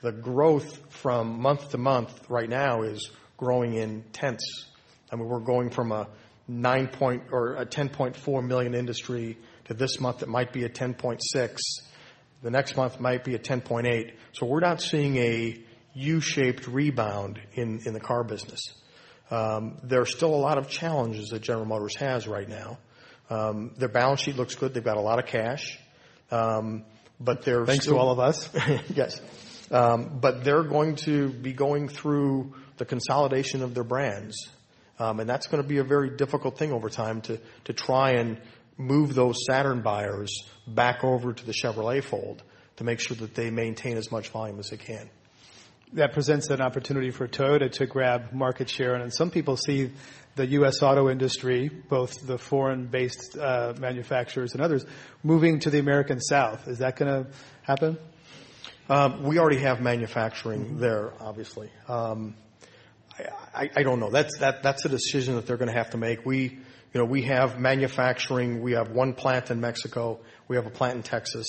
the 0.00 0.12
growth 0.12 0.80
from 0.90 1.40
month 1.40 1.70
to 1.70 1.78
month 1.78 2.28
right 2.28 2.48
now 2.48 2.82
is 2.82 3.10
growing 3.36 3.74
in 3.74 4.02
tenths. 4.12 4.66
I 5.12 5.16
mean, 5.16 5.26
we're 5.28 5.40
going 5.40 5.70
from 5.70 5.92
a 5.92 6.08
nine 6.48 6.88
point 6.88 7.24
or 7.30 7.54
a 7.54 7.66
10.4 7.66 8.46
million 8.46 8.74
industry 8.74 9.38
to 9.66 9.74
this 9.74 10.00
month 10.00 10.22
it 10.22 10.28
might 10.28 10.52
be 10.52 10.64
a 10.64 10.68
10.6. 10.68 11.20
The 12.42 12.50
next 12.50 12.76
month 12.76 12.98
might 12.98 13.24
be 13.24 13.34
a 13.34 13.38
10.8. 13.38 14.12
So 14.32 14.46
we're 14.46 14.60
not 14.60 14.80
seeing 14.80 15.16
a 15.16 15.62
U-shaped 15.94 16.66
rebound 16.66 17.40
in, 17.52 17.80
in 17.86 17.92
the 17.92 18.00
car 18.00 18.24
business. 18.24 18.74
Um, 19.32 19.78
there 19.82 20.02
are 20.02 20.06
still 20.06 20.34
a 20.34 20.36
lot 20.36 20.58
of 20.58 20.68
challenges 20.68 21.30
that 21.30 21.40
General 21.40 21.64
Motors 21.64 21.96
has 21.96 22.28
right 22.28 22.46
now. 22.46 22.78
Um, 23.30 23.72
their 23.78 23.88
balance 23.88 24.20
sheet 24.20 24.36
looks 24.36 24.54
good. 24.54 24.74
They've 24.74 24.84
got 24.84 24.98
a 24.98 25.00
lot 25.00 25.18
of 25.18 25.24
cash. 25.24 25.78
Um, 26.30 26.84
but 27.18 27.42
they're 27.42 27.64
thanks 27.64 27.86
to 27.86 27.96
all 27.96 28.10
of 28.10 28.20
us. 28.20 28.50
yes, 28.94 29.22
um, 29.70 30.18
but 30.20 30.44
they're 30.44 30.64
going 30.64 30.96
to 30.96 31.30
be 31.30 31.54
going 31.54 31.88
through 31.88 32.52
the 32.76 32.84
consolidation 32.84 33.62
of 33.62 33.72
their 33.72 33.84
brands. 33.84 34.36
Um, 34.98 35.18
and 35.18 35.28
that's 35.28 35.46
going 35.46 35.62
to 35.62 35.68
be 35.68 35.78
a 35.78 35.84
very 35.84 36.10
difficult 36.10 36.58
thing 36.58 36.70
over 36.70 36.90
time 36.90 37.22
to, 37.22 37.40
to 37.64 37.72
try 37.72 38.12
and 38.12 38.38
move 38.76 39.14
those 39.14 39.36
Saturn 39.46 39.80
buyers 39.80 40.44
back 40.66 41.04
over 41.04 41.32
to 41.32 41.46
the 41.46 41.52
Chevrolet 41.52 42.04
fold 42.04 42.42
to 42.76 42.84
make 42.84 43.00
sure 43.00 43.16
that 43.16 43.34
they 43.34 43.50
maintain 43.50 43.96
as 43.96 44.12
much 44.12 44.28
volume 44.28 44.58
as 44.58 44.68
they 44.68 44.76
can. 44.76 45.08
That 45.94 46.12
presents 46.12 46.48
an 46.48 46.60
opportunity 46.62 47.10
for 47.10 47.28
Toyota 47.28 47.70
to 47.72 47.86
grab 47.86 48.32
market 48.32 48.70
share, 48.70 48.94
and 48.94 49.12
some 49.12 49.30
people 49.30 49.56
see 49.56 49.90
the 50.36 50.46
U.S. 50.46 50.82
auto 50.82 51.10
industry, 51.10 51.68
both 51.68 52.26
the 52.26 52.38
foreign-based 52.38 53.36
uh, 53.36 53.74
manufacturers 53.78 54.54
and 54.54 54.62
others, 54.62 54.86
moving 55.22 55.60
to 55.60 55.70
the 55.70 55.78
American 55.78 56.20
South. 56.20 56.66
Is 56.66 56.78
that 56.78 56.96
going 56.96 57.24
to 57.24 57.30
happen? 57.62 57.98
Um, 58.88 59.22
we 59.24 59.38
already 59.38 59.58
have 59.58 59.80
manufacturing 59.80 60.64
mm-hmm. 60.64 60.80
there, 60.80 61.12
obviously. 61.20 61.70
Um, 61.88 62.34
I, 63.54 63.68
I 63.76 63.82
don't 63.82 64.00
know. 64.00 64.10
That's 64.10 64.38
that 64.38 64.62
that's 64.62 64.84
a 64.84 64.88
decision 64.88 65.34
that 65.36 65.46
they're 65.46 65.58
going 65.58 65.70
to 65.70 65.76
have 65.76 65.90
to 65.90 65.98
make. 65.98 66.24
We, 66.24 66.42
you 66.42 67.00
know, 67.00 67.04
we 67.04 67.22
have 67.22 67.58
manufacturing. 67.58 68.62
We 68.62 68.72
have 68.72 68.90
one 68.90 69.12
plant 69.12 69.50
in 69.50 69.60
Mexico. 69.60 70.20
We 70.48 70.56
have 70.56 70.66
a 70.66 70.70
plant 70.70 70.96
in 70.96 71.02
Texas. 71.02 71.46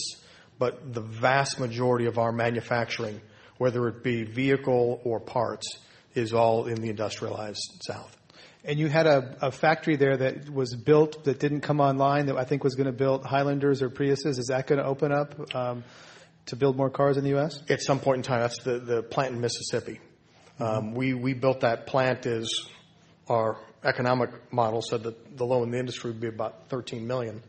But 0.59 0.93
the 0.93 1.01
vast 1.01 1.59
majority 1.59 2.05
of 2.05 2.17
our 2.17 2.31
manufacturing, 2.31 3.19
whether 3.57 3.87
it 3.87 4.03
be 4.03 4.23
vehicle 4.23 5.01
or 5.03 5.19
parts, 5.19 5.79
is 6.15 6.33
all 6.33 6.65
in 6.65 6.81
the 6.81 6.89
industrialized 6.89 7.81
South. 7.85 8.15
And 8.65 8.79
you 8.79 8.87
had 8.87 9.07
a, 9.07 9.35
a 9.41 9.51
factory 9.51 9.97
there 9.97 10.15
that 10.15 10.49
was 10.49 10.73
built 10.75 11.25
that 11.25 11.39
didn't 11.39 11.61
come 11.61 11.81
online 11.81 12.27
that 12.27 12.37
I 12.37 12.45
think 12.45 12.63
was 12.63 12.75
going 12.75 12.87
to 12.87 12.93
build 12.93 13.25
Highlanders 13.25 13.81
or 13.81 13.89
Priuses. 13.89 14.37
Is 14.39 14.47
that 14.47 14.67
going 14.67 14.79
to 14.79 14.85
open 14.85 15.11
up 15.11 15.55
um, 15.55 15.83
to 16.45 16.55
build 16.55 16.77
more 16.77 16.89
cars 16.89 17.17
in 17.17 17.23
the 17.23 17.31
U.S.? 17.31 17.61
At 17.69 17.81
some 17.81 17.99
point 17.99 18.17
in 18.17 18.23
time, 18.23 18.39
that's 18.39 18.63
the, 18.63 18.79
the 18.79 19.03
plant 19.03 19.33
in 19.33 19.41
Mississippi. 19.41 19.99
Um, 20.59 20.93
we, 20.93 21.13
we 21.13 21.33
built 21.33 21.61
that 21.61 21.87
plant 21.87 22.25
as 22.25 22.49
our 23.27 23.57
economic 23.83 24.29
model 24.53 24.81
said 24.81 25.03
that 25.03 25.35
the 25.37 25.45
low 25.45 25.63
in 25.63 25.71
the 25.71 25.79
industry 25.79 26.11
would 26.11 26.21
be 26.21 26.27
about 26.27 26.69
13 26.69 27.05
million 27.05 27.41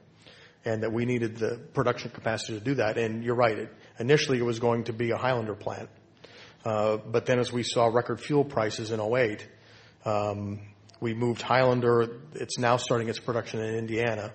and 0.64 0.82
that 0.82 0.92
we 0.92 1.04
needed 1.04 1.36
the 1.36 1.58
production 1.74 2.10
capacity 2.10 2.58
to 2.58 2.64
do 2.64 2.74
that. 2.76 2.96
And 2.96 3.22
you're 3.22 3.34
right. 3.34 3.58
It, 3.58 3.74
initially, 3.98 4.38
it 4.38 4.44
was 4.44 4.58
going 4.58 4.84
to 4.84 4.92
be 4.92 5.10
a 5.10 5.16
Highlander 5.16 5.54
plant. 5.54 5.88
Uh, 6.64 6.96
but 6.96 7.26
then 7.26 7.38
as 7.38 7.52
we 7.52 7.62
saw 7.62 7.86
record 7.86 8.20
fuel 8.20 8.44
prices 8.44 8.90
in 8.90 9.00
08, 9.00 9.46
um, 10.06 10.60
we 11.00 11.12
moved 11.12 11.42
Highlander. 11.42 12.20
It's 12.34 12.58
now 12.58 12.78
starting 12.78 13.08
its 13.08 13.18
production 13.18 13.60
in 13.60 13.74
Indiana. 13.74 14.32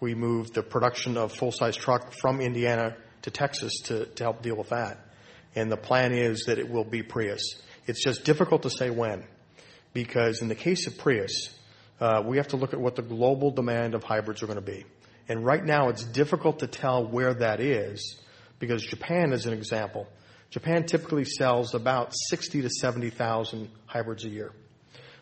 We 0.00 0.14
moved 0.14 0.54
the 0.54 0.62
production 0.62 1.16
of 1.16 1.32
full-size 1.32 1.76
truck 1.76 2.12
from 2.20 2.40
Indiana 2.40 2.96
to 3.22 3.30
Texas 3.30 3.80
to, 3.84 4.06
to 4.06 4.24
help 4.24 4.42
deal 4.42 4.56
with 4.56 4.70
that. 4.70 4.98
And 5.54 5.70
the 5.70 5.76
plan 5.76 6.12
is 6.12 6.44
that 6.46 6.58
it 6.58 6.70
will 6.70 6.84
be 6.84 7.02
Prius. 7.02 7.60
It's 7.86 8.02
just 8.02 8.24
difficult 8.24 8.62
to 8.62 8.70
say 8.70 8.90
when, 8.90 9.24
because 9.92 10.42
in 10.42 10.48
the 10.48 10.54
case 10.54 10.86
of 10.86 10.96
Prius, 10.96 11.54
uh, 12.00 12.22
we 12.24 12.38
have 12.38 12.48
to 12.48 12.56
look 12.56 12.72
at 12.72 12.80
what 12.80 12.96
the 12.96 13.02
global 13.02 13.50
demand 13.50 13.94
of 13.94 14.02
hybrids 14.02 14.42
are 14.42 14.46
going 14.46 14.58
to 14.58 14.64
be. 14.64 14.84
And 15.28 15.44
right 15.44 15.64
now, 15.64 15.88
it's 15.88 16.04
difficult 16.04 16.60
to 16.60 16.66
tell 16.66 17.06
where 17.06 17.34
that 17.34 17.60
is, 17.60 18.20
because 18.58 18.82
Japan, 18.82 19.32
as 19.32 19.46
an 19.46 19.52
example, 19.52 20.08
Japan 20.50 20.84
typically 20.84 21.24
sells 21.24 21.74
about 21.74 22.12
60 22.28 22.62
to 22.62 22.68
70,000 22.68 23.70
hybrids 23.86 24.24
a 24.24 24.28
year. 24.28 24.52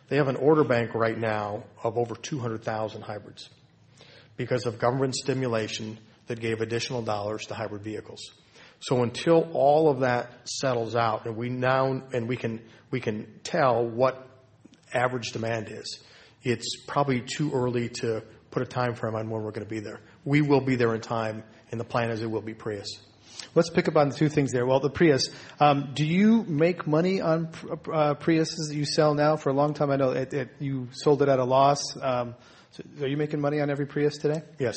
They 0.07 0.17
have 0.17 0.27
an 0.27 0.37
order 0.37 0.63
bank 0.63 0.95
right 0.95 1.17
now 1.17 1.63
of 1.83 1.97
over 1.97 2.15
200,000 2.15 3.03
hybrids 3.03 3.49
because 4.37 4.65
of 4.65 4.79
government 4.79 5.15
stimulation 5.15 5.99
that 6.25 6.39
gave 6.39 6.61
additional 6.61 7.03
dollars 7.03 7.45
to 7.47 7.53
hybrid 7.53 7.83
vehicles. 7.83 8.21
So 8.79 9.03
until 9.03 9.49
all 9.53 9.89
of 9.89 9.99
that 9.99 10.47
settles 10.47 10.95
out 10.95 11.25
and 11.25 11.35
we 11.35 11.49
now, 11.49 12.01
and 12.13 12.27
we 12.27 12.37
can, 12.37 12.61
we 12.89 12.99
can 12.99 13.39
tell 13.43 13.85
what 13.85 14.25
average 14.93 15.31
demand 15.31 15.69
is, 15.69 16.01
it's 16.41 16.85
probably 16.87 17.21
too 17.21 17.51
early 17.53 17.89
to 17.89 18.23
put 18.51 18.61
a 18.61 18.65
time 18.65 18.95
frame 18.95 19.15
on 19.15 19.29
when 19.29 19.43
we're 19.43 19.51
going 19.51 19.65
to 19.65 19.69
be 19.69 19.79
there. 19.79 19.99
We 20.25 20.41
will 20.41 20.61
be 20.61 20.75
there 20.75 20.93
in 20.95 21.01
time, 21.01 21.43
and 21.71 21.79
the 21.79 21.85
plan 21.85 22.09
is 22.11 22.21
it 22.21 22.29
will 22.29 22.41
be 22.41 22.53
Prius. 22.53 22.99
Let's 23.55 23.69
pick 23.69 23.87
up 23.87 23.95
on 23.95 24.09
the 24.09 24.15
two 24.15 24.29
things 24.29 24.51
there. 24.51 24.65
Well, 24.65 24.79
the 24.79 24.89
Prius. 24.89 25.29
Um, 25.59 25.91
do 25.93 26.05
you 26.05 26.43
make 26.43 26.85
money 26.85 27.21
on 27.21 27.49
uh, 27.71 28.15
Priuses 28.15 28.69
that 28.69 28.75
you 28.75 28.85
sell 28.85 29.13
now? 29.13 29.37
For 29.37 29.49
a 29.49 29.53
long 29.53 29.73
time, 29.73 29.91
I 29.91 29.95
know 29.95 30.11
it, 30.11 30.33
it, 30.33 30.49
you 30.59 30.89
sold 30.91 31.21
it 31.21 31.29
at 31.29 31.39
a 31.39 31.45
loss. 31.45 31.81
Um, 32.01 32.35
so 32.71 32.83
are 33.01 33.07
you 33.07 33.17
making 33.17 33.39
money 33.39 33.61
on 33.61 33.69
every 33.69 33.87
Prius 33.87 34.17
today? 34.17 34.41
Yes. 34.59 34.75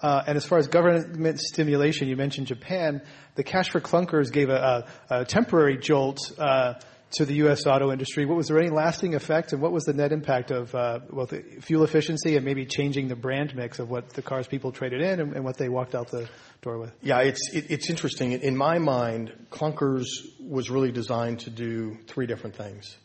Uh, 0.00 0.22
and 0.26 0.36
as 0.36 0.44
far 0.44 0.58
as 0.58 0.68
government 0.68 1.40
stimulation, 1.40 2.08
you 2.08 2.16
mentioned 2.16 2.46
Japan. 2.46 3.00
The 3.36 3.42
cash 3.42 3.70
for 3.70 3.80
clunkers 3.80 4.30
gave 4.30 4.50
a, 4.50 4.84
a, 5.08 5.20
a 5.20 5.24
temporary 5.24 5.78
jolt 5.78 6.18
uh, 6.38 6.74
to 7.14 7.24
the 7.24 7.34
U.S. 7.36 7.66
auto 7.66 7.90
industry. 7.92 8.26
What 8.26 8.36
was 8.36 8.48
there 8.48 8.58
any 8.58 8.70
lasting 8.70 9.14
effect, 9.14 9.52
and 9.52 9.62
what 9.62 9.72
was 9.72 9.84
the 9.84 9.92
net 9.92 10.12
impact 10.12 10.50
of 10.50 10.74
uh, 10.74 11.00
both 11.10 11.34
fuel 11.62 11.84
efficiency 11.84 12.36
and 12.36 12.44
maybe 12.44 12.66
changing 12.66 13.08
the 13.08 13.16
brand 13.16 13.54
mix 13.54 13.78
of 13.78 13.90
what 13.90 14.10
the 14.10 14.22
cars 14.22 14.46
people 14.46 14.72
traded 14.72 15.00
in 15.00 15.20
and, 15.20 15.32
and 15.34 15.44
what 15.44 15.56
they 15.56 15.68
walked 15.68 15.94
out 15.94 16.10
the 16.10 16.28
door 16.62 16.78
with? 16.78 16.92
Yeah, 17.02 17.20
it's 17.20 17.54
it, 17.54 17.70
it's 17.70 17.90
interesting. 17.90 18.32
In 18.32 18.56
my 18.56 18.78
mind, 18.78 19.32
clunkers 19.50 20.04
was 20.40 20.70
really 20.70 20.92
designed 20.92 21.40
to 21.40 21.50
do 21.50 21.96
three 22.06 22.26
different 22.26 22.56
things. 22.56 22.96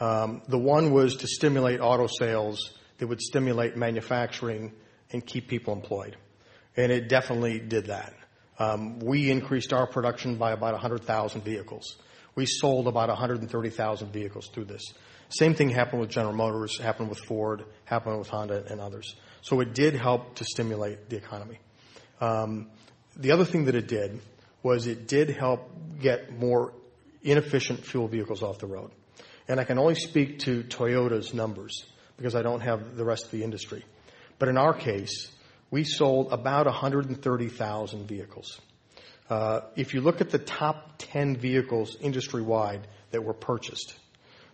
Um, 0.00 0.42
the 0.48 0.58
one 0.58 0.92
was 0.92 1.16
to 1.16 1.26
stimulate 1.26 1.80
auto 1.80 2.06
sales. 2.06 2.72
It 2.98 3.06
would 3.06 3.20
stimulate 3.20 3.76
manufacturing 3.76 4.72
and 5.12 5.24
keep 5.24 5.48
people 5.48 5.72
employed 5.72 6.16
and 6.76 6.92
it 6.92 7.08
definitely 7.08 7.58
did 7.58 7.86
that. 7.86 8.14
Um, 8.58 8.98
we 9.00 9.30
increased 9.30 9.72
our 9.72 9.86
production 9.86 10.36
by 10.36 10.52
about 10.52 10.72
100,000 10.72 11.42
vehicles. 11.42 11.96
We 12.36 12.44
sold 12.44 12.86
about 12.86 13.08
130,000 13.08 14.12
vehicles 14.12 14.48
through 14.48 14.66
this. 14.66 14.82
Same 15.30 15.54
thing 15.54 15.70
happened 15.70 16.02
with 16.02 16.10
General 16.10 16.34
Motors, 16.34 16.78
happened 16.78 17.08
with 17.08 17.18
Ford, 17.18 17.64
happened 17.84 18.18
with 18.18 18.28
Honda 18.28 18.64
and 18.70 18.80
others. 18.80 19.16
So 19.40 19.60
it 19.60 19.74
did 19.74 19.94
help 19.94 20.36
to 20.36 20.44
stimulate 20.44 21.08
the 21.08 21.16
economy. 21.16 21.58
Um, 22.20 22.68
the 23.16 23.32
other 23.32 23.44
thing 23.44 23.64
that 23.64 23.74
it 23.74 23.88
did 23.88 24.20
was 24.62 24.86
it 24.86 25.08
did 25.08 25.30
help 25.30 25.70
get 25.98 26.38
more 26.38 26.72
inefficient 27.22 27.84
fuel 27.84 28.06
vehicles 28.06 28.42
off 28.42 28.58
the 28.58 28.66
road. 28.66 28.90
And 29.48 29.58
I 29.58 29.64
can 29.64 29.78
only 29.78 29.94
speak 29.94 30.40
to 30.40 30.62
Toyota's 30.62 31.32
numbers 31.32 31.86
because 32.16 32.34
I 32.34 32.42
don't 32.42 32.60
have 32.60 32.96
the 32.96 33.04
rest 33.04 33.24
of 33.24 33.30
the 33.30 33.44
industry. 33.44 33.84
But 34.38 34.48
in 34.48 34.58
our 34.58 34.74
case, 34.74 35.30
we 35.70 35.84
sold 35.84 36.32
about 36.32 36.66
130,000 36.66 38.06
vehicles. 38.06 38.60
Uh, 39.28 39.60
if 39.74 39.92
you 39.92 40.00
look 40.00 40.20
at 40.20 40.30
the 40.30 40.38
top 40.38 40.94
10 40.98 41.36
vehicles 41.36 41.96
industry 42.00 42.42
wide 42.42 42.86
that 43.10 43.24
were 43.24 43.34
purchased, 43.34 43.94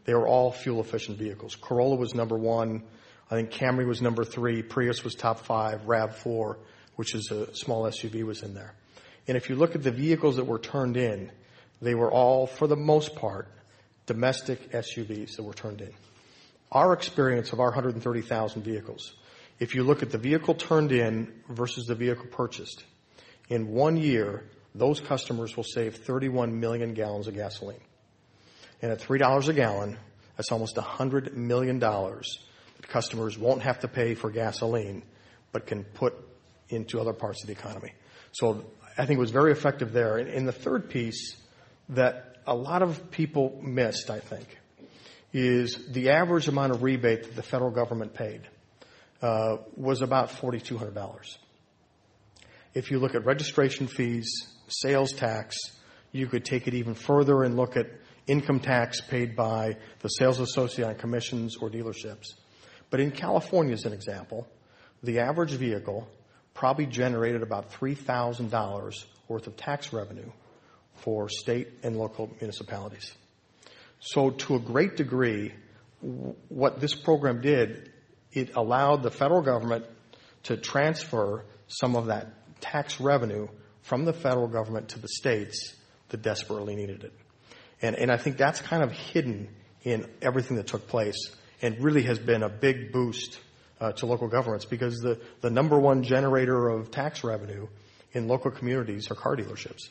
they 0.04 0.14
were 0.14 0.26
all 0.26 0.50
fuel 0.50 0.80
efficient 0.80 1.18
vehicles. 1.18 1.56
Corolla 1.56 1.96
was 1.96 2.14
number 2.14 2.36
one. 2.36 2.82
I 3.30 3.36
think 3.36 3.50
Camry 3.50 3.86
was 3.86 4.00
number 4.00 4.24
three. 4.24 4.62
Prius 4.62 5.04
was 5.04 5.14
top 5.14 5.40
five. 5.40 5.82
RAV4, 5.82 6.56
which 6.96 7.14
is 7.14 7.30
a 7.30 7.54
small 7.54 7.84
SUV, 7.84 8.24
was 8.24 8.42
in 8.42 8.54
there. 8.54 8.74
And 9.28 9.36
if 9.36 9.48
you 9.48 9.56
look 9.56 9.74
at 9.74 9.82
the 9.82 9.90
vehicles 9.90 10.36
that 10.36 10.44
were 10.44 10.58
turned 10.58 10.96
in, 10.96 11.30
they 11.80 11.94
were 11.94 12.10
all, 12.10 12.46
for 12.46 12.66
the 12.66 12.76
most 12.76 13.14
part, 13.14 13.48
domestic 14.06 14.72
SUVs 14.72 15.36
that 15.36 15.42
were 15.42 15.54
turned 15.54 15.80
in. 15.80 15.92
Our 16.70 16.92
experience 16.92 17.52
of 17.52 17.60
our 17.60 17.68
130,000 17.68 18.62
vehicles, 18.62 19.12
if 19.60 19.74
you 19.74 19.84
look 19.84 20.02
at 20.02 20.10
the 20.10 20.18
vehicle 20.18 20.54
turned 20.54 20.90
in 20.90 21.32
versus 21.48 21.86
the 21.86 21.94
vehicle 21.94 22.26
purchased, 22.30 22.84
in 23.48 23.68
one 23.68 23.96
year, 23.96 24.44
those 24.74 25.00
customers 25.00 25.56
will 25.56 25.64
save 25.64 25.96
31 25.96 26.58
million 26.58 26.94
gallons 26.94 27.28
of 27.28 27.34
gasoline. 27.34 27.80
And 28.80 28.90
at 28.90 29.00
$3 29.00 29.48
a 29.48 29.52
gallon, 29.52 29.98
that's 30.36 30.50
almost 30.50 30.76
$100 30.76 31.34
million 31.34 31.78
that 31.78 32.88
customers 32.88 33.38
won't 33.38 33.62
have 33.62 33.80
to 33.80 33.88
pay 33.88 34.14
for 34.14 34.30
gasoline, 34.30 35.02
but 35.52 35.66
can 35.66 35.84
put 35.84 36.14
into 36.68 37.00
other 37.00 37.12
parts 37.12 37.42
of 37.42 37.46
the 37.46 37.52
economy. 37.52 37.92
So 38.32 38.64
I 38.96 39.06
think 39.06 39.18
it 39.18 39.20
was 39.20 39.30
very 39.30 39.52
effective 39.52 39.92
there. 39.92 40.16
And 40.16 40.48
the 40.48 40.52
third 40.52 40.88
piece 40.88 41.36
that 41.90 42.36
a 42.46 42.54
lot 42.54 42.82
of 42.82 43.10
people 43.10 43.60
missed, 43.62 44.10
I 44.10 44.20
think, 44.20 44.58
is 45.32 45.78
the 45.88 46.10
average 46.10 46.48
amount 46.48 46.72
of 46.72 46.82
rebate 46.82 47.24
that 47.24 47.36
the 47.36 47.42
federal 47.42 47.70
government 47.70 48.14
paid 48.14 48.42
uh, 49.20 49.58
was 49.76 50.02
about 50.02 50.30
$4,200. 50.30 51.36
If 52.74 52.90
you 52.90 52.98
look 52.98 53.14
at 53.14 53.24
registration 53.24 53.86
fees, 53.86 54.48
sales 54.72 55.12
tax, 55.12 55.56
you 56.12 56.26
could 56.26 56.44
take 56.44 56.68
it 56.68 56.74
even 56.74 56.94
further 56.94 57.42
and 57.42 57.56
look 57.56 57.76
at 57.76 57.86
income 58.26 58.60
tax 58.60 59.00
paid 59.00 59.34
by 59.34 59.76
the 60.00 60.08
sales 60.08 60.40
associate 60.40 60.86
on 60.86 60.94
commissions 60.94 61.56
or 61.56 61.70
dealerships. 61.70 62.26
But 62.90 63.00
in 63.00 63.10
California, 63.10 63.74
as 63.74 63.84
an 63.84 63.92
example, 63.92 64.46
the 65.02 65.20
average 65.20 65.52
vehicle 65.52 66.08
probably 66.54 66.86
generated 66.86 67.42
about 67.42 67.72
$3,000 67.72 69.04
worth 69.28 69.46
of 69.46 69.56
tax 69.56 69.92
revenue 69.92 70.30
for 70.96 71.28
state 71.28 71.68
and 71.82 71.96
local 71.96 72.30
municipalities. 72.40 73.12
So 74.00 74.30
to 74.30 74.56
a 74.56 74.58
great 74.60 74.96
degree, 74.96 75.52
what 76.48 76.80
this 76.80 76.94
program 76.94 77.40
did, 77.40 77.90
it 78.32 78.54
allowed 78.56 79.02
the 79.02 79.10
federal 79.10 79.42
government 79.42 79.86
to 80.44 80.56
transfer 80.56 81.44
some 81.68 81.96
of 81.96 82.06
that 82.06 82.60
tax 82.60 83.00
revenue 83.00 83.48
from 83.82 84.04
the 84.04 84.12
federal 84.12 84.48
government 84.48 84.90
to 84.90 84.98
the 84.98 85.08
states 85.08 85.74
that 86.08 86.22
desperately 86.22 86.76
needed 86.76 87.04
it. 87.04 87.12
And, 87.80 87.96
and 87.96 88.10
I 88.10 88.16
think 88.16 88.36
that's 88.36 88.60
kind 88.60 88.82
of 88.82 88.92
hidden 88.92 89.48
in 89.82 90.08
everything 90.20 90.56
that 90.56 90.68
took 90.68 90.86
place 90.86 91.34
and 91.60 91.82
really 91.82 92.02
has 92.02 92.18
been 92.18 92.42
a 92.42 92.48
big 92.48 92.92
boost 92.92 93.38
uh, 93.80 93.92
to 93.92 94.06
local 94.06 94.28
governments 94.28 94.64
because 94.64 94.98
the, 95.00 95.20
the 95.40 95.50
number 95.50 95.78
one 95.78 96.02
generator 96.04 96.68
of 96.68 96.90
tax 96.90 97.24
revenue 97.24 97.66
in 98.12 98.28
local 98.28 98.50
communities 98.50 99.10
are 99.10 99.14
car 99.14 99.36
dealerships. 99.36 99.88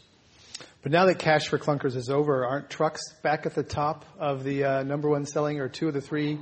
But 0.81 0.91
now 0.91 1.05
that 1.05 1.19
Cash 1.19 1.47
for 1.47 1.59
Clunkers 1.59 1.95
is 1.95 2.09
over, 2.09 2.45
aren't 2.45 2.69
trucks 2.69 3.01
back 3.21 3.45
at 3.45 3.53
the 3.53 3.63
top 3.63 4.05
of 4.17 4.43
the 4.43 4.63
uh, 4.63 4.83
number 4.83 5.09
one 5.09 5.25
selling 5.25 5.59
or 5.59 5.69
two 5.69 5.87
of 5.87 5.93
the 5.93 6.01
three 6.01 6.39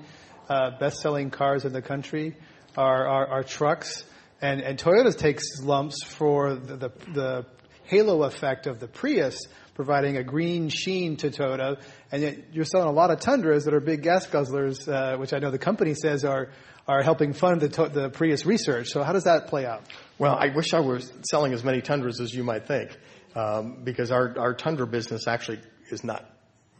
uh, 0.47 0.77
best 0.79 0.99
selling 0.99 1.29
cars 1.29 1.65
in 1.65 1.73
the 1.73 1.81
country 1.81 2.35
are, 2.77 3.07
are, 3.07 3.27
are 3.27 3.43
trucks? 3.43 4.03
And, 4.41 4.61
and 4.61 4.79
Toyota 4.79 5.15
takes 5.17 5.61
lumps 5.61 6.03
for 6.03 6.55
the, 6.55 6.75
the, 6.77 6.89
the 7.13 7.45
halo 7.83 8.23
effect 8.23 8.67
of 8.67 8.79
the 8.79 8.87
Prius 8.87 9.37
providing 9.79 10.17
a 10.17 10.23
green 10.25 10.67
sheen 10.67 11.15
to 11.15 11.29
Toyota, 11.29 11.79
and 12.11 12.21
yet 12.21 12.37
you're 12.51 12.65
selling 12.65 12.89
a 12.89 12.91
lot 12.91 13.11
of 13.11 13.21
Tundras 13.21 13.63
that 13.63 13.73
are 13.73 13.79
big 13.79 14.03
gas 14.03 14.27
guzzlers, 14.27 14.89
uh, 14.89 15.17
which 15.17 15.31
I 15.31 15.39
know 15.39 15.51
the 15.51 15.57
company 15.57 15.93
says 15.93 16.25
are 16.25 16.49
are 16.85 17.01
helping 17.01 17.31
fund 17.31 17.61
the, 17.61 17.87
the 17.87 18.09
Prius 18.09 18.45
research. 18.45 18.89
So 18.89 19.03
how 19.03 19.13
does 19.13 19.23
that 19.23 19.47
play 19.47 19.65
out? 19.65 19.83
Well, 20.17 20.35
I 20.35 20.49
wish 20.49 20.73
I 20.73 20.81
was 20.81 21.09
selling 21.29 21.53
as 21.53 21.63
many 21.63 21.79
Tundras 21.79 22.19
as 22.19 22.33
you 22.33 22.43
might 22.43 22.67
think, 22.67 22.91
um, 23.35 23.83
because 23.85 24.11
our 24.11 24.37
our 24.37 24.53
Tundra 24.53 24.85
business 24.85 25.29
actually 25.29 25.61
is 25.89 26.03
not 26.03 26.29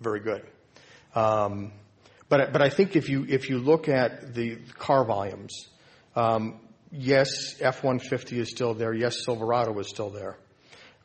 very 0.02 0.20
good. 0.20 0.46
Um, 1.16 1.72
but 2.28 2.52
but 2.52 2.62
I 2.62 2.70
think 2.70 2.98
if 2.98 3.08
you 3.08 3.26
if 3.30 3.50
you 3.50 3.60
look 3.60 3.88
at 3.88 4.34
the 4.34 4.58
car 4.78 5.06
volumes, 5.06 5.70
um, 6.18 6.60
yes, 6.92 7.56
F-150 7.60 8.38
is 8.38 8.50
still 8.50 8.74
there. 8.74 8.94
Yes, 8.94 9.24
Silverado 9.24 9.78
is 9.80 9.88
still 9.88 10.10
there. 10.10 10.38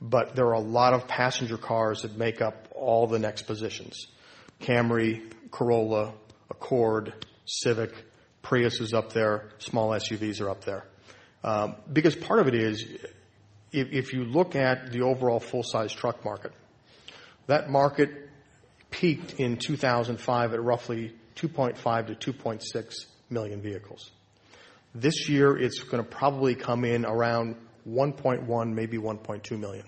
But 0.00 0.34
there 0.34 0.46
are 0.46 0.54
a 0.54 0.60
lot 0.60 0.92
of 0.92 1.06
passenger 1.06 1.56
cars 1.56 2.02
that 2.02 2.16
make 2.16 2.42
up 2.42 2.68
all 2.74 3.06
the 3.06 3.18
next 3.18 3.42
positions. 3.42 4.06
Camry, 4.60 5.22
Corolla, 5.50 6.14
Accord, 6.50 7.14
Civic, 7.46 7.92
Prius 8.42 8.80
is 8.80 8.92
up 8.92 9.12
there, 9.12 9.50
small 9.58 9.90
SUVs 9.90 10.40
are 10.40 10.50
up 10.50 10.64
there. 10.64 10.84
Um, 11.42 11.76
because 11.90 12.14
part 12.14 12.40
of 12.40 12.48
it 12.48 12.54
is, 12.54 12.84
if, 13.72 13.92
if 13.92 14.12
you 14.12 14.24
look 14.24 14.54
at 14.54 14.92
the 14.92 15.02
overall 15.02 15.40
full-size 15.40 15.92
truck 15.92 16.24
market, 16.24 16.52
that 17.46 17.70
market 17.70 18.10
peaked 18.90 19.34
in 19.40 19.56
2005 19.56 20.54
at 20.54 20.62
roughly 20.62 21.14
2.5 21.36 22.18
to 22.18 22.32
2.6 22.32 22.94
million 23.30 23.60
vehicles. 23.60 24.10
This 24.94 25.28
year, 25.28 25.56
it's 25.56 25.80
going 25.80 26.02
to 26.02 26.08
probably 26.08 26.54
come 26.54 26.84
in 26.84 27.04
around 27.04 27.56
1.1, 27.88 28.72
maybe 28.72 28.96
1.2 28.96 29.58
million. 29.58 29.86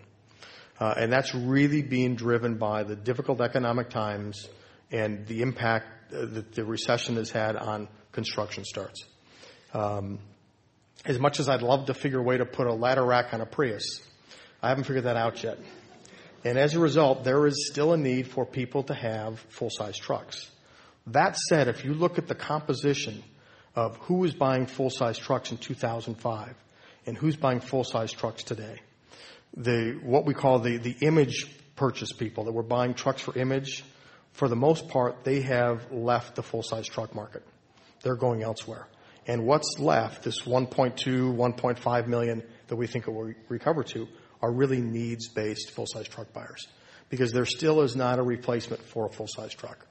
Uh, 0.79 0.95
and 0.97 1.13
that's 1.13 1.35
really 1.35 1.83
being 1.83 2.17
driven 2.17 2.57
by 2.59 2.83
the 2.83 2.97
difficult 2.97 3.41
economic 3.41 3.89
times 3.89 4.49
and 4.91 5.27
the 5.27 5.43
impact 5.43 6.13
uh, 6.13 6.27
that 6.27 6.53
the 6.53 6.65
recession 6.65 7.17
has 7.17 7.31
had 7.31 7.57
on 7.57 7.89
construction 8.13 8.65
starts. 8.65 9.05
Um, 9.73 10.19
as 11.05 11.19
much 11.19 11.39
as 11.39 11.49
I'd 11.49 11.63
love 11.63 11.87
to 11.87 11.95
figure 11.95 12.19
a 12.19 12.23
way 12.23 12.39
to 12.39 12.45
put 12.45 12.67
a 12.67 12.75
ladder 12.75 13.05
rack 13.05 13.33
on 13.33 13.41
a 13.41 13.47
Prius, 13.47 14.01
I 14.63 14.71
haven't 14.71 14.85
figured 14.85 15.05
that 15.05 15.17
out 15.17 15.43
yet. 15.43 15.59
And 16.45 16.59
as 16.59 16.75
a 16.75 16.81
result, 16.81 17.25
there 17.25 17.47
is 17.47 17.69
still 17.69 17.93
a 17.93 17.97
need 17.97 18.29
for 18.29 18.45
people 18.45 18.83
to 18.85 18.95
have 18.95 19.39
full-size 19.51 19.99
trucks. 19.99 20.51
That 21.07 21.37
said, 21.37 21.69
if 21.69 21.85
you 21.85 21.95
look 21.95 22.19
at 22.19 22.27
the 22.27 22.35
composition 22.35 23.23
of 23.77 23.99
who 23.99 24.15
was 24.15 24.35
buying 24.35 24.67
full-size 24.67 25.19
trucks 25.19 25.51
in 25.51 25.59
2005 25.59 26.55
and 27.05 27.17
who's 27.17 27.37
buying 27.37 27.61
full-size 27.61 28.11
trucks 28.11 28.43
today. 28.43 28.81
The, 29.57 30.01
what 30.03 30.25
we 30.25 30.35
call 30.35 30.59
the, 30.59 30.79
the 30.79 30.97
image 31.03 31.47
purchase 31.77 32.13
people 32.13 32.45
that 32.45 32.53
were 32.53 32.63
buying 32.63 32.95
trucks 32.95 33.21
for 33.21 33.39
image, 33.39 33.85
for 34.33 34.49
the 34.49 34.57
most 34.57 34.89
part, 34.89 35.25
they 35.25 35.43
have 35.43 35.93
left 35.93 36.35
the 36.35 36.43
full-size 36.43 36.87
truck 36.89 37.15
market. 37.15 37.43
They're 38.03 38.17
going 38.17 38.43
elsewhere. 38.43 38.89
And 39.27 39.45
what's 39.45 39.79
left, 39.79 40.23
this 40.23 40.43
1.2, 40.43 41.37
1.5 41.37 42.07
million 42.07 42.43
that 42.69 42.77
we 42.77 42.87
think 42.87 43.07
it 43.07 43.11
will 43.11 43.33
recover 43.49 43.83
to, 43.85 44.09
are 44.41 44.53
really 44.53 44.81
needs-based 44.81 45.71
full-size 45.73 46.09
truck 46.09 46.33
buyers. 46.33 46.67
Because 47.09 47.33
there 47.33 47.47
still 47.47 47.83
is 47.83 47.95
not 47.95 48.19
a 48.19 48.23
replacement 48.23 48.83
for 48.83 49.07
a 49.07 49.11
full-size 49.11 49.55
truck. 49.55 49.87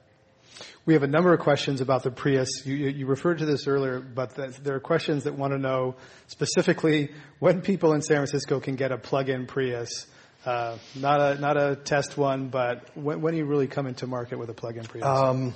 We 0.84 0.94
have 0.94 1.02
a 1.02 1.08
number 1.08 1.32
of 1.32 1.40
questions 1.40 1.80
about 1.80 2.02
the 2.02 2.10
Prius. 2.10 2.64
You, 2.64 2.74
you 2.74 3.06
referred 3.06 3.38
to 3.38 3.46
this 3.46 3.66
earlier, 3.66 4.00
but 4.00 4.34
the, 4.34 4.48
there 4.62 4.76
are 4.76 4.80
questions 4.80 5.24
that 5.24 5.34
want 5.34 5.52
to 5.52 5.58
know 5.58 5.96
specifically 6.28 7.10
when 7.38 7.60
people 7.60 7.92
in 7.92 8.02
San 8.02 8.18
Francisco 8.18 8.60
can 8.60 8.76
get 8.76 8.92
a 8.92 8.98
plug-in 8.98 9.46
Prius. 9.46 10.06
Uh, 10.44 10.78
not 10.94 11.20
a 11.20 11.40
not 11.40 11.56
a 11.56 11.74
test 11.74 12.16
one, 12.16 12.48
but 12.48 12.96
when, 12.96 13.20
when 13.20 13.36
you 13.36 13.44
really 13.44 13.66
coming 13.66 13.94
to 13.96 14.06
market 14.06 14.38
with 14.38 14.48
a 14.48 14.54
plug-in 14.54 14.84
Prius? 14.84 15.04
Um, 15.04 15.54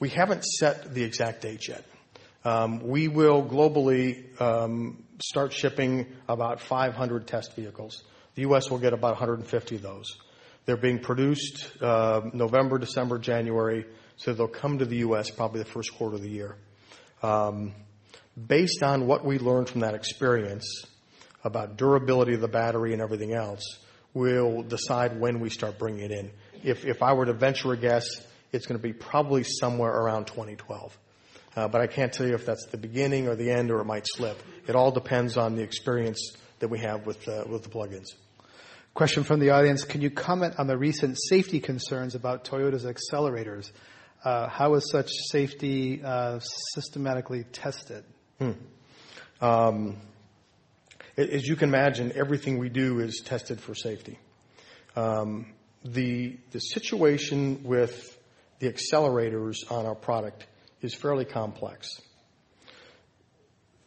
we 0.00 0.08
haven't 0.08 0.44
set 0.44 0.92
the 0.92 1.04
exact 1.04 1.42
date 1.42 1.68
yet. 1.68 1.84
Um, 2.44 2.80
we 2.80 3.08
will 3.08 3.44
globally 3.44 4.40
um, 4.40 5.04
start 5.20 5.52
shipping 5.52 6.06
about 6.28 6.60
500 6.60 7.26
test 7.26 7.54
vehicles. 7.54 8.02
The 8.34 8.42
U.S. 8.42 8.70
will 8.70 8.78
get 8.78 8.92
about 8.92 9.12
150 9.12 9.76
of 9.76 9.82
those. 9.82 10.16
They're 10.64 10.76
being 10.76 10.98
produced 10.98 11.70
uh, 11.80 12.22
November, 12.32 12.78
December, 12.78 13.18
January 13.18 13.86
so 14.18 14.32
they'll 14.32 14.48
come 14.48 14.78
to 14.78 14.84
the 14.84 14.98
U.S. 14.98 15.30
probably 15.30 15.60
the 15.60 15.70
first 15.70 15.94
quarter 15.94 16.16
of 16.16 16.22
the 16.22 16.28
year. 16.28 16.56
Um, 17.22 17.72
based 18.46 18.82
on 18.82 19.06
what 19.06 19.24
we 19.24 19.38
learned 19.38 19.68
from 19.68 19.80
that 19.80 19.94
experience 19.94 20.84
about 21.44 21.76
durability 21.76 22.34
of 22.34 22.40
the 22.40 22.48
battery 22.48 22.92
and 22.92 23.00
everything 23.00 23.32
else, 23.32 23.62
we'll 24.12 24.62
decide 24.62 25.18
when 25.18 25.40
we 25.40 25.50
start 25.50 25.78
bringing 25.78 26.04
it 26.04 26.10
in. 26.10 26.30
If, 26.62 26.84
if 26.84 27.02
I 27.02 27.12
were 27.12 27.26
to 27.26 27.32
venture 27.32 27.72
a 27.72 27.76
guess, 27.76 28.06
it's 28.52 28.66
going 28.66 28.78
to 28.78 28.82
be 28.82 28.92
probably 28.92 29.44
somewhere 29.44 29.92
around 29.92 30.26
2012. 30.26 30.98
Uh, 31.56 31.68
but 31.68 31.80
I 31.80 31.86
can't 31.86 32.12
tell 32.12 32.26
you 32.26 32.34
if 32.34 32.44
that's 32.46 32.66
the 32.66 32.76
beginning 32.76 33.28
or 33.28 33.34
the 33.34 33.50
end 33.50 33.70
or 33.70 33.80
it 33.80 33.84
might 33.84 34.06
slip. 34.06 34.40
It 34.66 34.76
all 34.76 34.90
depends 34.90 35.36
on 35.36 35.54
the 35.54 35.62
experience 35.62 36.36
that 36.58 36.68
we 36.68 36.80
have 36.80 37.06
with, 37.06 37.26
uh, 37.28 37.44
with 37.48 37.62
the 37.62 37.68
plugins. 37.68 38.06
Question 38.94 39.22
from 39.22 39.38
the 39.40 39.50
audience. 39.50 39.84
Can 39.84 40.00
you 40.00 40.10
comment 40.10 40.54
on 40.58 40.66
the 40.66 40.76
recent 40.76 41.16
safety 41.20 41.60
concerns 41.60 42.14
about 42.14 42.44
Toyota's 42.44 42.84
accelerators? 42.84 43.70
Uh, 44.24 44.48
how 44.48 44.74
is 44.74 44.90
such 44.90 45.10
safety 45.30 46.02
uh, 46.02 46.40
systematically 46.74 47.44
tested? 47.44 48.04
Hmm. 48.38 48.52
Um, 49.40 49.96
as 51.16 51.46
you 51.46 51.56
can 51.56 51.68
imagine, 51.68 52.12
everything 52.14 52.58
we 52.58 52.68
do 52.68 53.00
is 53.00 53.22
tested 53.24 53.60
for 53.60 53.74
safety. 53.74 54.18
Um, 54.96 55.54
the 55.84 56.36
the 56.50 56.58
situation 56.58 57.62
with 57.62 58.18
the 58.58 58.72
accelerators 58.72 59.56
on 59.70 59.86
our 59.86 59.94
product 59.94 60.46
is 60.80 60.94
fairly 60.94 61.24
complex. 61.24 62.00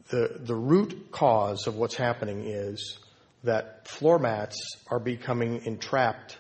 The, 0.10 0.40
the 0.40 0.56
root 0.56 1.12
cause 1.12 1.68
of 1.68 1.76
what's 1.76 1.96
happening 1.96 2.44
is 2.46 3.00
that 3.44 3.88
floor 3.88 4.20
mats 4.20 4.58
are 4.88 5.00
becoming 5.00 5.66
entrapped 5.66 6.38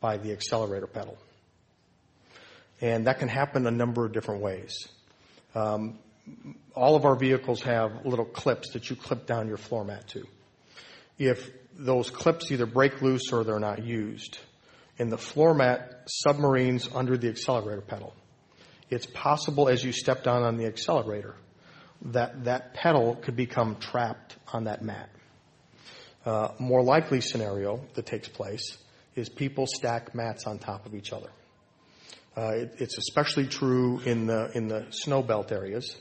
by 0.00 0.16
the 0.16 0.32
accelerator 0.32 0.86
pedal. 0.86 1.18
And 2.80 3.06
that 3.06 3.18
can 3.18 3.28
happen 3.28 3.66
a 3.66 3.70
number 3.70 4.04
of 4.06 4.12
different 4.12 4.42
ways. 4.42 4.88
Um, 5.54 5.98
all 6.74 6.96
of 6.96 7.04
our 7.04 7.16
vehicles 7.16 7.62
have 7.62 8.06
little 8.06 8.24
clips 8.24 8.72
that 8.72 8.88
you 8.88 8.96
clip 8.96 9.26
down 9.26 9.48
your 9.48 9.56
floor 9.56 9.84
mat 9.84 10.08
to. 10.08 10.24
If 11.18 11.50
those 11.74 12.10
clips 12.10 12.50
either 12.50 12.66
break 12.66 13.02
loose 13.02 13.32
or 13.32 13.44
they're 13.44 13.58
not 13.58 13.84
used, 13.84 14.38
and 14.98 15.10
the 15.10 15.18
floor 15.18 15.54
mat 15.54 16.04
submarines 16.06 16.88
under 16.94 17.16
the 17.16 17.28
accelerator 17.28 17.80
pedal, 17.80 18.14
it's 18.88 19.06
possible 19.06 19.68
as 19.68 19.84
you 19.84 19.92
step 19.92 20.24
down 20.24 20.42
on 20.42 20.56
the 20.56 20.66
accelerator 20.66 21.34
that 22.02 22.44
that 22.44 22.74
pedal 22.74 23.16
could 23.16 23.36
become 23.36 23.76
trapped 23.76 24.36
on 24.52 24.64
that 24.64 24.82
mat. 24.82 25.10
Uh, 26.24 26.48
more 26.58 26.82
likely 26.82 27.20
scenario 27.20 27.80
that 27.94 28.06
takes 28.06 28.28
place 28.28 28.76
is 29.14 29.28
people 29.28 29.66
stack 29.66 30.14
mats 30.14 30.46
on 30.46 30.58
top 30.58 30.86
of 30.86 30.94
each 30.94 31.12
other. 31.12 31.30
Uh, 32.36 32.52
it, 32.52 32.74
it's 32.78 32.98
especially 32.98 33.46
true 33.46 34.00
in 34.00 34.26
the 34.26 34.50
in 34.54 34.68
the 34.68 34.86
snow 34.90 35.22
belt 35.22 35.50
areas 35.50 35.96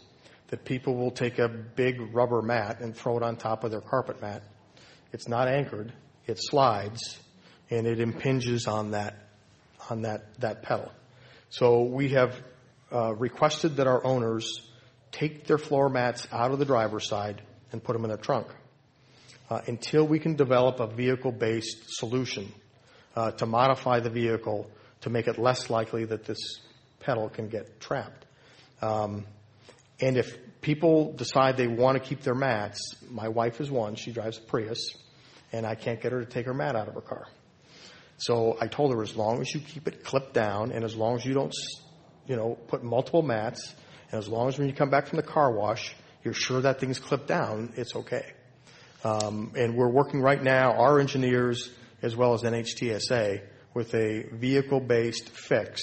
that 0.50 0.64
people 0.64 0.96
will 0.96 1.12
take 1.12 1.40
a 1.40 1.48
big 1.48 2.14
rubber 2.14 2.42
mat 2.42 2.82
and 2.82 2.96
throw 2.96 3.18
it 3.18 3.24
on 3.24 3.36
top 3.36 3.64
of 3.64 3.72
their 3.72 3.82
carpet 3.82 4.22
mat. 4.22 4.44
It's 5.12 5.28
not 5.28 5.48
anchored; 5.48 5.92
it 6.28 6.38
slides, 6.40 7.20
and 7.72 7.88
it 7.88 8.00
impinges 8.00 8.68
on 8.68 8.92
that 8.92 9.16
on 9.90 10.04
that 10.04 10.40
that 10.40 10.62
pedal. 10.62 10.92
So 11.50 11.82
we 11.82 12.10
have 12.10 12.36
uh, 12.94 13.16
requested 13.16 13.78
that 13.78 13.88
our 13.88 14.06
owners 14.06 14.62
take 15.12 15.48
their 15.48 15.58
floor 15.58 15.90
mats 15.90 16.28
out 16.32 16.52
of 16.52 16.60
the 16.60 16.66
driver's 16.66 17.08
side 17.08 17.42
and 17.72 17.84
put 17.84 17.94
them 17.94 18.04
in 18.04 18.10
their 18.10 18.18
trunk 18.18 18.48
uh, 19.50 19.62
until 19.66 20.08
we 20.08 20.20
can 20.20 20.36
develop 20.36 20.80
a 20.80 20.86
vehicle-based 20.86 21.98
solution 21.98 22.52
to 23.38 23.46
modify 23.46 24.00
the 24.00 24.10
vehicle 24.10 24.70
to 25.02 25.10
make 25.10 25.28
it 25.28 25.38
less 25.38 25.70
likely 25.70 26.06
that 26.06 26.26
this 26.26 26.60
pedal 27.00 27.30
can 27.30 27.48
get 27.48 27.80
trapped. 27.80 28.26
Um, 28.82 29.26
and 30.02 30.18
if 30.18 30.38
people 30.62 31.14
decide 31.14 31.58
they 31.58 31.68
want 31.68 32.02
to 32.02 32.04
keep 32.08 32.22
their 32.22 32.36
mats, 32.36 32.96
my 33.10 33.28
wife 33.28 33.60
is 33.60 33.70
one. 33.70 33.96
She 33.96 34.12
drives 34.12 34.38
a 34.38 34.42
Prius, 34.42 34.94
and 35.52 35.66
I 35.66 35.76
can't 35.76 36.02
get 36.02 36.12
her 36.12 36.20
to 36.20 36.30
take 36.30 36.46
her 36.46 36.54
mat 36.54 36.76
out 36.76 36.88
of 36.88 36.94
her 36.96 37.02
car. 37.02 37.28
So 38.18 38.58
I 38.60 38.68
told 38.68 38.94
her, 38.94 39.02
as 39.02 39.16
long 39.16 39.42
as 39.42 39.54
you 39.54 39.62
keep 39.62 39.88
it 39.88 40.04
clipped 40.04 40.34
down, 40.34 40.72
and 40.72 40.84
as 40.84 40.96
long 40.96 41.16
as 41.16 41.26
you 41.26 41.34
don't, 41.34 41.54
you 42.28 42.36
know, 42.36 42.58
put 42.68 42.84
multiple 42.84 43.22
mats, 43.22 43.74
and 44.12 44.20
as 44.20 44.28
long 44.28 44.48
as 44.50 44.58
when 44.58 44.68
you 44.68 44.74
come 44.74 44.90
back 44.90 45.08
from 45.08 45.18
the 45.18 45.24
car 45.24 45.52
wash, 45.52 45.96
you're 46.24 46.34
sure 46.34 46.62
that 46.62 46.80
thing's 46.80 47.00
clipped 47.00 47.28
down, 47.28 47.74
it's 47.78 47.96
okay. 47.96 48.34
Um, 49.04 49.54
and 49.56 49.76
we're 49.76 49.90
working 49.90 50.22
right 50.22 50.42
now, 50.42 50.74
our 50.74 51.00
engineers 51.00 51.70
as 52.02 52.16
well 52.16 52.34
as 52.34 52.44
NHTSA, 52.44 53.42
with 53.74 53.94
a 53.94 54.24
vehicle-based 54.32 55.30
fix 55.30 55.82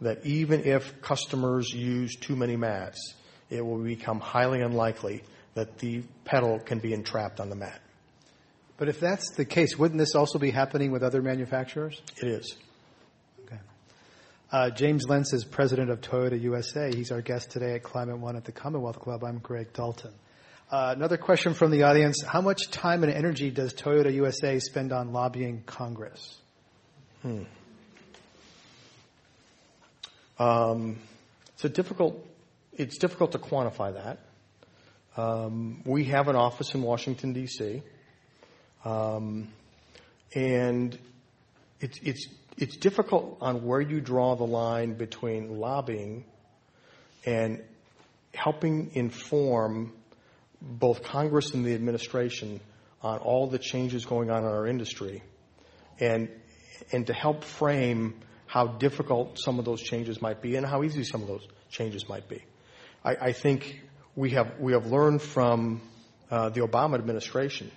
that 0.00 0.24
even 0.24 0.64
if 0.64 1.00
customers 1.02 1.72
use 1.72 2.16
too 2.16 2.36
many 2.36 2.56
mats, 2.56 3.14
it 3.50 3.64
will 3.64 3.82
become 3.82 4.20
highly 4.20 4.60
unlikely 4.60 5.22
that 5.54 5.78
the 5.78 6.02
pedal 6.24 6.60
can 6.60 6.78
be 6.78 6.92
entrapped 6.92 7.40
on 7.40 7.48
the 7.48 7.56
mat. 7.56 7.80
But 8.76 8.88
if 8.88 9.00
that's 9.00 9.30
the 9.32 9.44
case, 9.44 9.76
wouldn't 9.76 9.98
this 9.98 10.14
also 10.14 10.38
be 10.38 10.50
happening 10.50 10.92
with 10.92 11.02
other 11.02 11.20
manufacturers? 11.20 12.00
It 12.22 12.28
is. 12.28 12.56
Okay. 13.44 13.58
Uh, 14.52 14.70
James 14.70 15.08
Lentz 15.08 15.32
is 15.32 15.44
president 15.44 15.90
of 15.90 16.00
Toyota 16.00 16.40
USA. 16.40 16.90
He's 16.94 17.10
our 17.10 17.20
guest 17.20 17.50
today 17.50 17.74
at 17.74 17.82
Climate 17.82 18.18
One 18.18 18.36
at 18.36 18.44
the 18.44 18.52
Commonwealth 18.52 19.00
Club. 19.00 19.24
I'm 19.24 19.38
Greg 19.38 19.72
Dalton. 19.72 20.12
Uh, 20.70 20.94
another 20.96 21.16
question 21.16 21.54
from 21.54 21.72
the 21.72 21.84
audience. 21.84 22.22
How 22.22 22.40
much 22.40 22.70
time 22.70 23.02
and 23.02 23.12
energy 23.12 23.50
does 23.50 23.74
Toyota 23.74 24.12
USA 24.14 24.60
spend 24.60 24.92
on 24.92 25.12
lobbying 25.12 25.64
Congress? 25.64 26.36
Hmm. 27.22 27.42
Um, 30.38 30.98
it's 31.54 31.64
a 31.64 31.68
difficult. 31.68 32.24
It's 32.72 32.98
difficult 32.98 33.32
to 33.32 33.38
quantify 33.38 33.94
that. 33.94 34.20
Um, 35.16 35.82
we 35.84 36.04
have 36.04 36.28
an 36.28 36.36
office 36.36 36.74
in 36.74 36.82
Washington 36.82 37.32
D.C. 37.32 37.82
Um, 38.84 39.48
and 40.32 40.96
it's 41.80 41.98
it's 42.02 42.28
it's 42.56 42.76
difficult 42.76 43.38
on 43.40 43.64
where 43.64 43.80
you 43.80 44.00
draw 44.00 44.36
the 44.36 44.46
line 44.46 44.94
between 44.94 45.58
lobbying 45.58 46.24
and 47.26 47.64
helping 48.32 48.92
inform 48.94 49.92
both 50.60 51.02
Congress 51.02 51.52
and 51.54 51.64
the 51.64 51.74
administration 51.74 52.60
on 53.02 53.18
all 53.18 53.48
the 53.48 53.58
changes 53.58 54.04
going 54.04 54.30
on 54.30 54.44
in 54.44 54.48
our 54.48 54.66
industry 54.66 55.22
and 56.00 56.28
and 56.92 57.06
to 57.06 57.12
help 57.12 57.44
frame 57.44 58.14
how 58.46 58.66
difficult 58.66 59.38
some 59.38 59.58
of 59.58 59.64
those 59.64 59.82
changes 59.82 60.20
might 60.22 60.40
be 60.40 60.56
and 60.56 60.66
how 60.66 60.82
easy 60.82 61.04
some 61.04 61.22
of 61.22 61.28
those 61.28 61.46
changes 61.70 62.08
might 62.08 62.28
be. 62.28 62.42
I, 63.04 63.16
I 63.20 63.32
think 63.32 63.80
we 64.16 64.30
have 64.30 64.58
we 64.58 64.72
have 64.72 64.86
learned 64.86 65.22
from 65.22 65.80
uh, 66.30 66.48
the 66.48 66.60
Obama 66.60 66.94
administration 66.94 67.70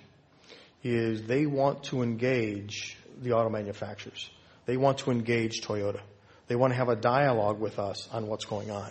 is 0.82 1.22
they 1.24 1.46
want 1.46 1.84
to 1.84 2.02
engage 2.02 2.96
the 3.20 3.32
auto 3.32 3.48
manufacturers. 3.48 4.28
They 4.66 4.76
want 4.76 4.98
to 4.98 5.10
engage 5.10 5.60
Toyota. 5.60 6.00
They 6.48 6.56
want 6.56 6.72
to 6.72 6.76
have 6.76 6.88
a 6.88 6.96
dialogue 6.96 7.60
with 7.60 7.78
us 7.78 8.08
on 8.12 8.26
what's 8.26 8.44
going 8.44 8.70
on. 8.70 8.90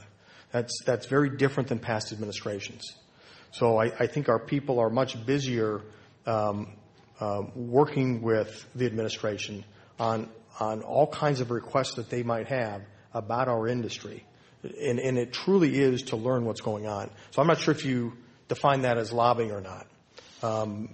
That's 0.51 0.83
that's 0.85 1.07
very 1.07 1.29
different 1.29 1.69
than 1.69 1.79
past 1.79 2.11
administrations. 2.11 2.95
So 3.51 3.77
I, 3.77 3.91
I 3.99 4.07
think 4.07 4.29
our 4.29 4.39
people 4.39 4.79
are 4.79 4.89
much 4.89 5.25
busier 5.25 5.81
um, 6.25 6.73
uh, 7.19 7.41
working 7.55 8.21
with 8.21 8.65
the 8.73 8.85
administration 8.85 9.65
on 9.99 10.29
on 10.59 10.81
all 10.81 11.07
kinds 11.07 11.41
of 11.41 11.49
requests 11.49 11.95
that 11.95 12.09
they 12.09 12.23
might 12.23 12.47
have 12.47 12.81
about 13.13 13.47
our 13.47 13.67
industry. 13.67 14.23
And, 14.63 14.99
and 14.99 15.17
it 15.17 15.33
truly 15.33 15.79
is 15.79 16.03
to 16.03 16.17
learn 16.17 16.45
what's 16.45 16.61
going 16.61 16.85
on. 16.85 17.09
So 17.31 17.41
I'm 17.41 17.47
not 17.47 17.59
sure 17.59 17.73
if 17.73 17.83
you 17.83 18.13
define 18.47 18.83
that 18.83 18.97
as 18.97 19.11
lobbying 19.11 19.51
or 19.51 19.61
not. 19.61 19.87
Um, 20.43 20.89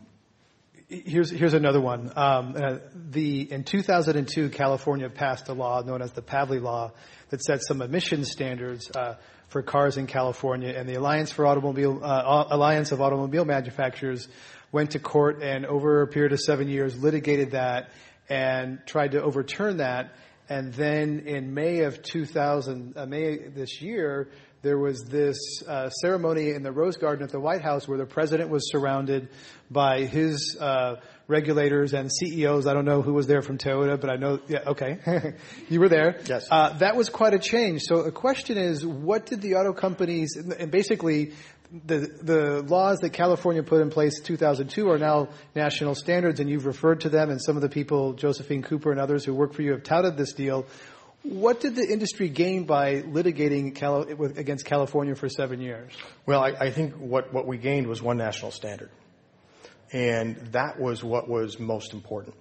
Here's 0.89 1.29
here's 1.29 1.53
another 1.53 1.81
one. 1.81 2.13
Um, 2.15 2.55
uh, 2.55 2.77
the 2.93 3.51
in 3.51 3.65
2002, 3.65 4.47
California 4.51 5.09
passed 5.09 5.49
a 5.49 5.53
law 5.53 5.81
known 5.81 6.01
as 6.01 6.13
the 6.13 6.21
Pavley 6.21 6.59
Law 6.59 6.93
that 7.29 7.43
set 7.43 7.61
some 7.61 7.81
emission 7.81 8.23
standards 8.23 8.89
uh, 8.91 9.15
for 9.49 9.61
cars 9.61 9.97
in 9.97 10.07
California, 10.07 10.69
and 10.69 10.87
the 10.87 10.95
Alliance 10.95 11.29
for 11.29 11.45
Automobile 11.45 11.99
uh, 12.01 12.45
Alliance 12.51 12.93
of 12.93 13.01
Automobile 13.01 13.43
Manufacturers 13.43 14.29
went 14.71 14.91
to 14.91 14.99
court 14.99 15.43
and 15.43 15.65
over 15.65 16.03
a 16.03 16.07
period 16.07 16.31
of 16.31 16.39
seven 16.39 16.69
years 16.69 16.97
litigated 16.97 17.51
that 17.51 17.89
and 18.29 18.79
tried 18.85 19.11
to 19.11 19.21
overturn 19.21 19.77
that. 19.77 20.13
And 20.49 20.73
then 20.73 21.19
in 21.25 21.53
May 21.53 21.81
of 21.81 22.01
2000, 22.01 22.93
uh, 22.95 23.05
May 23.05 23.37
this 23.37 23.81
year, 23.81 24.29
there 24.61 24.77
was 24.77 25.03
this 25.03 25.37
uh, 25.67 25.89
ceremony 25.89 26.49
in 26.49 26.63
the 26.63 26.71
Rose 26.71 26.97
Garden 26.97 27.23
at 27.23 27.31
the 27.31 27.39
White 27.39 27.61
House 27.61 27.87
where 27.87 27.97
the 27.97 28.05
president 28.05 28.49
was 28.49 28.71
surrounded 28.71 29.29
by 29.69 30.05
his 30.05 30.57
uh, 30.59 30.95
regulators 31.27 31.93
and 31.93 32.11
CEOs. 32.11 32.65
I 32.65 32.73
don't 32.73 32.85
know 32.85 33.01
who 33.01 33.13
was 33.13 33.27
there 33.27 33.41
from 33.41 33.57
Toyota, 33.57 33.99
but 33.99 34.09
I 34.09 34.15
know, 34.15 34.39
yeah, 34.47 34.59
okay. 34.67 35.33
you 35.69 35.79
were 35.79 35.89
there. 35.89 36.21
Yes. 36.25 36.47
Uh, 36.49 36.69
that 36.77 36.95
was 36.95 37.09
quite 37.09 37.33
a 37.33 37.39
change. 37.39 37.83
So 37.83 38.03
the 38.03 38.11
question 38.11 38.57
is, 38.57 38.85
what 38.85 39.25
did 39.25 39.41
the 39.41 39.55
auto 39.55 39.73
companies, 39.73 40.35
and 40.35 40.71
basically 40.71 41.33
the, 41.71 41.99
the 42.21 42.61
laws 42.63 42.99
that 42.99 43.11
California 43.11 43.63
put 43.63 43.81
in 43.81 43.89
place 43.89 44.19
in 44.19 44.25
2002 44.25 44.89
are 44.89 44.97
now 44.97 45.29
national 45.55 45.95
standards, 45.95 46.39
and 46.39 46.49
you've 46.49 46.65
referred 46.65 47.01
to 47.01 47.09
them, 47.09 47.29
and 47.29 47.41
some 47.41 47.55
of 47.55 47.61
the 47.61 47.69
people, 47.69 48.13
Josephine 48.13 48.61
Cooper 48.61 48.91
and 48.91 48.99
others 48.99 49.25
who 49.25 49.33
work 49.33 49.53
for 49.53 49.61
you, 49.61 49.71
have 49.71 49.83
touted 49.83 50.17
this 50.17 50.33
deal. 50.33 50.65
What 51.23 51.59
did 51.59 51.75
the 51.75 51.85
industry 51.85 52.29
gain 52.29 52.65
by 52.65 53.01
litigating 53.01 53.75
Cali- 53.75 54.13
against 54.37 54.65
California 54.65 55.15
for 55.15 55.27
seven 55.27 55.59
years? 55.59 55.91
Well, 56.25 56.41
I, 56.41 56.53
I 56.59 56.71
think 56.71 56.93
what, 56.95 57.33
what 57.33 57.45
we 57.45 57.57
gained 57.57 57.87
was 57.87 58.01
one 58.01 58.17
national 58.17 58.51
standard. 58.51 58.89
And 59.91 60.37
that 60.53 60.79
was 60.79 61.03
what 61.03 61.27
was 61.27 61.59
most 61.59 61.93
important. 61.93 62.35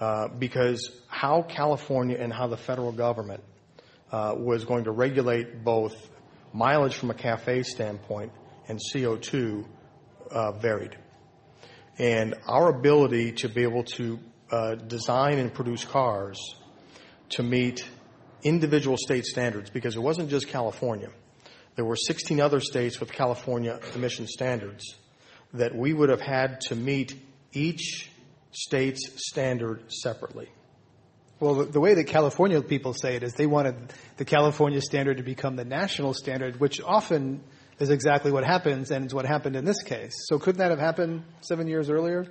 Uh, 0.00 0.28
because 0.28 0.90
how 1.08 1.42
California 1.42 2.16
and 2.18 2.32
how 2.32 2.46
the 2.46 2.56
federal 2.56 2.90
government 2.90 3.44
uh, 4.10 4.34
was 4.36 4.64
going 4.64 4.84
to 4.84 4.90
regulate 4.90 5.62
both 5.62 5.94
mileage 6.52 6.94
from 6.94 7.10
a 7.10 7.14
CAFE 7.14 7.64
standpoint 7.64 8.32
and 8.70 8.78
CO2 8.78 9.66
uh, 10.30 10.52
varied. 10.52 10.96
And 11.98 12.36
our 12.46 12.70
ability 12.70 13.32
to 13.32 13.48
be 13.48 13.64
able 13.64 13.82
to 13.96 14.20
uh, 14.50 14.76
design 14.76 15.38
and 15.38 15.52
produce 15.52 15.84
cars 15.84 16.38
to 17.30 17.42
meet 17.42 17.84
individual 18.42 18.96
state 18.96 19.26
standards, 19.26 19.70
because 19.70 19.96
it 19.96 20.00
wasn't 20.00 20.30
just 20.30 20.48
California. 20.48 21.10
There 21.74 21.84
were 21.84 21.96
16 21.96 22.40
other 22.40 22.60
states 22.60 23.00
with 23.00 23.12
California 23.12 23.78
emission 23.94 24.26
standards 24.26 24.84
that 25.52 25.74
we 25.74 25.92
would 25.92 26.08
have 26.08 26.20
had 26.20 26.60
to 26.62 26.76
meet 26.76 27.14
each 27.52 28.10
state's 28.52 29.28
standard 29.28 29.92
separately. 29.92 30.48
Well, 31.40 31.54
the, 31.56 31.64
the 31.64 31.80
way 31.80 31.94
that 31.94 32.04
California 32.04 32.62
people 32.62 32.94
say 32.94 33.16
it 33.16 33.22
is 33.22 33.34
they 33.34 33.46
wanted 33.46 33.92
the 34.16 34.24
California 34.24 34.80
standard 34.80 35.16
to 35.16 35.22
become 35.22 35.56
the 35.56 35.64
national 35.64 36.14
standard, 36.14 36.60
which 36.60 36.80
often 36.80 37.42
is 37.80 37.90
exactly 37.90 38.30
what 38.30 38.44
happens, 38.44 38.90
and 38.90 39.06
it's 39.06 39.14
what 39.14 39.24
happened 39.24 39.56
in 39.56 39.64
this 39.64 39.82
case. 39.82 40.12
So 40.28 40.38
couldn't 40.38 40.58
that 40.58 40.70
have 40.70 40.78
happened 40.78 41.24
seven 41.40 41.66
years 41.66 41.90
earlier? 41.90 42.26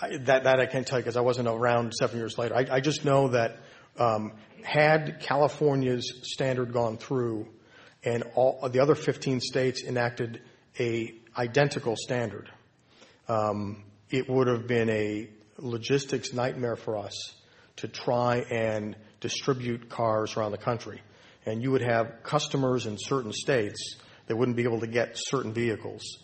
I, 0.00 0.16
that, 0.24 0.44
that 0.44 0.60
I 0.60 0.66
can't 0.66 0.86
tell 0.86 0.98
you 0.98 1.02
because 1.02 1.16
I 1.16 1.20
wasn't 1.20 1.48
around 1.48 1.92
seven 1.92 2.18
years 2.18 2.38
later. 2.38 2.56
I, 2.56 2.76
I 2.76 2.80
just 2.80 3.04
know 3.04 3.28
that 3.28 3.58
um, 3.98 4.32
had 4.62 5.20
California's 5.20 6.20
standard 6.22 6.72
gone 6.72 6.96
through 6.96 7.48
and 8.04 8.22
all 8.34 8.68
the 8.68 8.80
other 8.80 8.94
15 8.94 9.40
states 9.40 9.82
enacted 9.82 10.40
a 10.78 11.14
identical 11.36 11.94
standard, 11.96 12.48
um, 13.28 13.84
it 14.10 14.28
would 14.28 14.46
have 14.46 14.66
been 14.66 14.88
a 14.88 15.28
logistics 15.58 16.32
nightmare 16.32 16.76
for 16.76 16.96
us 16.96 17.34
to 17.76 17.88
try 17.88 18.38
and 18.50 18.96
distribute 19.20 19.88
cars 19.88 20.36
around 20.36 20.52
the 20.52 20.58
country. 20.58 21.02
And 21.44 21.62
you 21.62 21.72
would 21.72 21.82
have 21.82 22.22
customers 22.22 22.86
in 22.86 22.96
certain 22.98 23.32
states 23.32 23.96
that 24.28 24.36
wouldn't 24.36 24.56
be 24.56 24.64
able 24.64 24.80
to 24.80 24.86
get 24.86 25.12
certain 25.14 25.52
vehicles. 25.52 26.18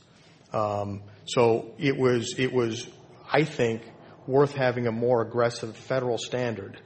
Um, 0.52 1.02
so 1.24 1.74
it 1.78 1.96
was, 1.96 2.38
it 2.38 2.52
was, 2.52 2.86
I 3.30 3.44
think, 3.44 3.82
worth 4.26 4.54
having 4.54 4.86
a 4.86 4.92
more 4.92 5.22
aggressive 5.22 5.76
federal 5.76 6.18
standard 6.18 6.80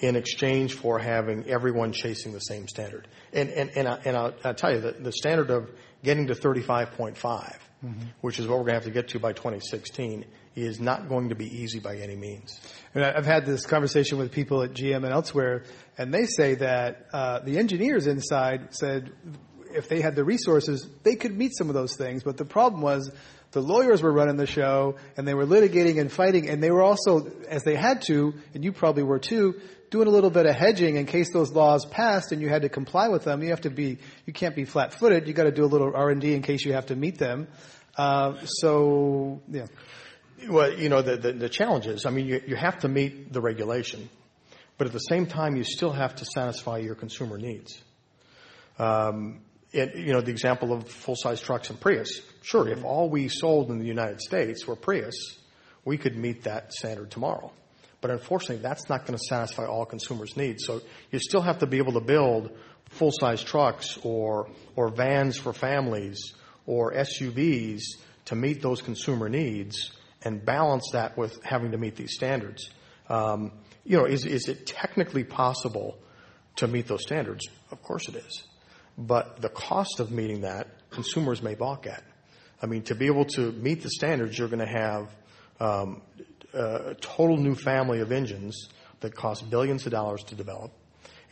in 0.00 0.16
exchange 0.16 0.74
for 0.74 0.98
having 0.98 1.48
everyone 1.48 1.92
chasing 1.92 2.32
the 2.32 2.40
same 2.40 2.68
standard. 2.68 3.08
And, 3.32 3.50
and, 3.50 3.70
and, 3.76 3.88
I, 3.88 4.00
and 4.04 4.16
I'll, 4.16 4.34
I'll 4.44 4.54
tell 4.54 4.72
you, 4.72 4.80
the 4.80 5.12
standard 5.12 5.50
of 5.50 5.70
getting 6.02 6.26
to 6.28 6.34
35.5, 6.34 7.16
mm-hmm. 7.16 7.92
which 8.20 8.38
is 8.38 8.46
what 8.46 8.58
we're 8.58 8.64
going 8.64 8.74
to 8.74 8.74
have 8.74 8.84
to 8.84 8.90
get 8.90 9.08
to 9.08 9.18
by 9.18 9.32
2016, 9.32 10.24
is 10.54 10.80
not 10.80 11.08
going 11.08 11.30
to 11.30 11.34
be 11.34 11.46
easy 11.46 11.80
by 11.80 11.96
any 11.96 12.16
means. 12.16 12.60
And 12.94 13.04
I've 13.04 13.26
had 13.26 13.46
this 13.46 13.66
conversation 13.66 14.18
with 14.18 14.30
people 14.30 14.62
at 14.62 14.72
GM 14.72 15.04
and 15.04 15.12
elsewhere, 15.12 15.64
and 15.98 16.12
they 16.12 16.26
say 16.26 16.56
that 16.56 17.06
uh, 17.12 17.40
the 17.40 17.58
engineers 17.58 18.06
inside 18.06 18.74
said 18.74 19.12
if 19.74 19.88
they 19.88 20.00
had 20.00 20.14
the 20.14 20.24
resources, 20.24 20.88
they 21.02 21.16
could 21.16 21.36
meet 21.36 21.56
some 21.56 21.68
of 21.68 21.74
those 21.74 21.96
things. 21.96 22.22
But 22.22 22.36
the 22.36 22.44
problem 22.44 22.82
was 22.82 23.10
the 23.52 23.60
lawyers 23.60 24.02
were 24.02 24.12
running 24.12 24.36
the 24.36 24.46
show, 24.46 24.96
and 25.16 25.26
they 25.26 25.34
were 25.34 25.46
litigating 25.46 26.00
and 26.00 26.10
fighting, 26.10 26.48
and 26.48 26.62
they 26.62 26.70
were 26.70 26.82
also, 26.82 27.30
as 27.48 27.62
they 27.62 27.76
had 27.76 28.02
to, 28.02 28.34
and 28.54 28.64
you 28.64 28.72
probably 28.72 29.02
were 29.02 29.18
too, 29.18 29.60
doing 29.90 30.08
a 30.08 30.10
little 30.10 30.30
bit 30.30 30.44
of 30.44 30.56
hedging 30.56 30.96
in 30.96 31.06
case 31.06 31.32
those 31.32 31.52
laws 31.52 31.86
passed 31.86 32.32
and 32.32 32.42
you 32.42 32.48
had 32.48 32.62
to 32.62 32.68
comply 32.68 33.06
with 33.06 33.22
them. 33.22 33.44
You 33.44 33.50
have 33.50 33.60
to 33.60 33.70
be, 33.70 33.98
you 34.26 34.32
can't 34.32 34.56
be 34.56 34.64
flat-footed. 34.64 35.28
You 35.28 35.34
got 35.34 35.44
to 35.44 35.52
do 35.52 35.64
a 35.64 35.70
little 35.70 35.94
R 35.94 36.10
and 36.10 36.20
D 36.20 36.34
in 36.34 36.42
case 36.42 36.64
you 36.64 36.72
have 36.72 36.86
to 36.86 36.96
meet 36.96 37.16
them. 37.16 37.46
Uh, 37.96 38.44
so, 38.44 39.40
yeah. 39.48 39.66
Well, 40.48 40.72
you 40.72 40.88
know, 40.88 41.00
the, 41.00 41.16
the, 41.16 41.32
the 41.32 41.48
challenge 41.48 41.86
is, 41.86 42.06
I 42.06 42.10
mean, 42.10 42.26
you, 42.26 42.42
you 42.44 42.56
have 42.56 42.80
to 42.80 42.88
meet 42.88 43.32
the 43.32 43.40
regulation, 43.40 44.10
but 44.78 44.88
at 44.88 44.92
the 44.92 44.98
same 44.98 45.26
time, 45.26 45.54
you 45.54 45.62
still 45.62 45.92
have 45.92 46.16
to 46.16 46.24
satisfy 46.24 46.78
your 46.78 46.96
consumer 46.96 47.38
needs. 47.38 47.80
Um, 48.80 49.42
it, 49.74 49.96
you 49.96 50.12
know, 50.12 50.20
the 50.20 50.30
example 50.30 50.72
of 50.72 50.88
full-size 50.88 51.40
trucks 51.40 51.70
and 51.70 51.80
Prius. 51.80 52.20
Sure, 52.42 52.68
if 52.68 52.84
all 52.84 53.10
we 53.10 53.28
sold 53.28 53.70
in 53.70 53.78
the 53.78 53.86
United 53.86 54.20
States 54.20 54.66
were 54.66 54.76
Prius, 54.76 55.38
we 55.84 55.98
could 55.98 56.16
meet 56.16 56.44
that 56.44 56.72
standard 56.72 57.10
tomorrow. 57.10 57.52
But 58.00 58.10
unfortunately, 58.10 58.62
that's 58.62 58.88
not 58.88 59.06
going 59.06 59.18
to 59.18 59.24
satisfy 59.24 59.66
all 59.66 59.86
consumers' 59.86 60.36
needs. 60.36 60.64
So 60.66 60.82
you 61.10 61.18
still 61.18 61.40
have 61.40 61.58
to 61.60 61.66
be 61.66 61.78
able 61.78 61.94
to 61.94 62.00
build 62.00 62.56
full-size 62.90 63.42
trucks 63.42 63.98
or, 64.02 64.48
or 64.76 64.88
vans 64.88 65.36
for 65.36 65.52
families 65.52 66.34
or 66.66 66.92
SUVs 66.92 67.82
to 68.26 68.34
meet 68.34 68.62
those 68.62 68.82
consumer 68.82 69.28
needs 69.28 69.90
and 70.22 70.44
balance 70.44 70.90
that 70.92 71.16
with 71.16 71.42
having 71.44 71.72
to 71.72 71.78
meet 71.78 71.96
these 71.96 72.14
standards. 72.14 72.70
Um, 73.08 73.52
you 73.84 73.98
know, 73.98 74.06
is, 74.06 74.24
is 74.24 74.48
it 74.48 74.66
technically 74.66 75.24
possible 75.24 75.98
to 76.56 76.66
meet 76.68 76.86
those 76.86 77.02
standards? 77.02 77.46
Of 77.70 77.82
course 77.82 78.08
it 78.08 78.16
is. 78.16 78.44
But 78.96 79.40
the 79.40 79.48
cost 79.48 80.00
of 80.00 80.10
meeting 80.10 80.42
that, 80.42 80.68
consumers 80.90 81.42
may 81.42 81.54
balk 81.54 81.86
at. 81.86 82.02
I 82.62 82.66
mean, 82.66 82.82
to 82.84 82.94
be 82.94 83.06
able 83.06 83.24
to 83.26 83.52
meet 83.52 83.82
the 83.82 83.90
standards, 83.90 84.38
you're 84.38 84.48
going 84.48 84.64
to 84.64 84.66
have 84.66 85.14
um, 85.60 86.02
a 86.52 86.94
total 87.00 87.36
new 87.36 87.54
family 87.54 88.00
of 88.00 88.12
engines 88.12 88.68
that 89.00 89.14
cost 89.14 89.48
billions 89.50 89.84
of 89.86 89.92
dollars 89.92 90.22
to 90.24 90.34
develop. 90.34 90.72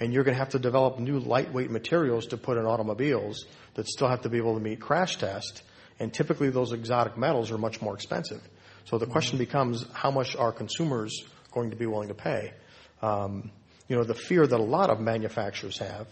And 0.00 0.12
you're 0.12 0.24
going 0.24 0.34
to 0.34 0.38
have 0.38 0.50
to 0.50 0.58
develop 0.58 0.98
new 0.98 1.20
lightweight 1.20 1.70
materials 1.70 2.26
to 2.26 2.36
put 2.36 2.58
in 2.58 2.66
automobiles 2.66 3.46
that 3.74 3.86
still 3.86 4.08
have 4.08 4.22
to 4.22 4.28
be 4.28 4.38
able 4.38 4.54
to 4.54 4.60
meet 4.60 4.80
crash 4.80 5.16
tests. 5.16 5.62
And 6.00 6.12
typically 6.12 6.50
those 6.50 6.72
exotic 6.72 7.16
metals 7.16 7.52
are 7.52 7.58
much 7.58 7.80
more 7.80 7.94
expensive. 7.94 8.42
So 8.84 8.98
the 8.98 9.06
question 9.06 9.38
becomes, 9.38 9.86
how 9.92 10.10
much 10.10 10.34
are 10.34 10.50
consumers 10.50 11.24
going 11.52 11.70
to 11.70 11.76
be 11.76 11.86
willing 11.86 12.08
to 12.08 12.14
pay? 12.14 12.52
Um, 13.00 13.52
you 13.88 13.96
know, 13.96 14.02
the 14.02 14.14
fear 14.14 14.44
that 14.44 14.58
a 14.58 14.62
lot 14.62 14.90
of 14.90 15.00
manufacturers 15.00 15.78
have 15.78 16.08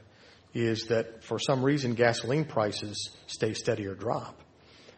is 0.55 0.87
that 0.87 1.23
for 1.25 1.39
some 1.39 1.63
reason 1.63 1.95
gasoline 1.95 2.45
prices 2.45 3.11
stay 3.27 3.55
steady 3.55 3.87
or 3.87 3.95
drop. 3.95 4.41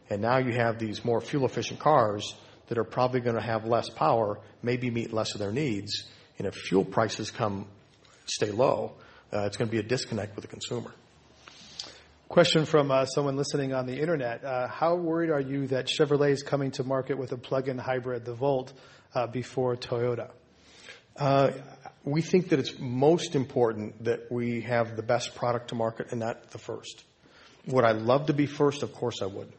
And 0.08 0.22
now 0.22 0.38
you 0.38 0.52
have 0.52 0.78
these 0.78 1.04
more 1.04 1.20
fuel 1.20 1.44
efficient 1.44 1.80
cars 1.80 2.34
that 2.68 2.78
are 2.78 2.84
probably 2.84 3.20
going 3.20 3.36
to 3.36 3.42
have 3.42 3.66
less 3.66 3.88
power, 3.88 4.40
maybe 4.62 4.90
meet 4.90 5.12
less 5.12 5.34
of 5.34 5.40
their 5.40 5.52
needs. 5.52 6.08
And 6.38 6.46
if 6.46 6.54
fuel 6.54 6.84
prices 6.84 7.30
come, 7.30 7.66
stay 8.26 8.50
low, 8.50 8.94
uh, 9.32 9.42
it's 9.42 9.56
going 9.56 9.68
to 9.68 9.72
be 9.72 9.78
a 9.78 9.82
disconnect 9.82 10.36
with 10.36 10.42
the 10.42 10.48
consumer. 10.48 10.92
Question 12.28 12.64
from 12.64 12.90
uh, 12.90 13.04
someone 13.04 13.36
listening 13.36 13.74
on 13.74 13.84
the 13.84 13.98
internet. 13.98 14.42
Uh, 14.42 14.66
how 14.66 14.94
worried 14.94 15.28
are 15.30 15.40
you 15.40 15.66
that 15.66 15.86
Chevrolet 15.86 16.30
is 16.30 16.42
coming 16.42 16.70
to 16.72 16.84
market 16.84 17.18
with 17.18 17.32
a 17.32 17.36
plug-in 17.36 17.76
hybrid, 17.76 18.24
the 18.24 18.32
Volt, 18.32 18.72
uh, 19.14 19.26
before 19.26 19.76
Toyota? 19.76 20.30
We 22.04 22.20
think 22.20 22.48
that 22.48 22.58
it's 22.58 22.78
most 22.78 23.36
important 23.36 24.04
that 24.04 24.30
we 24.30 24.62
have 24.62 24.96
the 24.96 25.02
best 25.02 25.34
product 25.34 25.68
to 25.68 25.74
market 25.74 26.10
and 26.10 26.20
not 26.20 26.50
the 26.50 26.58
first. 26.58 27.04
Would 27.66 27.84
I 27.84 27.92
love 27.92 28.26
to 28.26 28.32
be 28.32 28.46
first? 28.46 28.82
Of 28.82 28.92
course 28.92 29.22
I 29.22 29.26
would. 29.26 29.52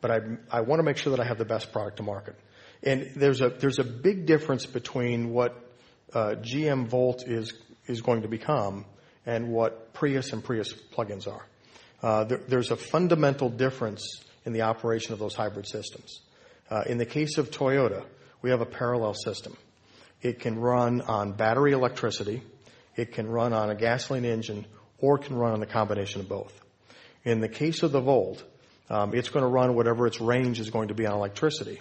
But 0.00 0.10
I, 0.10 0.18
I 0.50 0.60
want 0.62 0.80
to 0.80 0.84
make 0.84 0.96
sure 0.96 1.10
that 1.10 1.20
I 1.20 1.24
have 1.24 1.38
the 1.38 1.44
best 1.44 1.70
product 1.70 1.98
to 1.98 2.02
market. 2.02 2.34
And 2.82 3.12
there's 3.14 3.40
a, 3.40 3.50
there's 3.50 3.78
a 3.78 3.84
big 3.84 4.26
difference 4.26 4.66
between 4.66 5.30
what 5.30 5.54
uh, 6.12 6.34
GM 6.40 6.86
Volt 6.86 7.28
is, 7.28 7.52
is 7.86 8.00
going 8.00 8.22
to 8.22 8.28
become 8.28 8.84
and 9.24 9.52
what 9.52 9.92
Prius 9.92 10.32
and 10.32 10.42
Prius 10.42 10.72
plugins 10.72 11.28
are. 11.28 11.46
Uh, 12.02 12.24
there, 12.24 12.40
there's 12.48 12.70
a 12.70 12.76
fundamental 12.76 13.48
difference 13.48 14.24
in 14.44 14.52
the 14.52 14.62
operation 14.62 15.12
of 15.12 15.18
those 15.18 15.34
hybrid 15.34 15.68
systems. 15.68 16.20
Uh, 16.68 16.82
in 16.86 16.98
the 16.98 17.06
case 17.06 17.38
of 17.38 17.50
Toyota, 17.50 18.04
we 18.40 18.50
have 18.50 18.60
a 18.60 18.66
parallel 18.66 19.14
system. 19.14 19.56
It 20.22 20.40
can 20.40 20.58
run 20.58 21.00
on 21.02 21.32
battery 21.32 21.72
electricity, 21.72 22.42
it 22.96 23.12
can 23.12 23.28
run 23.28 23.52
on 23.52 23.70
a 23.70 23.74
gasoline 23.74 24.24
engine, 24.24 24.66
or 24.98 25.16
it 25.16 25.24
can 25.24 25.36
run 25.36 25.52
on 25.52 25.62
a 25.62 25.66
combination 25.66 26.20
of 26.20 26.28
both. 26.28 26.58
In 27.24 27.40
the 27.40 27.48
case 27.48 27.82
of 27.82 27.92
the 27.92 28.00
Volt, 28.00 28.42
um, 28.88 29.14
it's 29.14 29.30
going 29.30 29.42
to 29.42 29.48
run 29.48 29.74
whatever 29.74 30.06
its 30.06 30.20
range 30.20 30.60
is 30.60 30.70
going 30.70 30.88
to 30.88 30.94
be 30.94 31.06
on 31.06 31.14
electricity. 31.14 31.80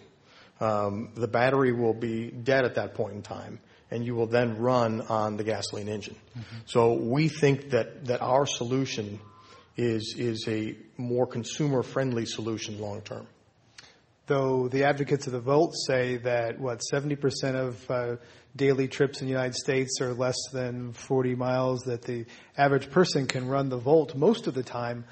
Um, 0.60 1.10
the 1.16 1.28
battery 1.28 1.74
will 1.74 1.94
be 1.94 2.30
dead 2.30 2.66
at 2.66 2.76
that 2.76 2.94
point 2.94 3.14
in 3.16 3.22
time, 3.22 3.60
and 3.90 4.06
you 4.06 4.16
will 4.16 4.28
then 4.28 4.58
run 4.58 5.02
on 5.02 5.38
the 5.38 5.44
gasoline 5.44 5.88
engine. 5.88 6.16
Mm-hmm. 6.38 6.58
So 6.66 6.94
we 6.94 7.28
think 7.28 7.72
that, 7.72 8.06
that 8.06 8.22
our 8.22 8.46
solution 8.46 9.20
is, 9.76 10.16
is 10.18 10.48
a 10.48 10.76
more 10.98 11.26
consumer 11.26 11.84
friendly 11.84 12.26
solution 12.26 12.80
long 12.80 13.02
term. 13.02 13.28
Though 14.32 14.70
the 14.70 14.86
advocates 14.86 15.28
of 15.28 15.34
the 15.34 15.42
Volt 15.42 15.76
say 15.76 16.16
that, 16.16 16.58
what, 16.58 16.80
70% 16.90 17.56
of 17.56 17.92
uh, 17.92 18.16
daily 18.56 18.88
trips 18.88 19.20
in 19.20 19.28
the 19.28 19.34
United 19.34 19.56
States 19.56 20.00
are 20.00 20.14
less 20.14 20.38
than 20.54 20.94
40 20.94 21.36
miles, 21.36 21.82
that 21.82 22.04
the 22.04 22.24
average 22.58 22.90
person 22.90 23.28
can 23.28 23.50
run 23.50 23.68
the 23.68 23.78
Volt 23.78 24.16
most 24.16 24.48
of 24.48 24.54
the 24.54 24.64
time 24.64 25.04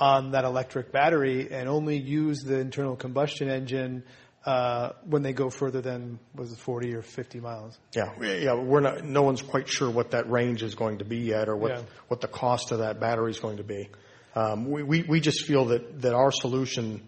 on 0.00 0.32
that 0.32 0.42
electric 0.42 0.90
battery 0.90 1.52
and 1.52 1.68
only 1.68 1.98
use 1.98 2.40
the 2.40 2.58
internal 2.58 2.96
combustion 2.96 3.48
engine 3.48 4.02
uh, 4.44 4.90
when 5.04 5.22
they 5.22 5.32
go 5.32 5.50
further 5.50 5.80
than 5.80 6.18
was 6.34 6.50
it 6.50 6.58
40 6.58 6.96
or 6.96 7.02
50 7.02 7.38
miles. 7.38 7.78
Yeah, 7.94 8.10
yeah, 8.20 8.54
we're 8.54 8.80
not. 8.80 9.04
No 9.04 9.22
one's 9.22 9.40
quite 9.42 9.68
sure 9.68 9.88
what 9.88 10.10
that 10.10 10.28
range 10.28 10.64
is 10.64 10.74
going 10.74 10.98
to 10.98 11.04
be 11.04 11.18
yet, 11.18 11.48
or 11.48 11.56
what 11.56 11.76
yeah. 11.76 11.82
what 12.08 12.20
the 12.20 12.26
cost 12.26 12.72
of 12.72 12.80
that 12.80 12.98
battery 12.98 13.30
is 13.30 13.38
going 13.38 13.58
to 13.58 13.62
be. 13.62 13.88
Um, 14.34 14.68
we, 14.68 14.82
we 14.82 15.02
we 15.04 15.20
just 15.20 15.46
feel 15.46 15.66
that 15.66 16.02
that 16.02 16.12
our 16.12 16.32
solution 16.32 17.06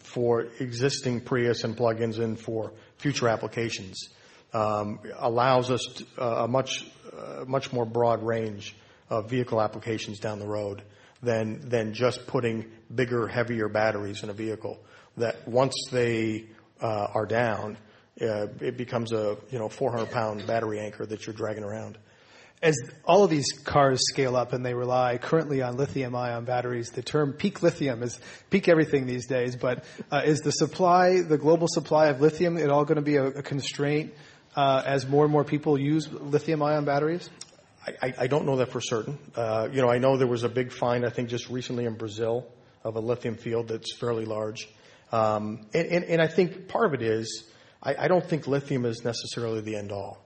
for 0.00 0.46
existing 0.58 1.20
Prius 1.20 1.64
and 1.64 1.76
plugins 1.76 2.18
and 2.18 2.38
for 2.38 2.72
future 2.96 3.28
applications 3.28 4.08
um, 4.52 5.00
allows 5.18 5.70
us 5.70 6.02
uh, 6.18 6.44
a 6.44 6.48
much 6.48 6.86
uh, 7.12 7.44
much 7.46 7.72
more 7.72 7.84
broad 7.84 8.22
range 8.22 8.76
of 9.10 9.30
vehicle 9.30 9.60
applications 9.60 10.18
down 10.18 10.38
the 10.38 10.46
road 10.46 10.82
than 11.22 11.94
just 11.94 12.26
putting 12.26 12.64
bigger, 12.94 13.26
heavier 13.26 13.68
batteries 13.68 14.22
in 14.22 14.30
a 14.30 14.32
vehicle 14.32 14.78
that 15.16 15.48
once 15.48 15.74
they 15.90 16.46
uh, 16.80 17.08
are 17.12 17.26
down, 17.26 17.76
it 18.16 18.76
becomes 18.76 19.12
a 19.12 19.36
you 19.50 19.58
know 19.58 19.68
400 19.68 20.10
pound 20.10 20.46
battery 20.46 20.78
anchor 20.80 21.04
that 21.06 21.26
you're 21.26 21.34
dragging 21.34 21.64
around. 21.64 21.98
As 22.60 22.76
all 23.04 23.22
of 23.22 23.30
these 23.30 23.52
cars 23.64 24.00
scale 24.08 24.34
up 24.34 24.52
and 24.52 24.66
they 24.66 24.74
rely 24.74 25.18
currently 25.18 25.62
on 25.62 25.76
lithium 25.76 26.16
ion 26.16 26.44
batteries, 26.44 26.90
the 26.90 27.02
term 27.02 27.32
peak 27.32 27.62
lithium 27.62 28.02
is 28.02 28.18
peak 28.50 28.68
everything 28.68 29.06
these 29.06 29.26
days. 29.26 29.54
But 29.54 29.84
uh, 30.10 30.22
is 30.24 30.40
the 30.40 30.50
supply, 30.50 31.20
the 31.20 31.38
global 31.38 31.68
supply 31.68 32.06
of 32.08 32.20
lithium, 32.20 32.56
it 32.56 32.68
all 32.68 32.84
going 32.84 32.96
to 32.96 33.02
be 33.02 33.16
a, 33.16 33.26
a 33.26 33.42
constraint 33.42 34.12
uh, 34.56 34.82
as 34.84 35.06
more 35.06 35.24
and 35.24 35.32
more 35.32 35.44
people 35.44 35.78
use 35.78 36.10
lithium-ion 36.10 36.84
batteries? 36.84 37.30
I, 38.02 38.14
I 38.18 38.26
don't 38.26 38.44
know 38.44 38.56
that 38.56 38.70
for 38.70 38.80
certain. 38.80 39.18
Uh, 39.34 39.68
you 39.72 39.80
know, 39.80 39.88
I 39.88 39.98
know 39.98 40.16
there 40.16 40.26
was 40.26 40.44
a 40.44 40.48
big 40.48 40.72
find, 40.72 41.06
I 41.06 41.10
think, 41.10 41.28
just 41.28 41.48
recently 41.48 41.84
in 41.84 41.94
Brazil 41.94 42.46
of 42.84 42.96
a 42.96 43.00
lithium 43.00 43.36
field 43.36 43.68
that's 43.68 43.94
fairly 43.96 44.24
large. 44.24 44.68
Um, 45.10 45.66
and, 45.72 45.86
and, 45.86 46.04
and, 46.04 46.22
I 46.22 46.26
think 46.26 46.68
part 46.68 46.86
of 46.86 46.94
it 46.94 47.02
is 47.02 47.44
I, 47.82 47.94
I, 47.98 48.08
don't 48.08 48.24
think 48.24 48.46
lithium 48.46 48.84
is 48.84 49.04
necessarily 49.04 49.62
the 49.62 49.76
end 49.76 49.90
all. 49.90 50.22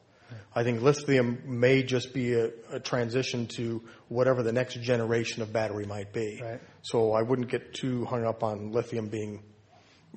I 0.54 0.62
think 0.64 0.82
lithium 0.82 1.42
may 1.46 1.82
just 1.82 2.12
be 2.12 2.34
a, 2.34 2.50
a, 2.70 2.80
transition 2.80 3.46
to 3.56 3.82
whatever 4.08 4.42
the 4.42 4.52
next 4.52 4.80
generation 4.80 5.42
of 5.42 5.52
battery 5.52 5.86
might 5.86 6.12
be. 6.12 6.40
Right. 6.42 6.60
So 6.82 7.12
I 7.12 7.22
wouldn't 7.22 7.48
get 7.48 7.74
too 7.74 8.04
hung 8.04 8.24
up 8.24 8.42
on 8.42 8.72
lithium 8.72 9.08
being 9.08 9.42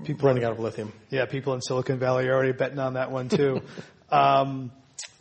people 0.03 0.27
running 0.27 0.43
out 0.43 0.51
of 0.51 0.59
lithium. 0.59 0.93
Yeah, 1.09 1.25
people 1.25 1.53
in 1.53 1.61
Silicon 1.61 1.99
Valley 1.99 2.27
are 2.27 2.33
already 2.33 2.51
betting 2.51 2.79
on 2.79 2.93
that 2.93 3.11
one 3.11 3.29
too. 3.29 3.61
um, 4.11 4.71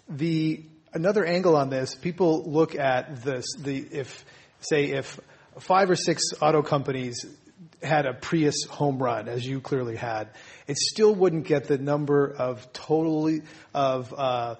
the 0.09 0.65
another 0.95 1.25
angle 1.25 1.57
on 1.57 1.69
this, 1.69 1.95
people 1.95 2.45
look 2.45 2.75
at 2.75 3.23
this, 3.23 3.45
the, 3.59 3.79
if, 3.79 4.25
say, 4.61 4.87
if 4.93 5.21
five 5.59 5.91
or 5.91 5.97
six 5.97 6.23
auto 6.41 6.63
companies 6.63 7.27
had 7.83 8.07
a 8.07 8.15
Prius 8.15 8.65
home 8.65 9.03
run, 9.03 9.29
as 9.29 9.47
you 9.47 9.61
clearly 9.61 9.97
had, 9.97 10.29
it 10.67 10.79
still 10.79 11.15
wouldn't 11.15 11.47
get 11.47 11.65
the 11.65 11.77
number 11.77 12.31
of 12.31 12.73
totally, 12.73 13.43
of, 13.75 14.15
uh, 14.17 14.55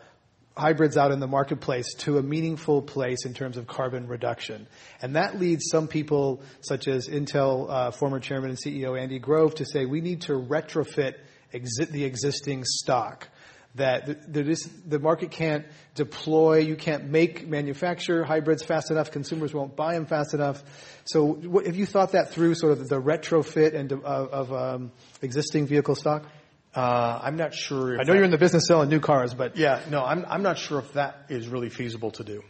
hybrids 0.57 0.97
out 0.97 1.11
in 1.11 1.21
the 1.21 1.27
marketplace 1.27 1.95
to 1.95 2.19
a 2.19 2.23
meaningful 2.23 2.81
place 2.81 3.25
in 3.25 3.35
terms 3.35 3.57
of 3.57 3.67
carbon 3.67 4.07
reduction. 4.07 4.67
And 5.03 5.17
that 5.17 5.39
leads 5.41 5.65
some 5.69 5.89
people, 5.89 6.43
such 6.61 6.87
as 6.87 7.09
Intel 7.09 7.69
uh, 7.69 7.91
former 7.91 8.21
chairman 8.21 8.51
and 8.51 8.59
CEO 8.59 8.99
Andy 9.01 9.19
Grove, 9.19 9.57
to 9.57 9.65
say 9.65 9.85
we 9.85 10.01
need 10.01 10.23
to 10.23 10.33
retrofit 10.33 11.15
exi- 11.53 11.91
the 11.91 12.05
existing 12.05 12.65
stock 12.65 13.29
that 13.77 14.33
the 14.33 15.01
market 15.01 15.33
can't 15.33 15.67
deploy, 15.97 16.59
you 16.59 16.77
can't 16.77 17.09
make, 17.09 17.47
manufacture 17.47 18.23
hybrids 18.23 18.63
fast 18.63 18.93
enough, 18.93 19.11
consumers 19.11 19.53
won't 19.53 19.75
buy 19.75 19.95
them 19.95 20.07
fast 20.07 20.33
enough. 20.33 20.63
So 21.05 21.61
have 21.65 21.75
you 21.75 21.85
thought 21.85 22.13
that 22.13 22.31
through, 22.31 22.55
sort 22.55 22.73
of 22.73 22.89
the 22.89 23.01
retrofit 23.01 23.75
and 23.75 23.93
of 23.93 24.53
um, 24.53 24.93
existing 25.23 25.67
vehicle 25.67 25.97
stock? 25.97 26.25
Uh, 26.75 27.21
I'm 27.23 27.37
not 27.37 27.55
sure. 27.55 28.01
I 28.01 28.05
know 28.05 28.15
you're 28.15 28.25
in 28.25 28.31
the 28.31 28.39
business 28.39 28.67
selling 28.67 28.89
new 28.89 29.01
cars, 29.01 29.33
but 29.33 29.57
yeah, 29.57 29.81
no, 29.91 30.05
I'm 30.05 30.25
I'm 30.29 30.43
not 30.43 30.59
sure 30.59 30.79
if 30.81 30.93
that 30.95 31.27
is 31.29 31.47
really 31.49 31.71
feasible 31.71 32.11
to 32.13 32.25
do. 32.25 32.43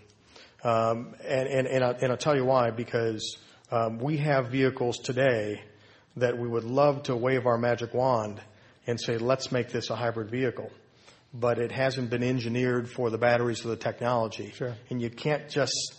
Um, 0.62 1.14
and 1.22 1.48
and 1.48 1.66
and, 1.66 1.84
I, 1.84 1.90
and 1.90 2.10
I'll 2.10 2.16
tell 2.16 2.36
you 2.36 2.44
why 2.44 2.70
because 2.70 3.36
um, 3.70 3.98
we 3.98 4.16
have 4.18 4.48
vehicles 4.48 4.98
today 4.98 5.62
that 6.16 6.38
we 6.38 6.48
would 6.48 6.64
love 6.64 7.04
to 7.04 7.16
wave 7.16 7.46
our 7.46 7.58
magic 7.58 7.92
wand 7.92 8.40
and 8.86 9.00
say, 9.00 9.18
let's 9.18 9.50
make 9.50 9.70
this 9.70 9.90
a 9.90 9.96
hybrid 9.96 10.30
vehicle 10.30 10.70
but 11.34 11.58
it 11.58 11.72
hasn't 11.72 12.10
been 12.10 12.22
engineered 12.22 12.88
for 12.88 13.10
the 13.10 13.18
batteries 13.18 13.64
or 13.64 13.68
the 13.68 13.76
technology. 13.76 14.52
Sure. 14.54 14.74
And 14.88 15.02
you 15.02 15.10
can't 15.10 15.48
just 15.48 15.94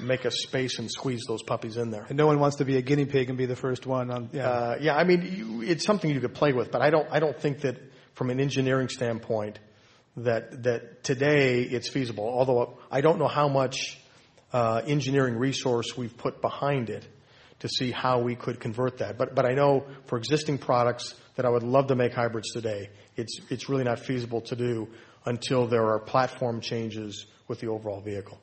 make 0.00 0.24
a 0.24 0.30
space 0.30 0.78
and 0.78 0.90
squeeze 0.90 1.22
those 1.26 1.42
puppies 1.42 1.76
in 1.76 1.90
there. 1.90 2.06
And 2.08 2.16
no 2.16 2.26
one 2.26 2.38
wants 2.38 2.56
to 2.56 2.64
be 2.64 2.76
a 2.76 2.82
guinea 2.82 3.06
pig 3.06 3.28
and 3.28 3.38
be 3.38 3.46
the 3.46 3.56
first 3.56 3.86
one 3.86 4.10
on. 4.10 4.30
Yeah, 4.32 4.48
uh, 4.48 4.78
yeah. 4.80 4.96
I 4.96 5.04
mean, 5.04 5.22
you, 5.22 5.62
it's 5.62 5.84
something 5.84 6.10
you 6.10 6.20
could 6.20 6.34
play 6.34 6.52
with, 6.52 6.70
but 6.70 6.82
I 6.82 6.90
don't. 6.90 7.08
I 7.10 7.20
don't 7.20 7.38
think 7.38 7.60
that 7.60 7.76
from 8.14 8.30
an 8.30 8.40
engineering 8.40 8.88
standpoint 8.88 9.58
that 10.18 10.62
that 10.64 11.02
today 11.04 11.62
it's 11.62 11.88
feasible. 11.88 12.24
Although 12.24 12.78
I 12.90 13.00
don't 13.00 13.18
know 13.18 13.28
how 13.28 13.48
much 13.48 13.98
uh, 14.52 14.82
engineering 14.86 15.36
resource 15.36 15.96
we've 15.96 16.16
put 16.16 16.40
behind 16.40 16.90
it 16.90 17.06
to 17.60 17.68
see 17.68 17.90
how 17.90 18.20
we 18.20 18.34
could 18.36 18.60
convert 18.60 18.98
that. 18.98 19.18
But 19.18 19.34
but 19.34 19.46
I 19.46 19.54
know 19.54 19.86
for 20.06 20.18
existing 20.18 20.58
products 20.58 21.14
that 21.40 21.46
I 21.46 21.48
would 21.48 21.62
love 21.62 21.86
to 21.86 21.94
make 21.94 22.12
hybrids 22.12 22.50
today. 22.50 22.90
It's, 23.16 23.40
it's 23.48 23.68
really 23.70 23.84
not 23.84 23.98
feasible 23.98 24.42
to 24.42 24.56
do 24.56 24.88
until 25.24 25.66
there 25.66 25.86
are 25.86 25.98
platform 25.98 26.60
changes 26.60 27.24
with 27.48 27.60
the 27.60 27.68
overall 27.68 28.02
vehicle. 28.02 28.38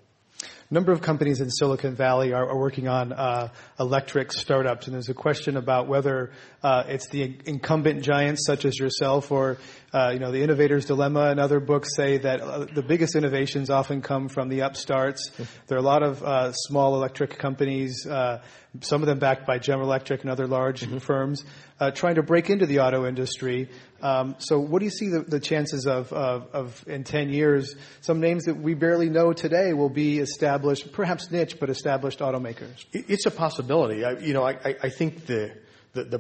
Number 0.70 0.92
of 0.92 1.02
companies 1.02 1.40
in 1.40 1.50
Silicon 1.50 1.96
Valley 1.96 2.34
are, 2.34 2.50
are 2.50 2.58
working 2.58 2.90
on 2.90 3.14
uh, 3.14 3.52
electric 3.80 4.34
startups, 4.34 4.88
and 4.88 4.94
there's 4.94 5.08
a 5.08 5.14
question 5.14 5.56
about 5.56 5.88
whether 5.88 6.32
uh, 6.62 6.84
it's 6.88 7.08
the 7.08 7.38
incumbent 7.46 8.04
giants 8.04 8.46
such 8.46 8.66
as 8.66 8.78
yourself, 8.78 9.32
or 9.32 9.60
uh, 9.94 10.10
you 10.12 10.20
know, 10.20 10.30
the 10.30 10.44
innovator's 10.44 10.84
dilemma. 10.84 11.30
And 11.30 11.40
other 11.40 11.62
books 11.62 11.96
say 11.96 12.18
that 12.18 12.42
uh, 12.42 12.66
the 12.66 12.82
biggest 12.82 13.16
innovations 13.16 13.70
often 13.70 14.02
come 14.02 14.28
from 14.28 14.50
the 14.50 14.64
upstarts. 14.64 15.32
There 15.68 15.78
are 15.78 15.82
a 15.82 15.86
lot 15.86 16.04
of 16.04 16.22
uh, 16.22 16.52
small 16.52 16.96
electric 16.96 17.38
companies, 17.38 18.06
uh, 18.06 18.42
some 18.82 19.02
of 19.02 19.08
them 19.08 19.20
backed 19.20 19.48
by 19.48 19.60
General 19.60 19.88
Electric 19.88 20.24
and 20.24 20.30
other 20.30 20.48
large 20.48 20.82
mm-hmm. 20.82 20.98
firms, 20.98 21.46
trying 21.94 22.16
to 22.16 22.24
break 22.24 22.50
into 22.50 22.66
the 22.66 22.80
auto 22.80 23.08
industry. 23.08 23.70
Um, 24.02 24.36
so, 24.38 24.60
what 24.60 24.80
do 24.80 24.86
you 24.86 24.92
see 24.92 25.10
the, 25.10 25.40
chances 25.40 25.88
of, 25.88 26.84
in 26.88 27.04
10 27.04 27.30
years, 27.30 27.76
some 28.02 28.20
names 28.20 28.46
that 28.46 28.56
we 28.56 28.74
barely 28.74 29.10
know 29.10 29.34
today 29.34 29.74
will 29.74 29.90
be 29.90 30.20
established, 30.20 30.92
perhaps 30.92 31.32
niche, 31.32 31.60
but 31.60 31.70
established 31.70 32.20
automakers? 32.20 32.86
It's 32.94 33.26
a 33.26 33.32
possibility. 33.32 34.04
You 34.26 34.34
know, 34.34 34.44
I, 34.44 34.90
think 34.90 35.26
the, 35.26 35.56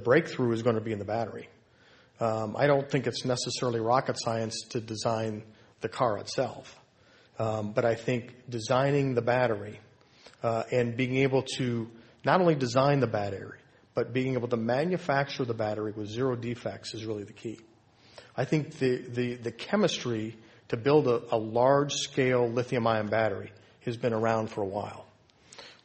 breakthrough 0.03 0.53
is 0.53 0.63
going 0.63 0.75
to 0.75 0.81
be 0.81 0.91
in 0.91 0.99
the 0.99 1.05
battery. 1.05 1.49
Um, 2.19 2.55
I 2.57 2.65
don't 2.65 2.89
think 2.89 3.05
it's 3.05 3.25
necessarily 3.25 3.79
rocket 3.79 4.17
science 4.19 4.63
to 4.69 4.81
design 4.81 5.43
the 5.81 5.89
car 5.89 6.17
itself. 6.17 6.75
Um, 7.37 7.73
but 7.73 7.85
I 7.85 7.93
think 7.93 8.33
designing 8.49 9.13
the 9.13 9.21
battery 9.21 9.79
uh, 10.41 10.63
and 10.71 10.97
being 10.97 11.17
able 11.17 11.43
to 11.57 11.87
not 12.25 12.41
only 12.41 12.55
design 12.55 12.99
the 12.99 13.07
battery, 13.07 13.59
but 13.97 14.13
being 14.13 14.35
able 14.35 14.47
to 14.47 14.57
manufacture 14.57 15.43
the 15.43 15.55
battery 15.55 15.91
with 15.91 16.07
zero 16.07 16.35
defects 16.35 16.93
is 16.93 17.03
really 17.03 17.23
the 17.23 17.33
key. 17.33 17.59
I 18.35 18.45
think 18.45 18.77
the, 18.77 18.97
the, 18.97 19.33
the 19.37 19.51
chemistry 19.51 20.37
to 20.67 20.77
build 20.77 21.07
a, 21.07 21.23
a 21.31 21.37
large 21.39 21.93
scale 21.93 22.47
lithium 22.47 22.85
ion 22.85 23.07
battery 23.07 23.51
has 23.85 23.97
been 23.97 24.13
around 24.13 24.51
for 24.51 24.61
a 24.61 24.67
while. 24.67 25.07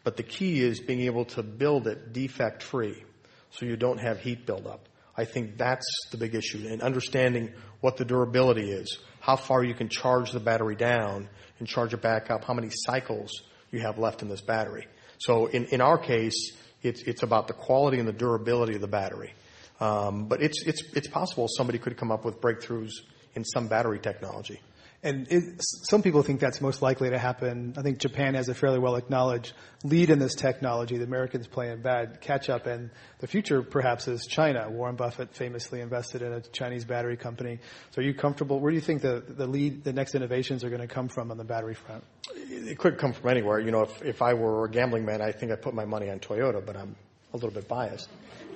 But 0.05 0.19
the 0.19 0.25
key 0.25 0.61
is 0.61 0.79
being 0.79 1.01
able 1.01 1.25
to 1.37 1.43
build 1.43 1.87
it 1.87 2.13
defect 2.13 2.63
free 2.63 3.03
so 3.51 3.65
you 3.65 3.77
don't 3.77 3.99
have 3.99 4.21
heat 4.21 4.45
buildup. 4.45 4.91
I 5.17 5.25
think 5.25 5.57
that's 5.57 5.87
the 6.11 6.19
big 6.19 6.35
issue 6.35 6.69
and 6.69 6.83
understanding 6.83 7.55
what 7.81 7.97
the 7.97 8.05
durability 8.05 8.73
is, 8.73 8.99
how 9.21 9.37
far 9.37 9.65
you 9.65 9.73
can 9.73 9.89
charge 9.89 10.33
the 10.33 10.41
battery 10.41 10.77
down 10.77 11.31
and 11.59 11.67
charge 11.67 11.95
it 11.95 12.03
back 12.03 12.31
up, 12.31 12.45
how 12.45 12.53
many 12.53 12.69
cycles 12.71 13.31
you 13.71 13.81
have 13.81 13.97
left 13.99 14.21
in 14.21 14.29
this 14.29 14.43
battery. 14.43 14.87
So 15.17 15.47
in, 15.47 15.65
in 15.67 15.81
our 15.81 15.97
case, 15.97 16.53
it's, 16.83 17.03
it's 17.03 17.23
about 17.23 17.49
the 17.49 17.55
quality 17.55 17.99
and 17.99 18.09
the 18.09 18.13
durability 18.13 18.75
of 18.75 18.81
the 18.81 18.89
battery. 18.89 19.33
Um, 19.81 20.27
but 20.27 20.43
it's, 20.43 20.63
it's, 20.65 20.83
it's 20.95 21.09
possible 21.09 21.49
somebody 21.49 21.79
could 21.79 21.97
come 21.97 22.13
up 22.13 22.25
with 22.25 22.41
breakthroughs 22.41 22.93
in 23.35 23.45
some 23.45 23.69
battery 23.69 23.99
technology. 23.99 24.61
And 25.05 25.27
it, 25.31 25.57
some 25.59 26.01
people 26.03 26.23
think 26.23 26.39
that's 26.39 26.61
most 26.61 26.81
likely 26.81 27.11
to 27.11 27.19
happen. 27.19 27.75
I 27.77 27.83
think 27.83 27.99
Japan 27.99 28.35
has 28.35 28.49
a 28.49 28.55
fairly 28.55 28.79
well 28.79 28.95
acknowledged 28.95 29.53
lead 29.83 30.11
in 30.11 30.21
this 30.21 30.37
technology. 30.37 30.97
The 30.97 31.05
Americans 31.05 31.49
play 31.49 31.67
playing 31.67 31.83
bad 31.83 32.21
catch 32.21 32.49
up, 32.49 32.67
and 32.67 32.91
the 33.19 33.27
future 33.27 33.63
perhaps 33.63 34.07
is 34.07 34.27
China. 34.27 34.71
Warren 34.71 34.95
Buffett 34.95 35.35
famously 35.35 35.81
invested 35.81 36.23
in 36.23 36.33
a 36.33 36.41
Chinese 36.41 36.85
battery 36.85 37.17
company. 37.17 37.59
So, 37.91 38.01
are 38.01 38.05
you 38.05 38.15
comfortable? 38.15 38.61
Where 38.61 38.71
do 38.71 38.77
you 38.77 38.81
think 38.81 39.03
the 39.03 39.25
the 39.27 39.47
lead, 39.47 39.83
the 39.83 39.93
next 39.93 40.15
innovations 40.15 40.63
are 40.63 40.71
going 40.71 40.83
to 40.83 40.95
come 40.95 41.09
from 41.09 41.33
on 41.33 41.37
the 41.37 41.45
battery 41.45 41.75
front? 41.75 42.05
It 42.35 42.79
could 42.79 42.99
come 42.99 43.13
from 43.13 43.29
anywhere. 43.29 43.59
You 43.59 43.73
know, 43.73 43.83
if 43.83 44.03
if 44.03 44.23
I 44.23 44.35
were 44.35 44.67
a 44.67 44.71
gambling 44.71 45.05
man, 45.05 45.21
I 45.21 45.33
think 45.33 45.51
I'd 45.51 45.63
put 45.63 45.75
my 45.75 45.85
money 45.85 46.11
on 46.11 46.21
Toyota, 46.21 46.65
but 46.65 46.77
I'm 46.77 46.95
a 47.33 47.37
little 47.37 47.51
bit 47.51 47.67
biased 47.67 48.09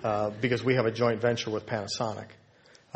uh, 0.04 0.30
because 0.40 0.62
we 0.62 0.74
have 0.74 0.86
a 0.86 0.92
joint 0.92 1.20
venture 1.20 1.50
with 1.50 1.66
Panasonic. 1.66 2.28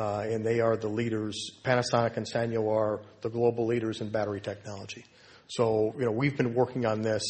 Uh, 0.01 0.21
and 0.21 0.47
they 0.47 0.61
are 0.61 0.79
the 0.79 0.89
leaders. 0.89 1.51
Panasonic 1.63 2.17
and 2.17 2.27
Sanyo 2.27 2.75
are 2.75 3.03
the 3.21 3.29
global 3.29 3.67
leaders 3.67 4.01
in 4.01 4.09
battery 4.09 4.41
technology. 4.41 5.05
So, 5.49 5.93
you 5.99 6.07
know, 6.07 6.11
we've 6.11 6.39
been 6.39 6.55
working 6.55 6.87
on 6.87 7.03
this 7.03 7.23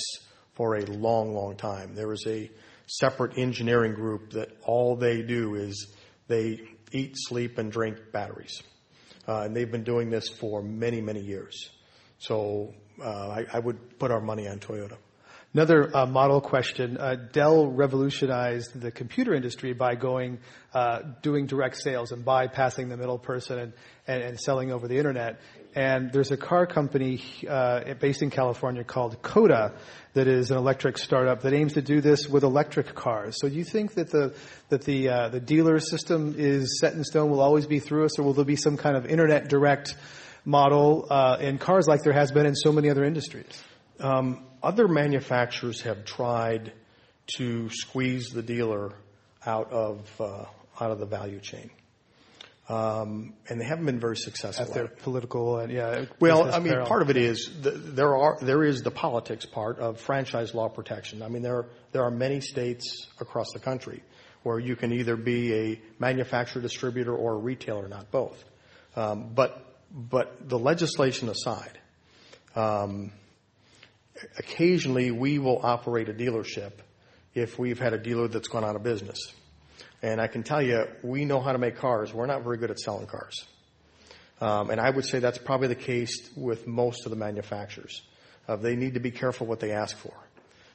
for 0.55 0.77
a 0.77 0.87
long, 0.87 1.35
long 1.35 1.57
time. 1.57 1.97
There 1.97 2.12
is 2.12 2.25
a 2.29 2.49
separate 2.87 3.37
engineering 3.37 3.95
group 3.95 4.31
that 4.35 4.57
all 4.62 4.95
they 4.95 5.23
do 5.23 5.57
is 5.57 5.93
they 6.29 6.61
eat, 6.93 7.14
sleep, 7.16 7.59
and 7.59 7.73
drink 7.73 7.97
batteries. 8.12 8.62
Uh, 9.27 9.41
and 9.41 9.57
they've 9.57 9.73
been 9.73 9.83
doing 9.83 10.09
this 10.09 10.29
for 10.29 10.62
many, 10.62 11.01
many 11.01 11.23
years. 11.23 11.71
So 12.18 12.73
uh, 13.03 13.31
I, 13.31 13.47
I 13.53 13.59
would 13.59 13.99
put 13.99 14.12
our 14.12 14.21
money 14.21 14.47
on 14.47 14.61
Toyota. 14.61 14.97
Another 15.53 15.90
uh, 15.96 16.07
model 16.07 16.40
question. 16.40 16.96
Uh, 16.96 17.16
Dell 17.32 17.66
revolutionized 17.66 18.80
the 18.80 18.92
computer 18.92 19.34
industry 19.34 19.72
by 19.72 19.96
going, 19.96 20.38
uh, 20.72 21.01
doing 21.22 21.46
direct 21.46 21.76
sales 21.76 22.12
and 22.12 22.24
bypassing 22.24 22.88
the 22.88 22.96
middle 22.96 23.18
person 23.18 23.59
and, 23.59 23.72
and, 24.07 24.22
and, 24.22 24.40
selling 24.40 24.70
over 24.70 24.86
the 24.86 24.96
internet. 24.96 25.40
And 25.74 26.12
there's 26.12 26.30
a 26.30 26.36
car 26.36 26.68
company 26.68 27.24
uh, 27.48 27.94
based 27.94 28.22
in 28.22 28.30
California 28.30 28.84
called 28.84 29.20
Coda 29.22 29.74
that 30.14 30.28
is 30.28 30.53
an 30.53 30.57
electric 30.57 30.98
startup 30.98 31.42
that 31.42 31.53
aims 31.53 31.72
to 31.72 31.82
do 31.82 32.01
this 32.01 32.28
with 32.28 32.44
electric 32.44 32.94
cars. 32.94 33.36
So 33.40 33.48
do 33.48 33.57
you 33.57 33.64
think 33.64 33.94
that 33.94 34.11
the 34.11 34.36
that 34.68 34.82
the 34.82 35.09
uh, 35.09 35.28
the 35.30 35.40
dealer 35.40 35.80
system 35.80 36.36
is 36.38 36.78
set 36.78 36.94
in 36.94 37.03
stone, 37.03 37.28
will 37.28 37.40
always 37.40 37.66
be 37.66 37.80
through 37.80 38.05
us, 38.05 38.20
or 38.20 38.22
will 38.22 38.34
there 38.34 38.44
be 38.44 38.55
some 38.55 38.76
kind 38.76 38.96
of 38.96 39.05
internet 39.05 39.48
direct 39.48 39.96
model 40.44 41.09
uh, 41.11 41.38
in 41.40 41.59
cars 41.59 41.88
like 41.88 42.03
there 42.03 42.12
has 42.12 42.30
been 42.30 42.46
in 42.46 42.55
so 42.55 42.70
many 42.70 42.88
other 42.88 43.05
industries? 43.05 43.61
Um, 43.98 44.44
other 44.63 44.89
manufacturers 44.89 45.83
have 45.83 46.05
tried 46.05 46.73
to 47.37 47.69
squeeze 47.71 48.31
the 48.31 48.43
dealer 48.43 48.93
out 49.47 49.73
of 49.73 50.09
uh, 50.21 50.45
out 50.81 50.91
of 50.91 50.99
the 50.99 51.07
value 51.07 51.41
chain. 51.41 51.71
um, 52.71 53.35
and 53.49 53.61
they 53.61 53.65
haven't 53.65 53.87
been 53.87 53.99
very 53.99 54.17
successful. 54.17 54.65
At 54.65 54.73
their 54.73 54.85
it. 54.85 54.99
political 54.99 55.59
and 55.59 55.73
yeah. 55.73 56.05
Well, 56.21 56.53
I 56.53 56.61
mean, 56.61 56.73
peril. 56.73 56.87
part 56.87 57.03
of 57.03 57.11
it 57.11 57.17
is 57.17 57.51
the, 57.61 57.73
there 57.73 58.17
are 58.17 58.39
there 58.41 58.63
is 58.63 58.83
the 58.83 58.93
politics 58.93 59.45
part 59.45 59.81
of 59.81 60.01
franchise 60.01 60.55
law 60.55 60.69
protection. 60.69 61.23
I 61.23 61.29
mean, 61.29 61.43
there 61.43 61.67
there 61.91 62.05
are 62.05 62.13
many 62.13 62.41
states 62.41 63.09
across 63.21 63.53
the 63.53 63.59
country 63.59 64.03
where 64.45 64.59
you 64.59 64.77
can 64.77 64.93
either 64.93 65.17
be 65.17 65.53
a 65.53 65.81
manufacturer, 65.99 66.63
distributor, 66.63 67.15
or 67.15 67.35
a 67.35 67.39
retailer, 67.39 67.89
not 67.89 68.11
both. 68.11 68.43
Um, 68.95 69.33
but 69.35 69.67
but 69.91 70.49
the 70.49 70.59
legislation 70.59 71.29
aside, 71.29 71.77
um, 72.55 73.11
occasionally 74.39 75.11
we 75.11 75.39
will 75.39 75.61
operate 75.63 76.09
a 76.09 76.13
dealership 76.13 76.73
if 77.35 77.59
we've 77.59 77.79
had 77.79 77.93
a 77.93 77.99
dealer 77.99 78.29
that's 78.29 78.49
gone 78.49 78.65
out 78.65 78.77
of 78.77 78.83
business. 78.83 79.19
And 80.03 80.21
I 80.21 80.27
can 80.27 80.43
tell 80.43 80.63
you, 80.63 80.87
we 81.03 81.25
know 81.25 81.41
how 81.41 81.53
to 81.53 81.59
make 81.59 81.77
cars. 81.77 82.13
We're 82.13 82.27
not 82.27 82.43
very 82.43 82.57
good 82.57 82.71
at 82.71 82.79
selling 82.79 83.07
cars. 83.07 83.45
Um, 84.41 84.71
and 84.71 84.81
I 84.81 84.89
would 84.89 85.05
say 85.05 85.19
that's 85.19 85.39
probably 85.39 85.69
the 85.69 85.75
case 85.75 86.31
with 86.35 86.67
most 86.67 87.05
of 87.05 87.11
the 87.11 87.17
manufacturers. 87.17 88.03
Uh, 88.49 88.57
they 88.57 88.75
need 88.75 88.95
to 88.95 89.01
be 89.01 89.11
careful 89.11 89.47
what 89.47 89.61
they 89.61 89.73
ask 89.73 89.97
for. 89.97 90.15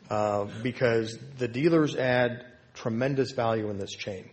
Uh, 0.10 0.46
because 0.62 1.18
the 1.40 1.48
dealers 1.48 1.96
add 1.96 2.46
tremendous 2.76 3.32
value 3.32 3.72
in 3.72 3.80
this 3.80 3.92
chain. 3.92 4.30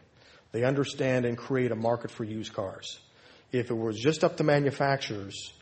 They 0.53 0.65
understand 0.65 1.25
and 1.25 1.39
create 1.39 1.73
a 1.73 1.77
market 1.77 2.11
for 2.11 2.25
used 2.25 2.53
cars. 2.53 2.99
If 3.53 3.71
it 3.71 3.75
was 3.75 3.99
just 3.99 4.23
up 4.23 4.37
to 4.37 4.45
manufacturers, 4.45 5.53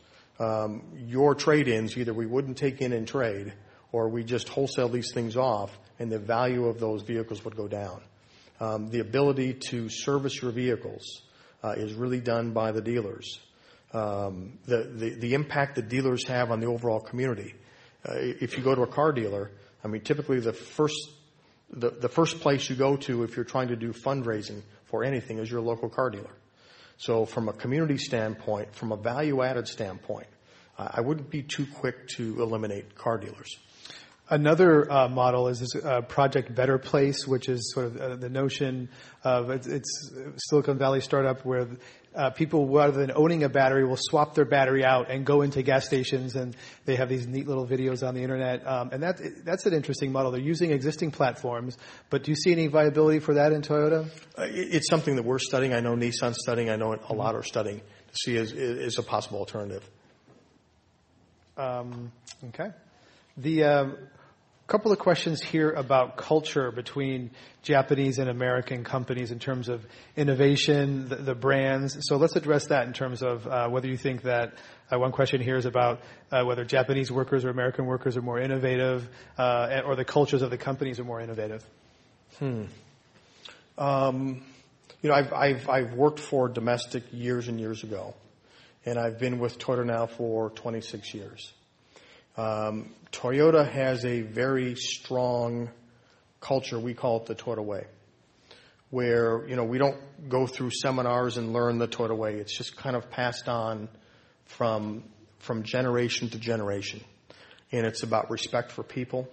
um, 0.40 0.82
your 0.96 1.34
trade-ins, 1.34 1.96
either 1.96 2.12
we 2.12 2.26
wouldn't 2.26 2.56
take 2.56 2.80
in 2.80 2.92
and 2.92 3.06
trade, 3.06 3.52
or 3.92 4.08
we 4.08 4.24
just 4.24 4.48
wholesale 4.48 4.88
these 4.88 5.12
things 5.12 5.36
off, 5.36 5.70
and 5.98 6.10
the 6.10 6.18
value 6.18 6.66
of 6.66 6.80
those 6.80 7.02
vehicles 7.02 7.44
would 7.44 7.56
go 7.56 7.68
down. 7.68 8.00
Um, 8.58 8.90
the 8.90 9.00
ability 9.00 9.54
to 9.68 9.88
service 9.88 10.40
your 10.40 10.50
vehicles 10.50 11.22
uh, 11.62 11.74
is 11.76 11.94
really 11.94 12.20
done 12.20 12.52
by 12.52 12.72
the 12.72 12.80
dealers. 12.80 13.38
Um, 13.92 14.58
the, 14.66 14.84
the, 14.84 15.10
the 15.10 15.34
impact 15.34 15.76
that 15.76 15.88
dealers 15.88 16.26
have 16.26 16.50
on 16.50 16.60
the 16.60 16.66
overall 16.66 17.00
community. 17.00 17.54
Uh, 18.04 18.14
if 18.16 18.56
you 18.56 18.64
go 18.64 18.74
to 18.74 18.82
a 18.82 18.86
car 18.86 19.12
dealer, 19.12 19.50
I 19.84 19.88
mean, 19.88 20.02
typically 20.02 20.40
the 20.40 20.52
first 20.52 21.10
the, 21.72 21.90
the 21.90 22.08
first 22.08 22.40
place 22.40 22.68
you 22.68 22.76
go 22.76 22.96
to 22.96 23.22
if 23.22 23.36
you're 23.36 23.44
trying 23.44 23.68
to 23.68 23.76
do 23.76 23.92
fundraising 23.92 24.62
for 24.86 25.04
anything 25.04 25.38
is 25.38 25.50
your 25.50 25.60
local 25.60 25.88
car 25.88 26.10
dealer. 26.10 26.34
So 27.00 27.24
from 27.24 27.48
a 27.48 27.54
community 27.54 27.96
standpoint, 27.96 28.74
from 28.74 28.92
a 28.92 28.96
value 28.96 29.42
added 29.42 29.66
standpoint, 29.66 30.26
I 30.76 31.00
wouldn't 31.00 31.30
be 31.30 31.42
too 31.42 31.66
quick 31.66 32.08
to 32.16 32.42
eliminate 32.42 32.94
car 32.94 33.16
dealers. 33.16 33.56
Another 34.30 34.88
uh, 34.88 35.08
model 35.08 35.48
is 35.48 35.58
this 35.58 35.84
uh, 35.84 36.02
Project 36.02 36.54
Better 36.54 36.78
Place, 36.78 37.26
which 37.26 37.48
is 37.48 37.72
sort 37.74 37.86
of 37.86 37.96
uh, 37.96 38.14
the 38.14 38.28
notion 38.28 38.88
of 39.24 39.50
it's, 39.50 39.66
it's 39.66 40.12
Silicon 40.48 40.78
Valley 40.78 41.00
startup 41.00 41.44
where 41.44 41.66
uh, 42.14 42.30
people, 42.30 42.68
rather 42.68 42.92
than 42.92 43.10
owning 43.16 43.42
a 43.42 43.48
battery, 43.48 43.84
will 43.84 43.98
swap 43.98 44.36
their 44.36 44.44
battery 44.44 44.84
out 44.84 45.10
and 45.10 45.26
go 45.26 45.42
into 45.42 45.62
gas 45.62 45.84
stations, 45.84 46.36
and 46.36 46.56
they 46.84 46.94
have 46.94 47.08
these 47.08 47.26
neat 47.26 47.48
little 47.48 47.66
videos 47.66 48.06
on 48.06 48.14
the 48.14 48.22
internet. 48.22 48.64
Um, 48.64 48.90
and 48.92 49.02
that 49.02 49.20
that's 49.44 49.66
an 49.66 49.72
interesting 49.72 50.12
model. 50.12 50.30
They're 50.30 50.40
using 50.40 50.70
existing 50.70 51.10
platforms, 51.10 51.76
but 52.08 52.22
do 52.22 52.30
you 52.30 52.36
see 52.36 52.52
any 52.52 52.68
viability 52.68 53.18
for 53.18 53.34
that 53.34 53.52
in 53.52 53.62
Toyota? 53.62 54.06
Uh, 54.38 54.46
it's 54.48 54.88
something 54.88 55.16
that 55.16 55.24
we're 55.24 55.40
studying. 55.40 55.74
I 55.74 55.80
know 55.80 55.96
Nissan's 55.96 56.38
studying. 56.40 56.70
I 56.70 56.76
know 56.76 56.96
a 57.08 57.14
lot 57.14 57.34
are 57.34 57.42
studying 57.42 57.78
to 57.80 58.14
see 58.14 58.36
as, 58.36 58.52
as 58.52 58.96
a 58.98 59.02
possible 59.02 59.40
alternative. 59.40 59.88
Um, 61.56 62.12
okay. 62.44 62.70
The 63.36 63.64
um, 63.64 63.96
couple 64.70 64.92
of 64.92 65.00
questions 65.00 65.42
here 65.42 65.72
about 65.72 66.16
culture 66.16 66.70
between 66.70 67.32
Japanese 67.62 68.20
and 68.20 68.30
American 68.30 68.84
companies 68.84 69.32
in 69.32 69.40
terms 69.40 69.68
of 69.68 69.84
innovation, 70.16 71.08
the, 71.08 71.16
the 71.16 71.34
brands. 71.34 71.98
So 72.02 72.16
let's 72.16 72.36
address 72.36 72.68
that 72.68 72.86
in 72.86 72.92
terms 72.92 73.20
of 73.20 73.48
uh, 73.48 73.68
whether 73.68 73.88
you 73.88 73.96
think 73.96 74.22
that. 74.22 74.54
Uh, 74.92 74.98
one 74.98 75.10
question 75.10 75.40
here 75.40 75.56
is 75.56 75.66
about 75.66 76.00
uh, 76.30 76.44
whether 76.44 76.64
Japanese 76.64 77.10
workers 77.10 77.44
or 77.44 77.50
American 77.50 77.86
workers 77.86 78.16
are 78.16 78.22
more 78.22 78.40
innovative, 78.40 79.08
uh, 79.38 79.82
or 79.84 79.96
the 79.96 80.04
cultures 80.04 80.42
of 80.42 80.50
the 80.50 80.58
companies 80.58 81.00
are 81.00 81.04
more 81.04 81.20
innovative. 81.20 81.64
Hmm. 82.38 82.64
Um, 83.76 84.44
you 85.02 85.10
know, 85.10 85.16
I've, 85.16 85.32
I've, 85.32 85.68
I've 85.68 85.94
worked 85.94 86.20
for 86.20 86.48
domestic 86.48 87.04
years 87.12 87.48
and 87.48 87.58
years 87.58 87.82
ago, 87.82 88.14
and 88.84 88.98
I've 88.98 89.18
been 89.18 89.40
with 89.40 89.58
Toyota 89.58 89.86
now 89.86 90.06
for 90.06 90.50
26 90.50 91.12
years. 91.14 91.52
Um, 92.40 92.94
Toyota 93.12 93.70
has 93.70 94.06
a 94.06 94.22
very 94.22 94.74
strong 94.74 95.68
culture. 96.40 96.78
We 96.78 96.94
call 96.94 97.18
it 97.18 97.26
the 97.26 97.34
Toyota 97.34 97.62
way, 97.62 97.84
where 98.88 99.46
you 99.46 99.56
know 99.56 99.64
we 99.64 99.76
don't 99.76 99.98
go 100.30 100.46
through 100.46 100.70
seminars 100.70 101.36
and 101.36 101.52
learn 101.52 101.76
the 101.76 101.86
Toyota 101.86 102.16
way. 102.16 102.36
It's 102.36 102.56
just 102.56 102.78
kind 102.78 102.96
of 102.96 103.10
passed 103.10 103.46
on 103.46 103.90
from 104.46 105.02
generation 105.64 106.30
to 106.30 106.38
generation, 106.38 107.04
and 107.72 107.84
it's 107.84 108.04
about 108.04 108.30
respect 108.30 108.72
for 108.72 108.84
people. 108.84 109.28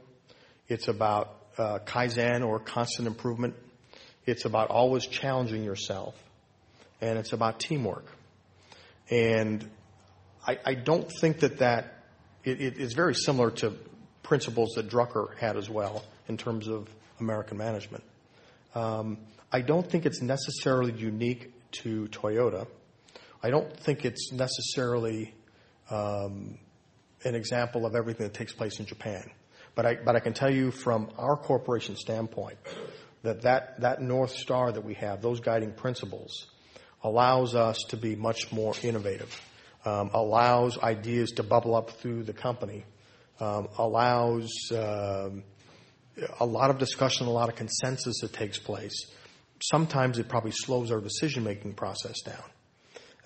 It's 0.68 0.90
about 0.90 1.34
uh, 1.58 1.80
kaizen 1.86 2.46
or 2.46 2.60
constant 2.60 3.08
improvement. 3.08 3.56
It's 4.26 4.44
about 4.44 4.70
always 4.70 5.08
challenging 5.08 5.64
yourself, 5.64 6.14
and 7.00 7.18
it's 7.18 7.32
about 7.32 7.62
teamwork. 7.62 8.06
And 9.10 9.66
I 10.46 10.74
don't 10.74 11.10
think 11.22 11.40
that 11.40 11.60
that 11.60 11.97
it, 12.48 12.78
is 12.78 12.94
very 12.94 13.14
similar 13.14 13.52
to 13.52 13.74
principles 14.24 14.74
that 14.76 14.90
Drucker 14.90 15.36
had 15.38 15.58
as 15.58 15.70
well 15.70 16.04
in 16.28 16.38
terms 16.38 16.68
of 16.68 16.88
American 17.20 17.58
management. 17.58 18.04
Um, 18.76 19.18
I 19.52 19.62
don't 19.62 19.90
think 19.90 20.06
it's 20.06 20.22
necessarily 20.22 20.92
unique 20.92 21.54
to 21.84 22.08
Toyota. 22.08 22.68
I 23.42 23.50
don't 23.50 23.76
think 23.78 24.06
it's 24.06 24.32
necessarily 24.32 25.34
um, 25.90 26.58
an 27.24 27.36
example 27.36 27.86
of 27.86 27.96
everything 27.96 28.28
that 28.28 28.34
takes 28.34 28.54
place 28.54 28.80
in 28.80 28.86
Japan. 28.86 29.30
But 29.76 29.86
I, 29.86 30.20
can 30.20 30.34
tell 30.34 30.52
you 30.52 30.72
from 30.72 31.12
our 31.20 31.38
corporation 31.38 31.96
standpoint 31.96 32.58
that 33.22 33.42
that 33.44 34.02
North 34.02 34.32
Star 34.32 34.72
that 34.72 34.84
we 34.84 34.96
have, 34.96 35.22
those 35.22 35.40
guiding 35.40 35.72
principles, 35.72 36.48
allows 37.04 37.54
us 37.54 37.78
to 37.90 37.98
be 37.98 38.16
much 38.16 38.52
more 38.52 38.74
innovative, 38.82 39.40
um, 39.88 40.12
allows 40.14 40.78
ideas 40.80 41.32
to 41.32 41.44
bubble 41.44 41.74
up 41.74 41.92
through 41.92 42.24
the 42.24 42.34
company, 42.34 42.84
um, 43.40 43.70
allows 43.78 44.50
um, 44.72 45.44
a 46.40 46.46
lot 46.46 46.70
of 46.70 46.78
discussion, 46.78 47.26
a 47.28 47.32
lot 47.32 47.48
of 47.48 47.56
consensus 47.56 48.20
that 48.22 48.34
takes 48.34 48.58
place. 48.58 49.06
Sometimes 49.62 50.20
it 50.20 50.28
probably 50.28 50.52
slows 50.52 50.92
our 50.92 51.00
decision 51.00 51.44
making 51.44 51.74
process 51.74 52.22
down. 52.22 52.44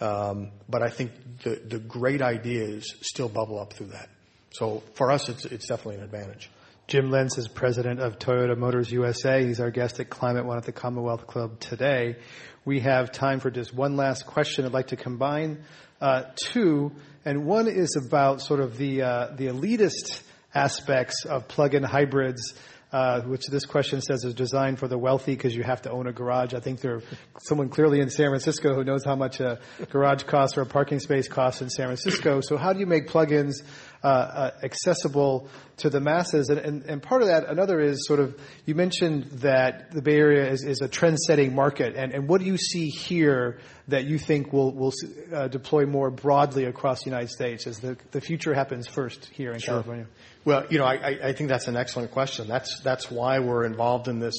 Um, 0.01 0.51
but 0.69 0.83
I 0.83 0.89
think 0.89 1.11
the, 1.43 1.61
the 1.67 1.79
great 1.79 2.21
ideas 2.21 2.95
still 3.01 3.29
bubble 3.29 3.59
up 3.59 3.73
through 3.73 3.87
that. 3.87 4.09
So 4.51 4.83
for 4.93 5.11
us, 5.11 5.29
it's, 5.29 5.45
it's 5.45 5.67
definitely 5.67 5.95
an 5.95 6.03
advantage. 6.03 6.49
Jim 6.87 7.09
Lentz 7.09 7.37
is 7.37 7.47
president 7.47 7.99
of 8.01 8.19
Toyota 8.19 8.57
Motors 8.57 8.91
USA. 8.91 9.45
He's 9.45 9.59
our 9.59 9.71
guest 9.71 9.99
at 9.99 10.09
Climate 10.09 10.45
One 10.45 10.57
at 10.57 10.65
the 10.65 10.71
Commonwealth 10.71 11.25
Club 11.25 11.59
today. 11.59 12.17
We 12.63 12.81
have 12.81 13.11
time 13.11 13.39
for 13.39 13.49
just 13.49 13.73
one 13.73 13.95
last 13.95 14.27
question. 14.27 14.65
I'd 14.65 14.71
like 14.71 14.87
to 14.87 14.95
combine 14.95 15.63
uh, 15.99 16.25
two, 16.35 16.91
and 17.25 17.45
one 17.45 17.67
is 17.67 17.95
about 17.95 18.41
sort 18.41 18.59
of 18.59 18.77
the 18.77 19.01
uh, 19.01 19.27
the 19.35 19.47
elitist 19.47 20.21
aspects 20.53 21.25
of 21.25 21.47
plug-in 21.47 21.83
hybrids. 21.83 22.53
Uh, 22.93 23.21
which 23.21 23.47
this 23.47 23.63
question 23.63 24.01
says 24.01 24.25
is 24.25 24.33
designed 24.33 24.77
for 24.77 24.89
the 24.89 24.97
wealthy 24.97 25.33
because 25.33 25.55
you 25.55 25.63
have 25.63 25.81
to 25.81 25.89
own 25.89 26.07
a 26.07 26.11
garage. 26.11 26.53
I 26.53 26.59
think 26.59 26.81
there's 26.81 27.01
someone 27.41 27.69
clearly 27.69 28.01
in 28.01 28.09
San 28.09 28.27
Francisco 28.27 28.75
who 28.75 28.83
knows 28.83 29.05
how 29.05 29.15
much 29.15 29.39
a 29.39 29.61
garage 29.91 30.23
costs 30.23 30.57
or 30.57 30.63
a 30.63 30.65
parking 30.65 30.99
space 30.99 31.29
costs 31.29 31.61
in 31.61 31.69
San 31.69 31.85
Francisco. 31.85 32.41
So 32.41 32.57
how 32.57 32.73
do 32.73 32.81
you 32.81 32.85
make 32.85 33.07
plugins 33.07 33.63
uh, 34.03 34.07
uh, 34.07 34.51
accessible 34.63 35.47
to 35.77 35.89
the 35.89 35.99
masses? 35.99 36.49
And, 36.49 36.59
and, 36.59 36.83
and 36.83 37.03
part 37.03 37.21
of 37.21 37.27
that, 37.27 37.47
another 37.49 37.79
is 37.79 38.05
sort 38.07 38.19
of, 38.19 38.39
you 38.65 38.75
mentioned 38.75 39.25
that 39.41 39.91
the 39.91 40.01
Bay 40.01 40.15
Area 40.15 40.49
is, 40.49 40.63
is 40.63 40.81
a 40.81 40.87
trend-setting 40.87 41.53
market. 41.53 41.95
And, 41.95 42.11
and 42.13 42.27
what 42.27 42.39
do 42.41 42.47
you 42.47 42.57
see 42.57 42.87
here 42.87 43.59
that 43.87 44.05
you 44.05 44.17
think 44.17 44.53
will, 44.53 44.71
will 44.73 44.93
uh, 45.33 45.47
deploy 45.47 45.85
more 45.85 46.09
broadly 46.09 46.65
across 46.65 47.03
the 47.03 47.09
United 47.09 47.29
States 47.29 47.67
as 47.67 47.79
the, 47.79 47.97
the 48.11 48.21
future 48.21 48.53
happens 48.53 48.87
first 48.87 49.25
here 49.33 49.51
in 49.51 49.59
California? 49.59 50.07
Well, 50.45 50.65
you 50.69 50.79
know, 50.79 50.85
I, 50.85 50.95
I- 50.95 51.19
I 51.29 51.33
think 51.33 51.49
that's 51.49 51.67
an 51.67 51.77
excellent 51.77 52.11
question. 52.11 52.47
That's 52.47 52.79
that's 52.81 53.11
why 53.11 53.39
we're 53.39 53.65
involved 53.65 54.07
in 54.07 54.19
this 54.19 54.35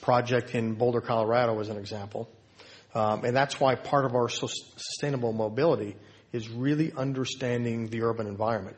project 0.00 0.54
in 0.54 0.74
Boulder, 0.74 1.00
Colorado, 1.02 1.58
as 1.60 1.68
an 1.68 1.76
example, 1.76 2.28
um, 2.94 3.24
and 3.24 3.36
that's 3.36 3.58
why 3.60 3.74
part 3.74 4.04
of 4.06 4.14
our 4.14 4.28
sustainable 4.28 5.32
mobility 5.32 5.96
is 6.32 6.48
really 6.48 6.92
understanding 6.96 7.88
the 7.88 8.02
urban 8.02 8.26
environment. 8.26 8.76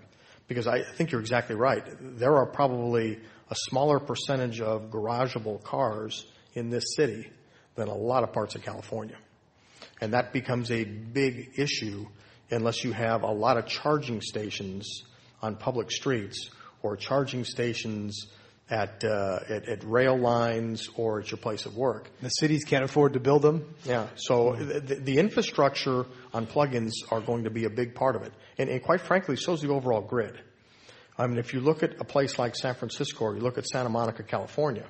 Because 0.48 0.66
I 0.66 0.82
think 0.82 1.10
you're 1.10 1.20
exactly 1.20 1.56
right. 1.56 1.84
There 2.00 2.36
are 2.36 2.46
probably 2.46 3.18
a 3.50 3.54
smaller 3.54 3.98
percentage 3.98 4.60
of 4.60 4.90
garageable 4.90 5.62
cars 5.62 6.24
in 6.54 6.70
this 6.70 6.94
city 6.96 7.30
than 7.74 7.88
a 7.88 7.94
lot 7.94 8.22
of 8.22 8.32
parts 8.32 8.54
of 8.54 8.62
California. 8.62 9.16
And 10.00 10.12
that 10.12 10.32
becomes 10.32 10.70
a 10.70 10.84
big 10.84 11.52
issue 11.56 12.06
unless 12.50 12.84
you 12.84 12.92
have 12.92 13.22
a 13.22 13.30
lot 13.30 13.56
of 13.56 13.66
charging 13.66 14.20
stations 14.20 15.02
on 15.42 15.56
public 15.56 15.90
streets 15.90 16.50
or 16.82 16.96
charging 16.96 17.44
stations 17.44 18.26
at, 18.68 19.04
uh, 19.04 19.38
at, 19.48 19.68
at 19.68 19.84
rail 19.84 20.18
lines 20.18 20.88
or 20.96 21.20
at 21.20 21.30
your 21.30 21.38
place 21.38 21.66
of 21.66 21.76
work. 21.76 22.10
The 22.20 22.28
cities 22.28 22.64
can't 22.64 22.84
afford 22.84 23.12
to 23.12 23.20
build 23.20 23.42
them. 23.42 23.74
Yeah. 23.84 24.08
So 24.16 24.56
the, 24.56 24.96
the 24.96 25.18
infrastructure 25.18 26.06
on 26.34 26.46
plugins 26.46 26.92
are 27.10 27.20
going 27.20 27.44
to 27.44 27.50
be 27.50 27.64
a 27.64 27.70
big 27.70 27.94
part 27.94 28.16
of 28.16 28.22
it, 28.22 28.32
and, 28.58 28.68
and 28.68 28.82
quite 28.82 29.00
frankly, 29.00 29.36
so 29.36 29.52
is 29.52 29.60
the 29.60 29.70
overall 29.70 30.00
grid. 30.00 30.40
I 31.18 31.26
mean, 31.26 31.38
if 31.38 31.54
you 31.54 31.60
look 31.60 31.82
at 31.82 32.00
a 32.00 32.04
place 32.04 32.38
like 32.38 32.56
San 32.56 32.74
Francisco 32.74 33.24
or 33.24 33.34
you 33.34 33.40
look 33.40 33.56
at 33.56 33.66
Santa 33.66 33.88
Monica, 33.88 34.22
California, 34.22 34.84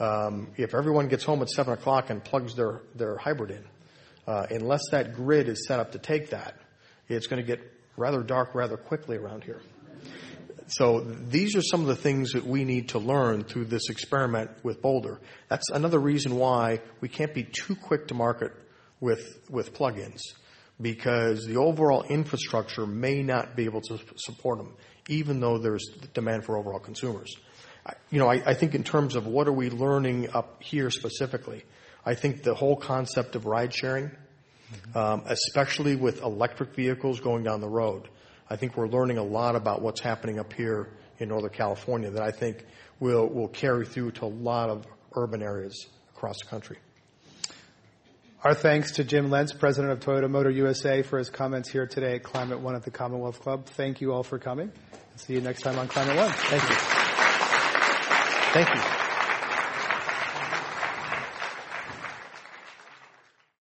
um, 0.00 0.50
if 0.56 0.74
everyone 0.74 1.08
gets 1.08 1.22
home 1.22 1.42
at 1.42 1.50
seven 1.50 1.74
o'clock 1.74 2.10
and 2.10 2.24
plugs 2.24 2.56
their 2.56 2.80
their 2.94 3.16
hybrid 3.16 3.50
in, 3.50 3.64
uh, 4.26 4.46
unless 4.50 4.80
that 4.90 5.14
grid 5.14 5.48
is 5.48 5.66
set 5.68 5.78
up 5.78 5.92
to 5.92 5.98
take 5.98 6.30
that, 6.30 6.56
it's 7.08 7.26
going 7.26 7.40
to 7.40 7.46
get 7.46 7.60
rather 7.96 8.22
dark 8.22 8.54
rather 8.54 8.76
quickly 8.76 9.16
around 9.16 9.44
here. 9.44 9.60
So 10.66 11.00
these 11.00 11.54
are 11.56 11.62
some 11.62 11.82
of 11.82 11.86
the 11.86 11.96
things 11.96 12.32
that 12.32 12.46
we 12.46 12.64
need 12.64 12.90
to 12.90 12.98
learn 12.98 13.44
through 13.44 13.66
this 13.66 13.90
experiment 13.90 14.50
with 14.62 14.80
Boulder. 14.80 15.20
That's 15.48 15.68
another 15.70 15.98
reason 15.98 16.36
why 16.36 16.80
we 17.00 17.08
can't 17.08 17.34
be 17.34 17.44
too 17.44 17.76
quick 17.76 18.08
to 18.08 18.14
market 18.14 18.52
with, 19.00 19.40
with 19.50 19.74
plugins 19.74 20.20
because 20.80 21.46
the 21.46 21.56
overall 21.56 22.02
infrastructure 22.02 22.86
may 22.86 23.22
not 23.22 23.56
be 23.56 23.64
able 23.64 23.80
to 23.82 23.98
support 24.16 24.58
them, 24.58 24.74
even 25.08 25.40
though 25.40 25.58
there's 25.58 25.86
demand 26.14 26.44
for 26.44 26.56
overall 26.56 26.80
consumers. 26.80 27.32
You 28.10 28.18
know, 28.18 28.30
I, 28.30 28.42
I 28.46 28.54
think 28.54 28.74
in 28.74 28.82
terms 28.82 29.14
of 29.14 29.26
what 29.26 29.46
are 29.46 29.52
we 29.52 29.70
learning 29.70 30.30
up 30.30 30.62
here 30.62 30.90
specifically, 30.90 31.64
I 32.04 32.14
think 32.14 32.42
the 32.42 32.54
whole 32.54 32.76
concept 32.76 33.36
of 33.36 33.46
ride 33.46 33.74
sharing, 33.74 34.06
mm-hmm. 34.06 34.98
um, 34.98 35.22
especially 35.26 35.94
with 35.96 36.22
electric 36.22 36.74
vehicles 36.74 37.20
going 37.20 37.44
down 37.44 37.60
the 37.60 37.68
road, 37.68 38.08
I 38.54 38.56
think 38.56 38.76
we're 38.76 38.86
learning 38.86 39.18
a 39.18 39.24
lot 39.24 39.56
about 39.56 39.82
what's 39.82 40.00
happening 40.00 40.38
up 40.38 40.52
here 40.52 40.88
in 41.18 41.30
Northern 41.30 41.50
California 41.50 42.08
that 42.10 42.22
I 42.22 42.30
think 42.30 42.64
will, 43.00 43.26
will 43.26 43.48
carry 43.48 43.84
through 43.84 44.12
to 44.12 44.26
a 44.26 44.30
lot 44.30 44.70
of 44.70 44.86
urban 45.16 45.42
areas 45.42 45.88
across 46.14 46.38
the 46.38 46.46
country. 46.46 46.78
Our 48.44 48.54
thanks 48.54 48.92
to 48.92 49.02
Jim 49.02 49.28
Lentz, 49.28 49.52
President 49.52 49.92
of 49.92 49.98
Toyota 49.98 50.30
Motor 50.30 50.50
USA, 50.50 51.02
for 51.02 51.18
his 51.18 51.30
comments 51.30 51.68
here 51.68 51.88
today 51.88 52.14
at 52.14 52.22
Climate 52.22 52.60
One 52.60 52.76
at 52.76 52.84
the 52.84 52.92
Commonwealth 52.92 53.40
Club. 53.40 53.66
Thank 53.66 54.00
you 54.00 54.12
all 54.12 54.22
for 54.22 54.38
coming. 54.38 54.70
See 55.16 55.32
you 55.32 55.40
next 55.40 55.62
time 55.62 55.76
on 55.76 55.88
Climate 55.88 56.16
One. 56.16 56.30
Thank 56.30 56.62
you. 56.62 56.76
Thank 58.52 58.72
you. 58.72 58.93